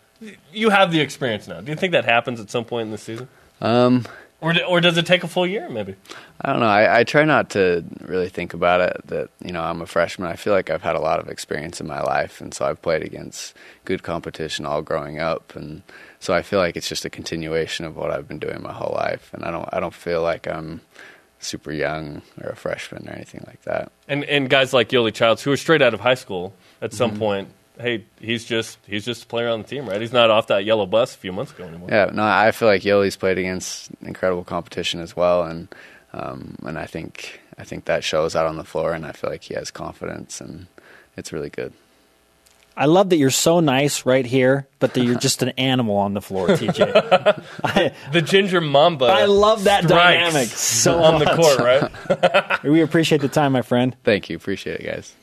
you 0.52 0.70
have 0.70 0.92
the 0.92 1.00
experience 1.00 1.48
now. 1.48 1.60
Do 1.60 1.72
you 1.72 1.76
think 1.76 1.92
that 1.92 2.04
happens 2.04 2.38
at 2.38 2.50
some 2.50 2.64
point 2.64 2.86
in 2.86 2.92
the 2.92 2.98
season? 2.98 3.28
Um, 3.60 4.04
or, 4.40 4.54
or 4.64 4.80
does 4.82 4.98
it 4.98 5.06
take 5.06 5.24
a 5.24 5.28
full 5.28 5.46
year, 5.46 5.68
maybe? 5.70 5.94
I 6.42 6.52
don't 6.52 6.60
know. 6.60 6.66
I, 6.66 7.00
I 7.00 7.04
try 7.04 7.24
not 7.24 7.50
to 7.50 7.84
really 8.02 8.28
think 8.28 8.52
about 8.52 8.82
it 8.82 9.06
that, 9.06 9.30
you 9.42 9.50
know, 9.50 9.62
I'm 9.62 9.80
a 9.80 9.86
freshman. 9.86 10.28
I 10.28 10.36
feel 10.36 10.52
like 10.52 10.68
I've 10.68 10.82
had 10.82 10.94
a 10.94 11.00
lot 11.00 11.20
of 11.20 11.28
experience 11.28 11.80
in 11.80 11.86
my 11.86 12.02
life, 12.02 12.42
and 12.42 12.52
so 12.52 12.66
I've 12.66 12.82
played 12.82 13.02
against 13.02 13.54
good 13.86 14.02
competition 14.02 14.66
all 14.66 14.82
growing 14.82 15.18
up. 15.18 15.56
And 15.56 15.82
so 16.20 16.34
I 16.34 16.42
feel 16.42 16.58
like 16.58 16.76
it's 16.76 16.88
just 16.88 17.06
a 17.06 17.10
continuation 17.10 17.86
of 17.86 17.96
what 17.96 18.10
I've 18.10 18.28
been 18.28 18.38
doing 18.38 18.62
my 18.62 18.74
whole 18.74 18.94
life. 18.94 19.30
And 19.32 19.42
I 19.44 19.50
don't, 19.50 19.68
I 19.72 19.80
don't 19.80 19.94
feel 19.94 20.22
like 20.22 20.46
I'm 20.46 20.82
super 21.46 21.72
young 21.72 22.22
or 22.42 22.50
a 22.50 22.56
freshman 22.56 23.08
or 23.08 23.12
anything 23.12 23.44
like 23.46 23.62
that. 23.62 23.90
And, 24.08 24.24
and 24.24 24.50
guys 24.50 24.72
like 24.72 24.90
Yoeli 24.90 25.14
Childs, 25.14 25.42
who 25.42 25.52
are 25.52 25.56
straight 25.56 25.82
out 25.82 25.94
of 25.94 26.00
high 26.00 26.14
school, 26.14 26.52
at 26.82 26.92
some 26.92 27.12
mm-hmm. 27.12 27.18
point, 27.18 27.48
hey, 27.78 28.04
he's 28.20 28.44
just 28.44 28.78
he's 28.86 29.04
just 29.04 29.24
a 29.24 29.26
player 29.26 29.48
on 29.48 29.62
the 29.62 29.68
team, 29.68 29.88
right? 29.88 30.00
He's 30.00 30.12
not 30.12 30.30
off 30.30 30.48
that 30.48 30.64
yellow 30.64 30.86
bus 30.86 31.14
a 31.14 31.18
few 31.18 31.32
months 31.32 31.52
ago 31.52 31.64
anymore. 31.64 31.88
Yeah, 31.90 32.10
no, 32.12 32.22
I 32.24 32.50
feel 32.52 32.68
like 32.68 32.82
Yoeli's 32.82 33.16
played 33.16 33.38
against 33.38 33.90
incredible 34.02 34.44
competition 34.44 35.00
as 35.00 35.16
well, 35.16 35.44
and 35.44 35.68
um, 36.12 36.56
and 36.64 36.78
I 36.78 36.86
think 36.86 37.40
I 37.58 37.64
think 37.64 37.84
that 37.86 38.04
shows 38.04 38.36
out 38.36 38.46
on 38.46 38.56
the 38.56 38.64
floor, 38.64 38.92
and 38.92 39.06
I 39.06 39.12
feel 39.12 39.30
like 39.30 39.42
he 39.42 39.54
has 39.54 39.70
confidence, 39.70 40.40
and 40.40 40.66
it's 41.16 41.32
really 41.32 41.50
good. 41.50 41.72
I 42.76 42.84
love 42.86 43.08
that 43.10 43.16
you're 43.16 43.30
so 43.30 43.60
nice 43.60 44.04
right 44.04 44.26
here, 44.26 44.68
but 44.80 44.92
that 44.94 45.02
you're 45.02 45.18
just 45.18 45.42
an 45.42 45.48
animal 45.56 45.96
on 45.96 46.12
the 46.12 46.20
floor, 46.20 46.48
TJ. 46.48 47.42
I, 47.64 47.92
The 48.12 48.20
ginger 48.20 48.60
mamba. 48.60 49.06
I 49.06 49.24
love 49.24 49.64
that 49.64 49.88
dynamic 49.88 50.48
so 50.48 51.02
on 51.02 51.18
the 51.18 51.26
court, 51.34 51.58
right? 51.58 52.62
we 52.64 52.82
appreciate 52.82 53.22
the 53.22 53.28
time, 53.28 53.52
my 53.52 53.62
friend. 53.62 53.96
Thank 54.04 54.28
you. 54.28 54.36
Appreciate 54.36 54.80
it, 54.80 54.84
guys. 54.84 55.14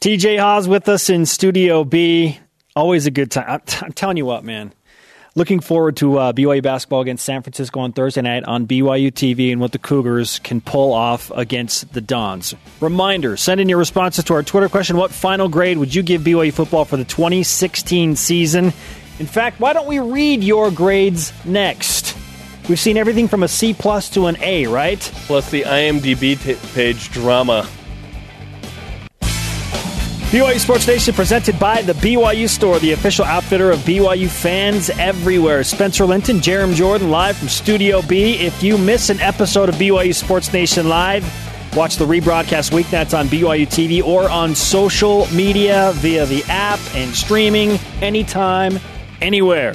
TJ 0.00 0.40
Haws 0.40 0.66
with 0.66 0.88
us 0.88 1.08
in 1.08 1.24
Studio 1.26 1.84
B. 1.84 2.40
Always 2.74 3.06
a 3.06 3.10
good 3.12 3.30
time. 3.30 3.44
I'm, 3.48 3.60
t- 3.60 3.78
I'm 3.84 3.92
telling 3.92 4.16
you 4.16 4.26
what, 4.26 4.42
man. 4.44 4.72
Looking 5.34 5.60
forward 5.60 5.96
to 5.96 6.18
uh, 6.18 6.32
BYU 6.34 6.62
basketball 6.62 7.00
against 7.00 7.24
San 7.24 7.40
Francisco 7.40 7.80
on 7.80 7.92
Thursday 7.92 8.20
night 8.20 8.44
on 8.44 8.66
BYU 8.66 9.10
TV 9.10 9.50
and 9.50 9.62
what 9.62 9.72
the 9.72 9.78
Cougars 9.78 10.38
can 10.40 10.60
pull 10.60 10.92
off 10.92 11.30
against 11.34 11.94
the 11.94 12.02
Dons. 12.02 12.54
Reminder 12.80 13.38
send 13.38 13.58
in 13.58 13.66
your 13.66 13.78
responses 13.78 14.24
to 14.24 14.34
our 14.34 14.42
Twitter 14.42 14.68
question 14.68 14.98
What 14.98 15.10
final 15.10 15.48
grade 15.48 15.78
would 15.78 15.94
you 15.94 16.02
give 16.02 16.20
BYU 16.20 16.52
football 16.52 16.84
for 16.84 16.98
the 16.98 17.04
2016 17.04 18.14
season? 18.16 18.66
In 19.18 19.26
fact, 19.26 19.58
why 19.58 19.72
don't 19.72 19.86
we 19.86 20.00
read 20.00 20.44
your 20.44 20.70
grades 20.70 21.32
next? 21.46 22.14
We've 22.68 22.78
seen 22.78 22.98
everything 22.98 23.26
from 23.26 23.42
a 23.42 23.48
C 23.48 23.72
plus 23.72 24.10
to 24.10 24.26
an 24.26 24.36
A, 24.42 24.66
right? 24.66 25.00
Plus 25.00 25.50
the 25.50 25.62
IMDb 25.62 26.38
t- 26.38 26.56
page 26.74 27.10
drama. 27.10 27.66
BYU 30.32 30.58
Sports 30.58 30.86
Nation 30.86 31.12
presented 31.12 31.58
by 31.58 31.82
the 31.82 31.92
BYU 31.92 32.48
Store, 32.48 32.78
the 32.78 32.92
official 32.92 33.26
outfitter 33.26 33.70
of 33.70 33.80
BYU 33.80 34.30
fans 34.30 34.88
everywhere. 34.88 35.62
Spencer 35.62 36.06
Linton, 36.06 36.38
Jarom 36.38 36.74
Jordan, 36.74 37.10
live 37.10 37.36
from 37.36 37.48
Studio 37.48 38.00
B. 38.00 38.36
If 38.38 38.62
you 38.62 38.78
miss 38.78 39.10
an 39.10 39.20
episode 39.20 39.68
of 39.68 39.74
BYU 39.74 40.14
Sports 40.14 40.50
Nation 40.50 40.88
Live, 40.88 41.22
watch 41.76 41.96
the 41.96 42.06
rebroadcast 42.06 42.72
weeknights 42.72 43.12
on 43.12 43.26
BYU 43.26 43.66
TV 43.66 44.02
or 44.02 44.26
on 44.30 44.54
social 44.54 45.26
media 45.32 45.92
via 45.96 46.24
the 46.24 46.42
app 46.44 46.80
and 46.94 47.14
streaming 47.14 47.72
anytime, 48.00 48.78
anywhere. 49.20 49.74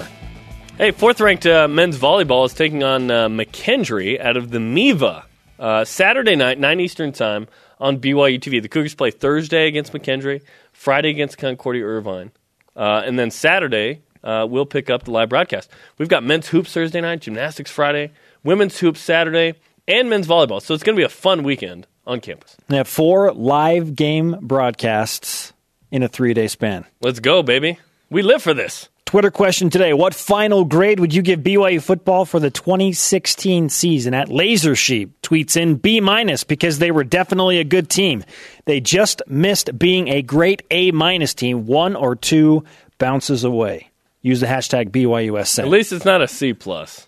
Hey, 0.79 0.89
fourth 0.89 1.21
ranked 1.21 1.45
uh, 1.45 1.67
men's 1.67 1.99
volleyball 1.99 2.47
is 2.47 2.55
taking 2.55 2.83
on 2.83 3.11
uh, 3.11 3.29
McKendree 3.29 4.19
out 4.19 4.37
of 4.37 4.49
the 4.49 4.59
MIVA 4.59 5.23
uh, 5.59 5.85
Saturday 5.85 6.35
night, 6.35 6.59
9 6.59 6.79
Eastern 6.79 7.11
Time 7.11 7.47
on 7.79 7.99
BYU 7.99 8.39
TV. 8.39 8.61
The 8.61 8.69
Cougars 8.69 8.95
play 8.95 9.11
Thursday 9.11 9.67
against 9.67 9.93
McKendree, 9.93 10.41
Friday 10.73 11.09
against 11.09 11.37
Concordia 11.37 11.85
Irvine, 11.85 12.31
uh, 12.75 13.03
and 13.05 13.17
then 13.17 13.31
Saturday 13.31 14.01
uh, 14.23 14.45
we'll 14.49 14.65
pick 14.65 14.89
up 14.89 15.03
the 15.03 15.11
live 15.11 15.29
broadcast. 15.29 15.69
We've 15.97 16.09
got 16.09 16.23
men's 16.23 16.49
hoops 16.49 16.73
Thursday 16.73 17.01
night, 17.01 17.21
gymnastics 17.21 17.71
Friday, 17.71 18.11
women's 18.43 18.77
hoops 18.79 18.99
Saturday, 18.99 19.55
and 19.87 20.09
men's 20.09 20.27
volleyball. 20.27 20.61
So 20.61 20.73
it's 20.73 20.83
going 20.83 20.95
to 20.95 20.99
be 20.99 21.05
a 21.05 21.09
fun 21.09 21.43
weekend 21.43 21.87
on 22.05 22.19
campus. 22.19 22.57
They 22.67 22.77
have 22.77 22.87
four 22.87 23.31
live 23.33 23.95
game 23.95 24.37
broadcasts 24.41 25.53
in 25.91 26.03
a 26.03 26.07
three 26.07 26.33
day 26.33 26.47
span. 26.47 26.85
Let's 27.01 27.19
go, 27.19 27.43
baby. 27.43 27.79
We 28.09 28.21
live 28.21 28.41
for 28.41 28.53
this. 28.53 28.89
Twitter 29.07 29.31
question 29.31 29.69
today. 29.69 29.93
What 29.93 30.13
final 30.13 30.65
grade 30.65 30.99
would 30.99 31.13
you 31.13 31.21
give 31.21 31.39
BYU 31.39 31.81
football 31.81 32.25
for 32.25 32.41
the 32.41 32.51
2016 32.51 33.69
season? 33.69 34.13
At 34.13 34.27
Laser 34.27 34.75
Sheep 34.75 35.21
tweets 35.21 35.55
in 35.55 35.75
B 35.75 36.01
minus 36.01 36.43
because 36.43 36.79
they 36.79 36.91
were 36.91 37.05
definitely 37.05 37.59
a 37.59 37.63
good 37.63 37.89
team. 37.89 38.25
They 38.65 38.81
just 38.81 39.21
missed 39.25 39.79
being 39.79 40.09
a 40.09 40.21
great 40.21 40.63
A 40.71 40.91
minus 40.91 41.33
team, 41.33 41.65
one 41.65 41.95
or 41.95 42.17
two 42.17 42.65
bounces 42.97 43.45
away. 43.45 43.91
Use 44.21 44.41
the 44.41 44.45
hashtag 44.47 44.89
BYUSN. 44.89 45.59
At 45.59 45.69
least 45.69 45.93
it's 45.93 46.03
not 46.03 46.21
a 46.21 46.27
C 46.27 46.53
plus. 46.53 47.07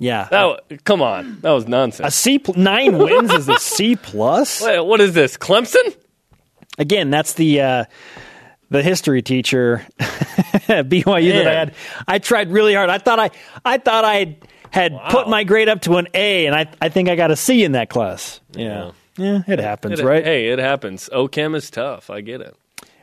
Yeah. 0.00 0.26
That 0.32 0.44
wa- 0.44 0.58
come 0.82 1.00
on, 1.00 1.38
that 1.42 1.52
was 1.52 1.68
nonsense. 1.68 2.08
A 2.08 2.10
C 2.10 2.40
pl- 2.40 2.54
nine 2.54 2.98
wins 2.98 3.32
is 3.32 3.48
a 3.48 3.58
C 3.60 3.94
plus. 3.94 4.60
Wait, 4.64 4.80
what 4.80 5.00
is 5.00 5.14
this? 5.14 5.36
Clemson? 5.36 5.96
Again, 6.76 7.10
that's 7.10 7.34
the 7.34 7.60
uh, 7.60 7.84
the 8.70 8.82
history 8.82 9.22
teacher 9.22 9.86
at 10.00 10.88
BYU 10.88 11.32
that 11.32 11.46
I 11.46 11.52
had. 11.54 11.74
I 12.06 12.18
tried 12.18 12.50
really 12.50 12.74
hard. 12.74 12.90
I 12.90 12.98
thought 12.98 13.18
I 13.18 13.30
I 13.64 13.78
thought 13.78 14.04
I 14.04 14.36
had 14.70 14.98
put 15.10 15.28
my 15.28 15.44
grade 15.44 15.68
up 15.68 15.80
to 15.82 15.96
an 15.96 16.08
A, 16.14 16.46
and 16.46 16.54
I 16.54 16.66
I 16.80 16.88
think 16.88 17.08
I 17.08 17.16
got 17.16 17.30
a 17.30 17.36
C 17.36 17.64
in 17.64 17.72
that 17.72 17.88
class. 17.90 18.40
Yeah, 18.52 18.90
yeah, 19.16 19.42
it 19.46 19.58
happens, 19.58 20.00
It- 20.00 20.04
right? 20.04 20.24
Hey, 20.24 20.48
it 20.48 20.58
happens. 20.58 21.08
OChem 21.12 21.54
is 21.56 21.70
tough. 21.70 22.10
I 22.10 22.20
get 22.20 22.40
it. 22.40 22.54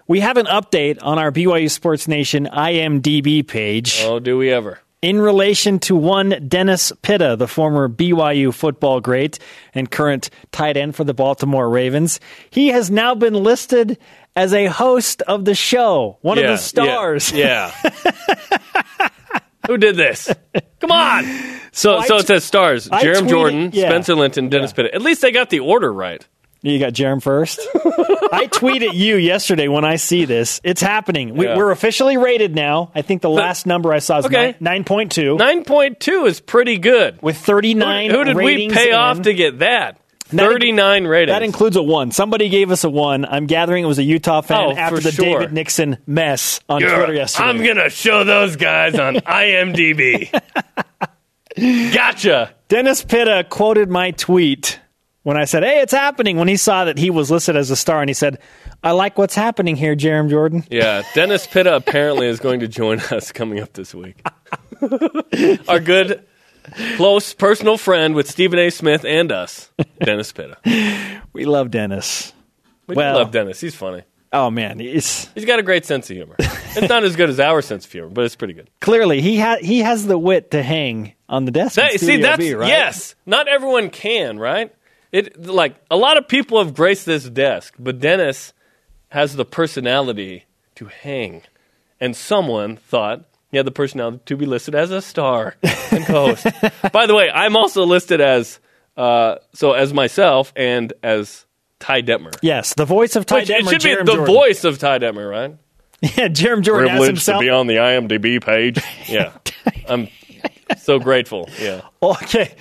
We 0.08 0.20
have 0.20 0.38
an 0.38 0.46
update 0.46 1.00
on 1.02 1.18
our 1.18 1.32
BYU 1.32 1.70
Sports 1.72 2.08
Nation 2.08 2.48
IMDb 2.52 3.46
page. 3.48 4.02
Oh, 4.04 4.20
do 4.20 4.38
we 4.38 4.52
ever? 4.52 4.80
in 5.02 5.20
relation 5.22 5.78
to 5.78 5.96
one 5.96 6.30
Dennis 6.48 6.92
Pitta, 7.04 7.36
the 7.36 7.48
former 7.48 7.88
BYU 7.88 8.52
football 8.52 9.00
great 9.02 9.38
and 9.76 9.92
current 9.92 10.32
tight 10.52 10.78
end 10.78 10.96
for 10.96 11.04
the 11.04 11.14
Baltimore 11.14 11.70
Ravens. 11.70 12.20
He 12.50 12.70
has 12.70 12.90
now 12.90 13.14
been 13.14 13.36
listed 13.36 14.00
as 14.36 14.54
a 14.54 14.66
host 14.66 15.22
of 15.24 15.46
the 15.46 15.56
show, 15.56 16.18
one 16.22 16.38
of 16.38 16.44
the 16.46 16.58
stars. 16.58 17.32
Yeah. 17.32 17.72
yeah. 17.84 19.10
Who 19.68 19.78
did 19.78 19.96
this? 19.96 20.32
Come 20.80 20.92
on. 20.92 21.26
So, 21.72 21.98
I 21.98 22.06
so 22.06 22.18
t- 22.18 22.24
it 22.24 22.28
says 22.28 22.44
stars: 22.44 22.90
I 22.92 23.04
Jarom 23.04 23.22
tweeted- 23.24 23.30
Jordan, 23.30 23.70
yeah. 23.74 23.90
Spencer 23.90 24.16
Linton, 24.16 24.50
Dennis 24.50 24.74
Pitta. 24.74 24.94
At 24.94 25.02
least 25.02 25.22
they 25.22 25.32
got 25.32 25.50
the 25.50 25.60
order 25.62 25.92
right. 25.92 26.26
You 26.62 26.80
got 26.80 26.94
Jarom 26.94 27.22
first. 27.22 27.60
I 27.76 28.48
tweeted 28.52 28.94
you 28.94 29.18
yesterday 29.18 29.68
when 29.68 29.86
I 29.86 29.98
see 29.98 30.26
this. 30.26 30.60
It's 30.64 30.82
happening. 30.82 31.36
We, 31.36 31.46
Yeah. 31.46 31.58
We're 31.58 31.70
officially 31.72 32.18
rated 32.18 32.56
now. 32.56 32.92
I 32.96 33.04
think 33.04 33.22
the 33.22 33.30
last 33.30 33.68
number 33.68 33.94
I 33.94 34.00
saw 34.00 34.18
is 34.20 34.26
Okay. 34.26 34.56
nine 34.60 34.84
point 34.84 35.12
two 35.12 35.36
Nine 35.38 35.64
point 35.64 36.00
two 36.00 36.26
is 36.26 36.40
pretty 36.40 36.78
good. 36.80 37.22
with 37.22 37.38
thirty 37.38 37.74
nine. 37.76 38.10
Who, 38.10 38.18
who 38.20 38.24
did 38.24 38.36
we 38.38 38.70
pay 38.70 38.90
in. 38.90 38.96
off 38.96 39.22
to 39.24 39.34
get 39.34 39.60
that? 39.60 40.00
That- 40.32 40.38
Thirty 40.40 40.72
nine 40.72 41.06
ratings. 41.06 41.36
That 41.36 41.44
includes 41.44 41.76
a 41.76 41.84
one. 41.84 42.10
Somebody 42.12 42.50
gave 42.50 42.72
us 42.72 42.84
a 42.84 42.90
one. 42.90 43.26
I'm 43.26 43.46
gathering 43.46 43.84
it 43.84 43.88
was 43.88 44.00
a 44.00 44.04
Utah 44.04 44.42
fan 44.42 44.72
Oh, 44.72 44.72
after 44.76 45.00
the 45.00 45.12
sure. 45.12 45.40
David 45.40 45.54
Nixon 45.54 45.98
mess 46.08 46.60
on 46.68 46.82
Twitter 46.82 47.14
yesterday. 47.14 47.48
I'm 47.50 47.64
gonna 47.64 47.90
show 47.90 48.24
those 48.24 48.56
guys 48.56 48.98
on 48.98 49.16
IMDb. 49.18 50.32
gotcha. 51.94 52.54
Dennis 52.68 53.04
Pitta 53.04 53.46
quoted 53.50 53.90
my 53.90 54.12
tweet 54.12 54.80
when 55.24 55.38
I 55.38 55.46
said, 55.46 55.64
"Hey, 55.64 55.82
it's 55.82 55.94
happening." 55.94 56.38
When 56.38 56.48
he 56.48 56.58
saw 56.58 56.86
that 56.86 56.98
he 56.98 57.10
was 57.10 57.30
listed 57.32 57.56
as 57.56 57.70
a 57.72 57.76
star, 57.76 58.02
and 58.02 58.10
he 58.10 58.14
said, 58.16 58.40
"I 58.84 58.92
like 58.92 59.18
what's 59.18 59.36
happening 59.36 59.76
here, 59.76 59.96
Jarom 59.96 60.30
Jordan." 60.30 60.66
Yeah, 60.70 61.04
Dennis 61.14 61.46
Pitta 61.48 61.76
apparently 61.76 62.28
is 62.28 62.40
going 62.40 62.62
to 62.62 62.68
join 62.68 63.00
us 63.12 63.32
coming 63.32 63.60
up 63.60 63.74
this 63.74 63.94
week. 63.94 64.26
Our 65.68 65.80
good, 65.80 66.26
close 66.98 67.34
personal 67.34 67.78
friend 67.78 68.16
with 68.16 68.30
Stephen 68.30 68.60
A. 68.60 68.70
Smith 68.70 69.06
and 69.06 69.32
us, 69.32 69.70
Dennis 70.04 70.32
Pitta. 70.32 70.58
We 71.34 71.46
love 71.46 71.72
Dennis. 71.72 72.34
We 72.88 72.96
Well- 72.96 73.16
love 73.16 73.32
Dennis. 73.32 73.60
He's 73.62 73.76
funny. 73.76 74.04
Oh 74.34 74.50
man, 74.50 74.82
it's 74.82 75.30
He's 75.34 75.46
got 75.46 75.60
a 75.60 75.64
great 75.64 75.86
sense 75.86 76.10
of 76.10 76.16
humor. 76.18 76.36
It's 76.40 76.90
not 76.90 77.06
as 77.06 77.16
good 77.16 77.30
as 77.30 77.40
our 77.40 77.62
sense 77.62 77.86
of 77.86 77.92
humor, 77.92 78.10
but 78.10 78.26
it's 78.26 78.36
pretty 78.36 78.54
good. 78.54 78.70
clearly 78.82 79.22
he 79.22 79.40
ha- 79.40 79.60
he 79.62 79.80
has 79.80 80.06
the 80.06 80.18
wit 80.18 80.52
to 80.52 80.62
hang 80.62 81.14
on 81.30 81.46
the 81.46 81.52
desk. 81.52 81.76
That- 81.76 81.98
see, 82.00 82.18
that's 82.22 82.40
B, 82.40 82.54
right? 82.54 82.68
yes. 82.68 83.16
Not 83.26 83.48
everyone 83.48 83.90
can, 83.90 84.38
right? 84.38 84.74
It 85.14 85.46
like 85.46 85.76
a 85.90 85.96
lot 85.96 86.18
of 86.18 86.28
people 86.28 86.58
have 86.62 86.74
graced 86.74 87.06
this 87.06 87.30
desk, 87.30 87.76
but 87.80 88.00
Dennis 88.00 88.52
has 89.10 89.36
the 89.38 89.46
personality 89.46 90.44
to 90.76 90.86
hang, 90.88 91.44
and 92.02 92.14
someone 92.14 92.76
thought 92.76 93.24
he 93.56 93.58
had 93.58 93.66
the 93.66 93.72
personality 93.72 94.20
to 94.26 94.36
be 94.36 94.46
listed 94.46 94.76
as 94.76 94.92
a 94.92 95.02
star 95.02 95.56
and 95.92 96.06
co-host. 96.06 96.46
By 96.92 97.06
the 97.06 97.16
way, 97.16 97.30
I'm 97.32 97.56
also 97.56 97.86
listed 97.86 98.20
as 98.20 98.60
uh, 98.98 99.38
so 99.54 99.72
as 99.72 99.94
myself 99.94 100.52
and 100.58 100.92
as 101.02 101.46
Ty 101.80 102.02
Detmer. 102.02 102.36
Yes, 102.42 102.74
the 102.74 102.84
voice 102.84 103.16
of 103.16 103.26
Ty 103.26 103.40
Which, 103.40 103.48
Detmer. 103.50 103.74
it 103.74 103.82
should 103.82 103.84
be 103.84 103.96
the 103.96 104.04
Jordan. 104.16 104.26
voice 104.26 104.64
of 104.66 104.78
Ty 104.78 105.00
Detmer, 105.00 105.30
right? 105.30 105.56
Yeah, 106.02 106.28
Jarom 106.28 106.62
Jordan 106.62 106.90
Privileged 106.90 107.00
to 107.26 107.32
himself. 107.32 107.42
be 107.42 107.50
on 107.50 107.68
the 107.68 107.76
IMDb 107.76 108.44
page. 108.44 108.80
Yeah, 109.08 109.32
I'm 109.88 110.10
so 110.78 111.00
grateful. 111.00 111.50
Yeah. 111.62 111.82
Okay, 112.04 112.54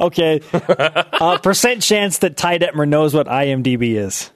okay. 0.00 0.40
uh, 0.52 1.38
percent 1.38 1.82
chance 1.82 2.18
that 2.18 2.36
Ty 2.36 2.58
Detmer 2.58 2.88
knows 2.88 3.14
what 3.14 3.26
IMDb 3.28 3.94
is. 3.94 4.30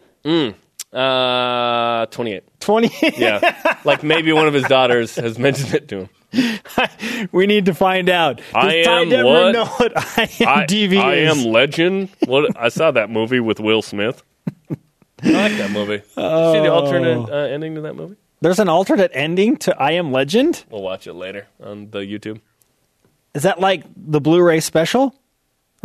Uh, 0.95 2.07
28. 2.07 2.45
Twenty. 2.61 2.91
Yeah. 3.19 3.79
like 3.85 4.03
maybe 4.03 4.33
one 4.33 4.47
of 4.47 4.55
his 4.55 4.65
daughters 4.65 5.17
has 5.17 5.39
mentioned 5.39 5.75
it 5.75 5.89
to 5.89 6.09
him. 6.33 7.29
we 7.33 7.47
need 7.47 7.67
to 7.67 7.75
find 7.75 8.09
out. 8.09 8.37
Does 8.39 8.45
I 8.55 8.83
Ty 8.83 9.01
am 9.01 9.09
Detmer 9.09 9.25
what? 9.25 9.53
know 9.53 9.65
what 9.67 9.97
I, 9.97 10.01
IMDb 10.67 10.99
I 10.99 11.15
is? 11.17 11.45
am 11.45 11.53
legend. 11.53 12.11
What 12.27 12.57
I 12.57 12.69
saw 12.69 12.91
that 12.93 13.11
movie 13.11 13.41
with 13.41 13.61
Will 13.61 13.83
Smith. 13.83 14.23
I 14.71 15.31
like 15.31 15.57
that 15.57 15.71
movie. 15.71 15.99
See 15.99 16.15
the 16.15 16.73
alternate 16.73 17.29
uh, 17.31 17.37
ending 17.53 17.75
to 17.77 17.81
that 17.83 17.95
movie? 17.95 18.17
There's 18.41 18.59
an 18.59 18.69
alternate 18.69 19.11
ending 19.15 19.57
to 19.59 19.75
I 19.81 19.93
Am 19.93 20.13
Legend. 20.13 20.65
We'll 20.71 20.83
watch 20.83 21.07
it 21.07 21.15
later 21.15 21.47
on 21.63 21.91
the 21.91 22.01
YouTube. 22.01 22.41
Is 23.33 23.45
that 23.45 23.59
like 23.59 23.85
the 23.97 24.21
Blu-ray 24.21 24.61
special 24.61 25.15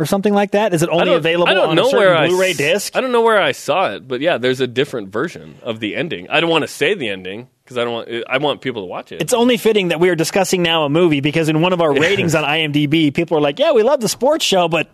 or 0.00 0.06
something 0.06 0.32
like 0.34 0.52
that? 0.52 0.72
Is 0.74 0.82
it 0.82 0.88
I 0.88 0.92
only 0.92 1.14
available 1.14 1.48
I 1.52 1.56
on 1.56 1.78
a 1.78 1.84
certain 1.84 2.16
I 2.16 2.28
Blu-ray 2.28 2.50
s- 2.50 2.56
disc? 2.56 2.96
I 2.96 3.00
don't 3.00 3.12
know 3.12 3.22
where 3.22 3.40
I 3.40 3.52
saw 3.52 3.92
it, 3.94 4.06
but 4.08 4.20
yeah, 4.20 4.38
there's 4.38 4.60
a 4.60 4.66
different 4.66 5.08
version 5.10 5.56
of 5.62 5.80
the 5.80 5.94
ending. 5.96 6.28
I 6.30 6.40
don't 6.40 6.50
want 6.50 6.62
to 6.62 6.68
say 6.68 6.94
the 6.94 7.08
ending 7.08 7.48
because 7.64 7.78
I 7.78 7.84
don't 7.84 7.92
want. 7.92 8.08
I 8.28 8.38
want 8.38 8.60
people 8.60 8.82
to 8.82 8.86
watch 8.86 9.12
it. 9.12 9.20
It's 9.22 9.32
only 9.32 9.56
fitting 9.56 9.88
that 9.88 10.00
we 10.00 10.08
are 10.08 10.16
discussing 10.16 10.62
now 10.62 10.84
a 10.84 10.88
movie 10.88 11.20
because 11.20 11.48
in 11.48 11.60
one 11.60 11.72
of 11.72 11.80
our 11.80 11.92
ratings 12.00 12.34
on 12.34 12.44
IMDb, 12.44 13.14
people 13.14 13.36
are 13.38 13.40
like, 13.40 13.58
"Yeah, 13.58 13.72
we 13.72 13.82
love 13.82 14.00
the 14.00 14.08
sports 14.08 14.44
show, 14.44 14.68
but 14.68 14.90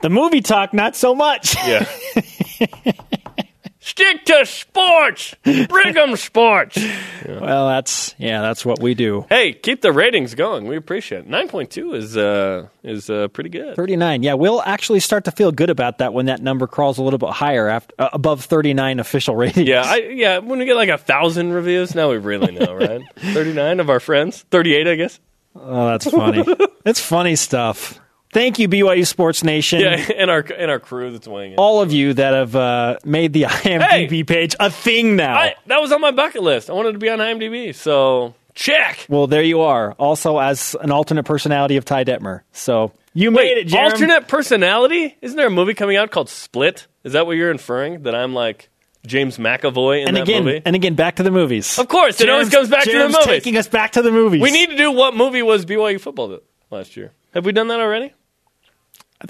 the 0.00 0.10
movie 0.10 0.40
talk 0.40 0.72
not 0.72 0.94
so 0.94 1.14
much." 1.14 1.56
yeah. 1.66 1.86
Stick 3.90 4.24
to 4.26 4.46
sports. 4.46 5.34
Brigham 5.42 6.14
sports. 6.16 6.78
Well, 7.28 7.68
that's 7.68 8.14
yeah, 8.18 8.40
that's 8.40 8.64
what 8.64 8.80
we 8.80 8.94
do. 8.94 9.24
Hey, 9.28 9.52
keep 9.52 9.82
the 9.82 9.92
ratings 9.92 10.34
going. 10.34 10.66
We 10.66 10.76
appreciate 10.76 11.20
it. 11.20 11.26
Nine 11.26 11.48
point 11.48 11.70
two 11.70 11.92
is 11.94 12.16
uh, 12.16 12.68
is 12.82 13.08
uh, 13.08 13.28
pretty 13.28 13.50
good. 13.50 13.76
39. 13.76 14.22
Yeah, 14.22 14.34
we'll 14.34 14.62
actually 14.62 15.00
start 15.00 15.24
to 15.26 15.30
feel 15.30 15.52
good 15.52 15.70
about 15.70 15.98
that 15.98 16.12
when 16.12 16.26
that 16.26 16.42
number 16.42 16.66
crawls 16.66 16.98
a 16.98 17.02
little 17.02 17.18
bit 17.18 17.30
higher 17.30 17.68
after 17.68 17.94
uh, 17.98 18.08
above 18.12 18.44
39 18.44 18.98
official 19.00 19.36
ratings. 19.36 19.68
Yeah, 19.68 19.82
I, 19.84 19.96
yeah. 20.14 20.38
When 20.38 20.58
we 20.58 20.64
get 20.64 20.76
like 20.76 20.88
a 20.88 20.98
thousand 20.98 21.52
reviews, 21.52 21.94
now 21.94 22.10
we 22.10 22.16
really 22.16 22.52
know, 22.52 22.74
right? 22.74 23.02
Thirty 23.16 23.52
nine 23.52 23.80
of 23.80 23.90
our 23.90 24.00
friends, 24.00 24.44
thirty 24.50 24.74
eight, 24.74 24.88
I 24.88 24.96
guess. 24.96 25.20
Oh, 25.54 25.86
that's 25.88 26.10
funny. 26.10 26.44
it's 26.84 27.00
funny 27.00 27.36
stuff. 27.36 28.00
Thank 28.32 28.58
you, 28.60 28.68
BYU 28.68 29.06
Sports 29.06 29.42
Nation. 29.42 29.80
Yeah, 29.80 29.96
and 30.16 30.30
our 30.30 30.40
and 30.56 30.70
our 30.70 30.78
crew 30.78 31.10
that's 31.10 31.26
weighing 31.26 31.52
in. 31.52 31.58
All 31.58 31.80
of 31.82 31.92
you 31.92 32.14
that 32.14 32.32
have 32.32 32.54
uh, 32.54 32.98
made 33.04 33.32
the 33.32 33.42
IMDb 33.48 34.26
page 34.26 34.54
a 34.60 34.70
thing 34.70 35.16
now. 35.16 35.34
I, 35.36 35.54
that 35.66 35.80
was 35.80 35.90
on 35.92 36.00
my 36.00 36.12
bucket 36.12 36.42
list. 36.42 36.70
I 36.70 36.74
wanted 36.74 36.92
to 36.92 36.98
be 36.98 37.08
on 37.08 37.18
IMDb, 37.18 37.74
so 37.74 38.34
check. 38.54 39.04
well, 39.08 39.26
there 39.26 39.42
you 39.42 39.60
are. 39.62 39.92
Also, 39.92 40.38
as 40.38 40.76
an 40.80 40.92
alternate 40.92 41.24
personality 41.24 41.76
of 41.76 41.84
Ty 41.84 42.04
Detmer. 42.04 42.42
So 42.52 42.92
you 43.14 43.32
made 43.32 43.58
it, 43.58 43.66
Jarom. 43.66 43.90
alternate 43.90 44.28
personality? 44.28 45.16
Isn't 45.20 45.36
there 45.36 45.48
a 45.48 45.50
movie 45.50 45.74
coming 45.74 45.96
out 45.96 46.12
called 46.12 46.28
Split? 46.28 46.86
Is 47.02 47.14
that 47.14 47.26
what 47.26 47.32
you're 47.36 47.50
inferring? 47.50 48.02
That 48.04 48.14
I'm 48.14 48.32
like 48.32 48.68
James 49.04 49.38
McAvoy 49.38 50.02
in 50.02 50.08
And 50.08 50.16
that 50.18 50.22
again, 50.22 50.44
movie? 50.44 50.62
and 50.64 50.76
again, 50.76 50.94
back 50.94 51.16
to 51.16 51.24
the 51.24 51.32
movies. 51.32 51.80
Of 51.80 51.88
course, 51.88 52.20
it 52.20 52.28
always 52.28 52.48
comes 52.50 52.68
back 52.68 52.84
to 52.84 52.92
the 52.92 53.08
movies. 53.08 53.24
taking 53.26 53.56
us 53.56 53.66
back 53.66 53.92
to 53.92 54.02
the 54.02 54.12
movies. 54.12 54.40
we 54.40 54.52
need 54.52 54.70
to 54.70 54.76
do 54.76 54.92
what 54.92 55.16
movie 55.16 55.42
was 55.42 55.66
BYU 55.66 56.00
football 56.00 56.38
last 56.70 56.96
year. 56.96 57.10
Have 57.34 57.44
we 57.44 57.50
done 57.52 57.66
that 57.68 57.80
already? 57.80 58.12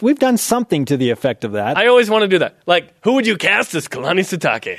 We've 0.00 0.18
done 0.18 0.36
something 0.36 0.84
to 0.86 0.96
the 0.96 1.10
effect 1.10 1.44
of 1.44 1.52
that. 1.52 1.76
I 1.76 1.86
always 1.88 2.08
want 2.08 2.22
to 2.22 2.28
do 2.28 2.38
that. 2.38 2.56
Like, 2.66 2.92
who 3.02 3.14
would 3.14 3.26
you 3.26 3.36
cast 3.36 3.74
as 3.74 3.88
Kalani 3.88 4.20
Sitake? 4.20 4.78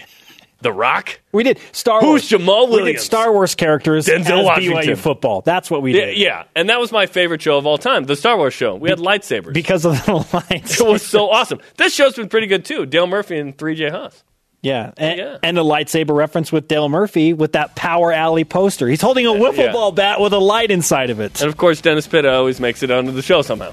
The 0.62 0.72
Rock? 0.72 1.20
we 1.32 1.44
did 1.44 1.58
Star 1.72 2.02
Who's 2.02 2.08
Wars. 2.08 2.30
Jamaal 2.30 2.66
We 2.70 2.76
did 2.76 2.82
Williams? 2.84 3.02
Star 3.04 3.32
Wars 3.34 3.56
characters 3.56 4.06
Denzel 4.06 4.22
as 4.22 4.60
BYU 4.60 4.74
Washington. 4.74 4.96
football. 4.96 5.42
That's 5.42 5.72
what 5.72 5.82
we 5.82 5.94
Yeah, 5.98 6.06
did. 6.06 6.18
yeah, 6.18 6.44
and 6.56 6.70
that 6.70 6.80
was 6.80 6.92
my 6.92 7.08
favorite 7.08 7.42
show 7.42 7.58
of 7.58 7.66
all 7.66 7.80
time, 7.80 8.04
the 8.04 8.16
Star 8.16 8.38
Wars 8.38 8.54
show. 8.54 8.76
We 8.76 8.90
had 8.90 9.00
lightsabers. 9.00 9.54
Because 9.54 9.86
of 9.86 9.94
the 10.06 10.14
lights. 10.52 10.80
it 10.80 10.86
was 10.88 11.02
so 11.02 11.30
awesome. 11.32 11.60
This 11.78 11.96
show's 11.96 12.14
been 12.16 12.30
pretty 12.30 12.46
good 12.48 12.64
too. 12.64 12.86
Dale 12.86 13.08
Murphy 13.08 13.38
and 13.40 13.58
3J 13.58 13.90
Haws. 13.90 14.24
Yeah. 14.62 14.92
And, 14.98 15.18
Yeah. 15.18 15.38
and 15.42 15.58
a 15.58 15.62
lightsaber 15.62 16.16
reference 16.16 16.52
with 16.52 16.68
Dale 16.68 16.90
Murphy 16.90 17.34
with 17.34 17.54
that 17.54 17.74
Power 17.76 18.14
Alley 18.14 18.44
poster. 18.44 18.88
He's 18.88 19.02
holding 19.02 19.26
a 19.26 19.32
wiffle 19.32 19.58
Yeah. 19.58 19.72
ball 19.72 19.92
bat 19.92 20.22
with 20.22 20.32
a 20.34 20.38
light 20.40 20.70
inside 20.70 21.10
of 21.10 21.20
it. 21.20 21.42
And 21.42 21.50
of 21.50 21.58
course, 21.58 21.82
Dennis 21.82 22.06
Pitta 22.06 22.32
always 22.32 22.60
makes 22.60 22.84
it 22.84 22.92
onto 22.92 23.12
the 23.12 23.24
show 23.24 23.42
somehow. 23.42 23.72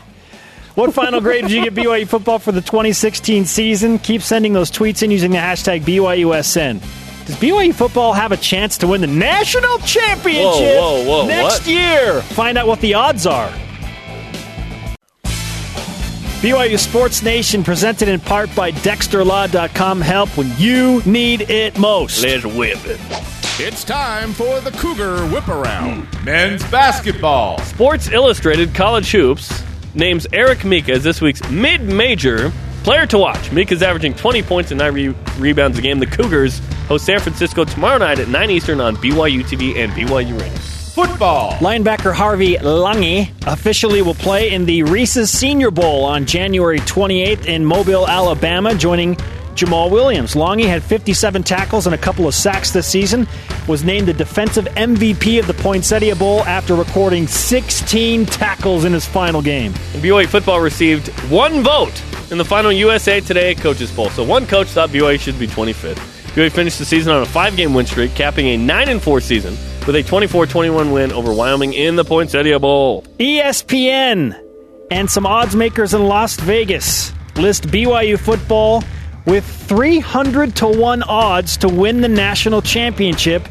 What 0.78 0.94
final 0.94 1.20
grade 1.20 1.42
did 1.42 1.50
you 1.50 1.64
get 1.64 1.74
BYU 1.74 2.06
football 2.06 2.38
for 2.38 2.52
the 2.52 2.60
2016 2.60 3.46
season? 3.46 3.98
Keep 3.98 4.22
sending 4.22 4.52
those 4.52 4.70
tweets 4.70 5.02
in 5.02 5.10
using 5.10 5.32
the 5.32 5.36
hashtag 5.36 5.82
BYUSN. 5.82 6.78
Does 7.26 7.34
BYU 7.34 7.74
football 7.74 8.12
have 8.12 8.30
a 8.30 8.36
chance 8.36 8.78
to 8.78 8.86
win 8.86 9.00
the 9.00 9.08
national 9.08 9.78
championship 9.78 10.76
Whoa, 10.78 11.02
whoa, 11.02 11.22
whoa, 11.22 11.26
next 11.26 11.62
what? 11.62 11.66
year? 11.66 12.22
Find 12.22 12.56
out 12.56 12.68
what 12.68 12.80
the 12.80 12.94
odds 12.94 13.26
are. 13.26 13.50
BYU 16.42 16.78
Sports 16.78 17.24
Nation 17.24 17.64
presented 17.64 18.08
in 18.08 18.20
part 18.20 18.54
by 18.54 18.70
DexterLaw.com. 18.70 20.00
Help 20.00 20.28
when 20.38 20.52
you 20.58 21.02
need 21.04 21.50
it 21.50 21.76
most. 21.76 22.22
Let's 22.22 22.44
whip 22.44 22.78
it. 22.86 23.00
It's 23.58 23.82
time 23.82 24.32
for 24.32 24.60
the 24.60 24.70
Cougar 24.70 25.26
Whip 25.26 25.48
Around. 25.48 26.06
Men's 26.24 26.62
basketball. 26.70 27.58
Sports 27.62 28.10
Illustrated 28.10 28.72
College 28.76 29.10
Hoops 29.10 29.64
names 29.94 30.26
Eric 30.32 30.64
Mika 30.64 30.92
as 30.92 31.02
this 31.04 31.20
week's 31.20 31.48
mid-major 31.50 32.52
player 32.84 33.06
to 33.06 33.18
watch. 33.18 33.52
Mika's 33.52 33.82
averaging 33.82 34.14
20 34.14 34.42
points 34.42 34.70
and 34.70 34.78
9 34.78 34.94
re- 34.94 35.14
rebounds 35.38 35.78
a 35.78 35.82
game. 35.82 35.98
The 35.98 36.06
Cougars 36.06 36.60
host 36.86 37.04
San 37.06 37.20
Francisco 37.20 37.64
tomorrow 37.64 37.98
night 37.98 38.18
at 38.18 38.28
9 38.28 38.50
Eastern 38.50 38.80
on 38.80 38.96
BYU 38.96 39.42
TV 39.42 39.76
and 39.76 39.92
BYU 39.92 40.38
Radio. 40.40 40.58
Football. 40.98 41.52
Linebacker 41.58 42.12
Harvey 42.12 42.56
Langi 42.56 43.30
officially 43.46 44.02
will 44.02 44.14
play 44.14 44.50
in 44.52 44.66
the 44.66 44.82
Reese's 44.82 45.30
Senior 45.30 45.70
Bowl 45.70 46.04
on 46.04 46.26
January 46.26 46.80
28th 46.80 47.46
in 47.46 47.64
Mobile, 47.64 48.08
Alabama, 48.08 48.74
joining 48.74 49.16
Jamaal 49.58 49.90
Williams. 49.90 50.34
Langi 50.34 50.66
had 50.66 50.82
57 50.82 51.42
tackles 51.42 51.86
and 51.86 51.94
a 51.94 51.98
couple 51.98 52.26
of 52.26 52.34
sacks 52.34 52.70
this 52.70 52.86
season, 52.86 53.26
was 53.66 53.84
named 53.84 54.06
the 54.08 54.12
defensive 54.12 54.66
MVP 54.66 55.38
of 55.40 55.46
the 55.46 55.54
Poinsettia 55.54 56.14
Bowl 56.14 56.42
after 56.44 56.74
recording 56.74 57.26
16 57.26 58.26
tackles 58.26 58.84
in 58.84 58.92
his 58.92 59.04
final 59.04 59.42
game. 59.42 59.72
And 59.94 60.02
BYU 60.02 60.26
football 60.26 60.60
received 60.60 61.08
one 61.30 61.62
vote 61.62 62.02
in 62.30 62.38
the 62.38 62.44
final 62.44 62.70
USA 62.70 63.20
Today 63.20 63.54
Coaches 63.54 63.90
Poll. 63.90 64.10
So 64.10 64.22
one 64.22 64.46
coach 64.46 64.68
thought 64.68 64.90
BYU 64.90 65.18
should 65.18 65.38
be 65.38 65.46
25th. 65.46 65.96
BYU 66.34 66.52
finished 66.52 66.78
the 66.78 66.84
season 66.84 67.12
on 67.12 67.22
a 67.22 67.26
five-game 67.26 67.74
win 67.74 67.86
streak, 67.86 68.14
capping 68.14 68.46
a 68.46 68.56
9-4 68.58 69.22
season 69.22 69.56
with 69.86 69.96
a 69.96 70.02
24-21 70.02 70.92
win 70.92 71.10
over 71.12 71.32
Wyoming 71.32 71.72
in 71.72 71.96
the 71.96 72.04
Poinsettia 72.04 72.60
Bowl. 72.60 73.02
ESPN 73.18 74.38
and 74.90 75.10
some 75.10 75.26
odds 75.26 75.56
makers 75.56 75.94
in 75.94 76.04
Las 76.04 76.36
Vegas 76.36 77.12
list 77.36 77.64
BYU 77.68 78.18
football 78.18 78.82
with 79.28 79.44
300 79.44 80.56
to 80.56 80.66
1 80.68 81.02
odds 81.04 81.58
to 81.58 81.68
win 81.68 82.00
the 82.00 82.08
national 82.08 82.62
championship 82.62 83.46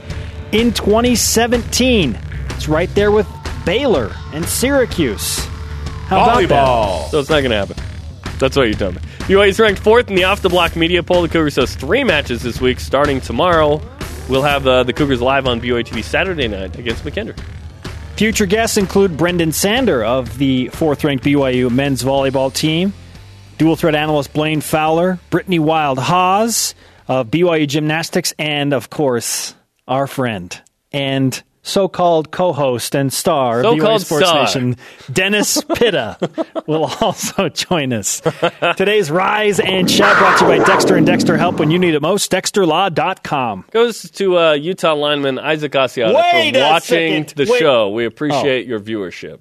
in 0.52 0.74
2017. 0.74 2.18
It's 2.50 2.68
right 2.68 2.94
there 2.96 3.12
with 3.12 3.28
Baylor 3.66 4.12
and 4.34 4.44
Syracuse. 4.46 5.38
How 6.08 6.24
about 6.24 6.48
that? 6.48 6.50
Volleyball. 6.50 7.10
So 7.10 7.20
it's 7.20 7.30
not 7.30 7.42
going 7.42 7.52
to 7.52 7.58
happen. 7.58 7.78
That's 8.40 8.56
what 8.56 8.64
you're 8.64 8.78
telling 8.78 8.96
me. 8.96 9.02
BYU 9.28 9.50
is 9.50 9.60
ranked 9.60 9.82
fourth 9.82 10.10
in 10.10 10.16
the 10.16 10.24
off 10.24 10.42
the 10.42 10.50
block 10.50 10.76
media 10.76 11.04
poll. 11.04 11.22
The 11.22 11.28
Cougars 11.28 11.56
host 11.56 11.80
three 11.80 12.04
matches 12.04 12.42
this 12.44 12.62
week, 12.62 12.80
starting 12.80 13.20
tomorrow. 13.20 13.82
We'll 14.30 14.44
have 14.44 14.66
uh, 14.68 14.84
the 14.84 14.94
Cougars 14.94 15.22
live 15.22 15.48
on 15.48 15.60
BYU 15.60 15.84
TV 15.84 16.04
Saturday 16.04 16.48
night 16.48 16.78
against 16.78 17.04
McKendree. 17.04 17.40
Future 18.16 18.46
guests 18.46 18.78
include 18.78 19.12
Brenden 19.12 19.54
Sander 19.54 20.04
of 20.04 20.38
the 20.38 20.70
fourth 20.70 21.04
ranked 21.04 21.24
BYU 21.24 21.70
men's 21.70 22.04
volleyball 22.04 22.54
team, 22.54 22.94
dual 23.58 23.76
threat 23.76 23.96
analyst 23.96 24.34
Blaine 24.34 24.62
Fowler, 24.62 25.20
Brittany 25.30 25.60
Wild 25.60 26.00
Haas 26.00 26.76
of 27.08 27.28
BYU 27.30 27.68
Gymnastics, 27.68 28.34
and 28.38 28.74
of 28.74 28.90
course, 28.90 29.56
our 29.88 30.08
friend 30.08 30.60
and 30.92 31.42
so 31.64 31.90
called 31.90 32.32
co 32.32 32.54
host 32.54 32.96
and 32.96 33.12
star 33.12 33.60
of 33.60 33.66
BYU 33.66 33.80
So-called 33.80 34.02
Sports 34.02 34.28
star. 34.28 34.44
Nation, 34.44 34.76
Dennis 35.12 35.62
Pitta, 35.76 36.18
will 36.66 36.86
also 37.02 37.50
join 37.50 37.92
us. 37.92 38.22
Today's 38.78 39.12
Rise 39.12 39.60
and 39.60 39.90
Shout 39.92 40.18
brought 40.18 40.40
to 40.40 40.46
you 40.46 40.60
by 40.60 40.66
Dexter 40.66 40.96
and 40.96 41.06
Dexter 41.06 41.36
Help 41.38 41.60
when 41.60 41.70
you 41.70 41.78
need 41.78 41.94
it 41.94 42.02
most. 42.02 42.32
DexterLaw.com. 42.32 43.66
Goes 43.72 44.10
to 44.12 44.38
uh, 44.38 44.54
Utah 44.54 44.94
lineman 44.94 45.40
Isaac 45.40 45.74
Asiata 45.74 46.14
Wait 46.16 46.54
for 46.54 46.60
watching 46.62 47.28
second. 47.28 47.46
the 47.46 47.52
Wait. 47.52 47.60
show. 47.60 47.90
We 47.90 48.06
appreciate 48.06 48.66
your 48.66 48.80
viewership. 48.80 49.40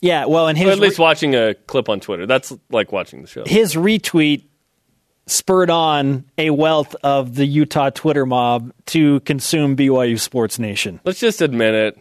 Yeah, 0.00 0.26
well, 0.26 0.48
and 0.48 0.58
his 0.58 0.68
Or 0.68 0.72
at 0.72 0.78
least 0.78 0.98
watching 0.98 1.34
a 1.34 1.54
clip 1.54 1.88
on 1.88 2.00
Twitter. 2.00 2.26
That's 2.26 2.52
like 2.70 2.92
watching 2.92 3.22
the 3.22 3.28
show. 3.28 3.44
his 3.46 3.74
retweet 3.74 4.44
spurred 5.26 5.70
on 5.70 6.24
a 6.38 6.50
wealth 6.50 6.94
of 7.02 7.34
the 7.34 7.46
Utah 7.46 7.90
Twitter 7.90 8.26
mob 8.26 8.72
to 8.86 9.20
consume 9.20 9.76
BYU 9.76 10.20
Sports 10.20 10.58
Nation. 10.58 11.00
Let's 11.04 11.18
just 11.18 11.40
admit 11.40 11.74
it. 11.74 11.98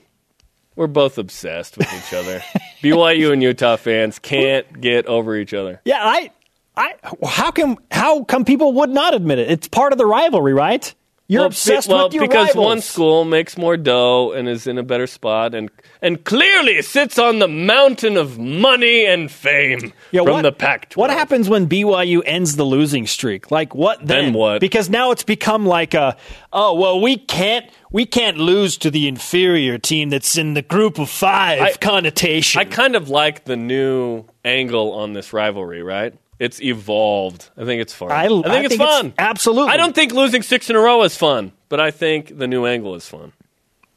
We're 0.76 0.88
both 0.88 1.18
obsessed 1.18 1.78
with 1.78 1.92
each 1.94 2.14
other. 2.14 2.44
BYU 2.84 3.32
and 3.32 3.42
Utah 3.42 3.78
fans 3.78 4.20
can't 4.20 4.82
get 4.82 5.06
over 5.08 5.36
each 5.36 5.54
other. 5.54 5.82
Yeah, 5.86 6.02
I, 6.02 6.32
I, 6.76 6.96
how 7.26 7.52
come, 7.52 7.78
how 7.90 8.26
come 8.26 8.44
people 8.44 8.74
would 8.74 8.90
not 8.90 9.14
admit 9.14 9.40
it? 9.40 9.50
It's 9.50 9.70
part 9.70 9.94
of 9.94 9.98
the 9.98 10.06
rivalry, 10.06 10.54
right? 10.54 10.94
You're 11.28 11.40
Well, 11.42 11.48
obsessed 11.48 11.88
be- 11.88 11.94
well, 11.96 12.04
with 12.06 12.14
your 12.14 12.28
because 12.28 12.50
rivals. 12.50 12.66
one 12.66 12.82
school 12.82 13.26
makes 13.26 13.58
more 13.58 13.78
dough 13.78 14.32
and 14.34 14.48
is 14.48 14.68
in 14.68 14.78
a 14.78 14.84
better 14.84 15.08
spot, 15.08 15.56
and 15.56 15.72
and 16.02 16.24
clearly 16.24 16.84
sits 16.84 17.18
on 17.18 17.40
the 17.40 17.48
mountain 17.48 18.16
of 18.16 18.38
money 18.38 19.06
and 19.08 19.32
fame 19.32 19.92
Yeah, 20.12 20.22
from 20.22 20.34
what, 20.34 20.42
the 20.44 20.52
Pac-12. 20.52 20.96
What 20.98 21.10
happens 21.10 21.50
when 21.50 21.68
BYU 21.68 22.22
ends 22.28 22.58
the 22.58 22.64
losing 22.64 23.08
streak? 23.08 23.50
Like 23.50 23.74
what 23.74 24.06
then? 24.06 24.26
Then 24.26 24.34
what? 24.34 24.62
Because 24.62 24.88
now 24.88 25.10
it's 25.10 25.24
become 25.24 25.66
like 25.66 25.96
a 25.96 26.16
oh 26.54 26.76
well 26.76 27.02
we 27.02 27.18
can't 27.18 27.66
we 27.92 28.06
can't 28.06 28.38
lose 28.38 28.78
to 28.78 28.92
the 28.92 29.08
inferior 29.08 29.80
team 29.80 30.10
that's 30.12 30.38
in 30.38 30.54
the 30.54 30.62
group 30.62 31.00
of 31.00 31.10
five 31.10 31.60
I- 31.60 31.72
connotation. 31.74 32.62
I 32.62 32.66
kind 32.66 32.96
of 32.96 33.10
like 33.10 33.46
the 33.46 33.56
new 33.58 34.26
angle 34.44 34.94
on 34.94 35.14
this 35.14 35.34
rivalry. 35.34 35.82
Right? 35.82 36.14
It's 36.40 36.62
evolved. 36.62 37.50
I 37.58 37.64
think 37.66 37.82
it's 37.82 37.94
fun. 37.94 38.12
I- 38.12 38.28
think 38.28 38.46
I 38.46 38.60
it's 38.60 38.68
think 38.70 38.82
it's- 38.82 38.98
fun. 39.02 39.14
absolutely. 39.18 39.72
I 39.74 39.78
don't 39.78 39.96
think 39.96 40.14
losing 40.14 40.42
six 40.42 40.70
in 40.70 40.76
a 40.76 40.80
row 40.80 41.04
is 41.04 41.16
fun, 41.16 41.52
but 41.70 41.80
I 41.80 41.92
think 41.92 42.38
the 42.38 42.48
new 42.48 42.66
angle 42.66 42.96
is 42.96 43.08
fun. 43.08 43.32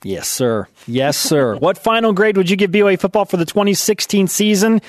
Yes, 0.04 0.28
sir. 0.28 0.68
Yes, 0.86 1.16
sir. 1.18 1.56
what 1.58 1.76
final 1.78 2.12
grade 2.12 2.36
would 2.36 2.48
you 2.48 2.56
give 2.56 2.70
BYU 2.70 3.00
football 3.00 3.24
for 3.24 3.36
the 3.36 3.44
2016 3.44 4.28
season? 4.28 4.80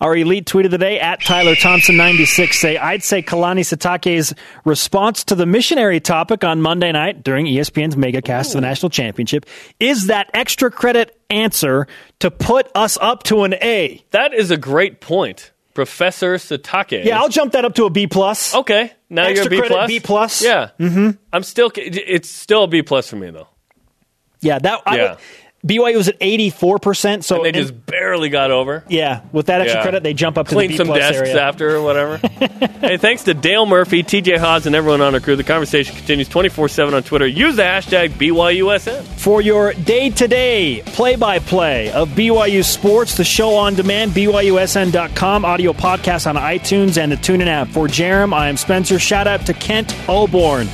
Our 0.00 0.16
elite 0.16 0.46
tweet 0.46 0.64
of 0.64 0.70
the 0.70 0.78
day 0.78 1.00
at 1.00 1.20
Tyler 1.24 1.56
Thompson 1.56 1.96
96 1.96 2.56
say 2.60 2.76
I'd 2.76 3.02
say 3.02 3.20
Kalani 3.20 3.62
Sitake's 3.62 4.32
response 4.64 5.24
to 5.24 5.34
the 5.34 5.44
missionary 5.46 5.98
topic 5.98 6.44
on 6.44 6.60
Monday 6.62 6.92
night 6.92 7.24
during 7.24 7.46
ESPN's 7.46 7.96
megacast 7.96 8.48
of 8.48 8.52
the 8.54 8.60
national 8.60 8.90
championship 8.90 9.44
is 9.80 10.06
that 10.06 10.30
extra 10.34 10.70
credit 10.70 11.20
answer 11.30 11.88
to 12.20 12.30
put 12.30 12.68
us 12.76 12.96
up 13.00 13.24
to 13.24 13.42
an 13.42 13.54
A. 13.54 14.04
That 14.12 14.34
is 14.34 14.52
a 14.52 14.56
great 14.56 15.00
point. 15.00 15.50
Professor 15.78 16.34
Sitake. 16.34 17.04
Yeah, 17.04 17.20
I'll 17.20 17.28
jump 17.28 17.52
that 17.52 17.64
up 17.64 17.76
to 17.76 17.84
a 17.84 17.90
B 17.90 18.08
plus. 18.08 18.52
Okay, 18.52 18.90
now 19.08 19.26
Extra 19.26 19.44
you're 19.44 19.46
a 19.46 19.50
B 19.50 19.58
credit, 19.58 19.74
plus. 19.74 19.86
B 19.86 20.00
plus. 20.00 20.42
Yeah. 20.42 20.70
Mm-hmm. 20.80 21.10
I'm 21.32 21.44
still. 21.44 21.70
It's 21.76 22.28
still 22.28 22.64
a 22.64 22.66
B 22.66 22.82
plus 22.82 23.08
for 23.08 23.14
me 23.14 23.30
though. 23.30 23.46
Yeah, 24.40 24.58
that 24.58 24.82
I 24.84 24.96
Yeah. 24.96 25.16
BYU 25.68 25.96
was 25.96 26.08
at 26.08 26.16
eighty 26.20 26.50
four 26.50 26.78
percent. 26.78 27.24
So 27.24 27.36
And 27.36 27.44
they 27.44 27.48
and- 27.50 27.56
just 27.68 27.86
barely 27.86 28.28
got 28.30 28.50
over. 28.50 28.82
yeah, 28.88 29.20
with 29.32 29.46
that 29.46 29.60
extra 29.60 29.78
Yeah. 29.78 29.82
credit, 29.82 30.02
they 30.02 30.14
jump 30.14 30.38
up 30.38 30.48
to 30.48 30.54
Clean 30.54 30.68
the 30.70 30.72
B 30.74 30.76
some 30.78 30.88
desks 30.94 31.18
area. 31.18 31.40
after 31.40 31.76
or 31.76 31.82
whatever. 31.82 32.16
hey, 32.80 32.96
thanks 32.96 33.24
to 33.24 33.34
Dale 33.34 33.66
Murphy, 33.66 34.02
TJ 34.02 34.38
Haws, 34.38 34.66
and 34.66 34.74
everyone 34.74 35.00
on 35.02 35.14
our 35.14 35.20
crew. 35.20 35.36
The 35.36 35.44
conversation 35.44 35.94
continues 35.94 36.28
24 36.28 36.68
7 36.68 36.94
on 36.94 37.02
Twitter. 37.02 37.26
Use 37.26 37.56
the 37.56 37.62
hashtag 37.62 38.10
BYUSN. 38.10 39.02
For 39.18 39.42
your 39.42 39.74
day 39.74 40.10
to 40.10 40.26
day 40.26 40.82
play 40.86 41.16
by 41.16 41.38
play 41.38 41.90
of 41.92 42.08
BYU 42.10 42.64
sports, 42.64 43.16
the 43.16 43.24
show 43.24 43.54
on 43.54 43.74
demand, 43.74 44.12
BYUSN.com, 44.12 45.44
audio 45.44 45.72
podcast 45.72 46.26
on 46.26 46.36
iTunes 46.36 46.96
and 46.96 47.12
the 47.12 47.16
TuneIn 47.16 47.46
app. 47.46 47.68
For 47.68 47.86
Jarom, 47.88 48.32
I 48.32 48.48
am 48.48 48.56
Spencer. 48.56 48.98
Shout 48.98 49.26
out 49.26 49.44
to 49.46 49.52
Kent 49.54 49.88
Oborn. 50.06 50.66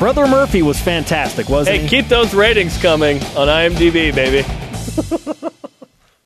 Brother 0.00 0.26
Murphy 0.26 0.62
was 0.62 0.80
fantastic, 0.80 1.50
wasn't 1.50 1.76
Hey, 1.76 1.82
he? 1.82 1.88
Hey, 1.88 2.00
keep 2.00 2.08
those 2.08 2.32
ratings 2.32 2.80
coming 2.80 3.18
on 3.36 3.48
IMDb, 3.48 4.14
baby. 4.14 4.48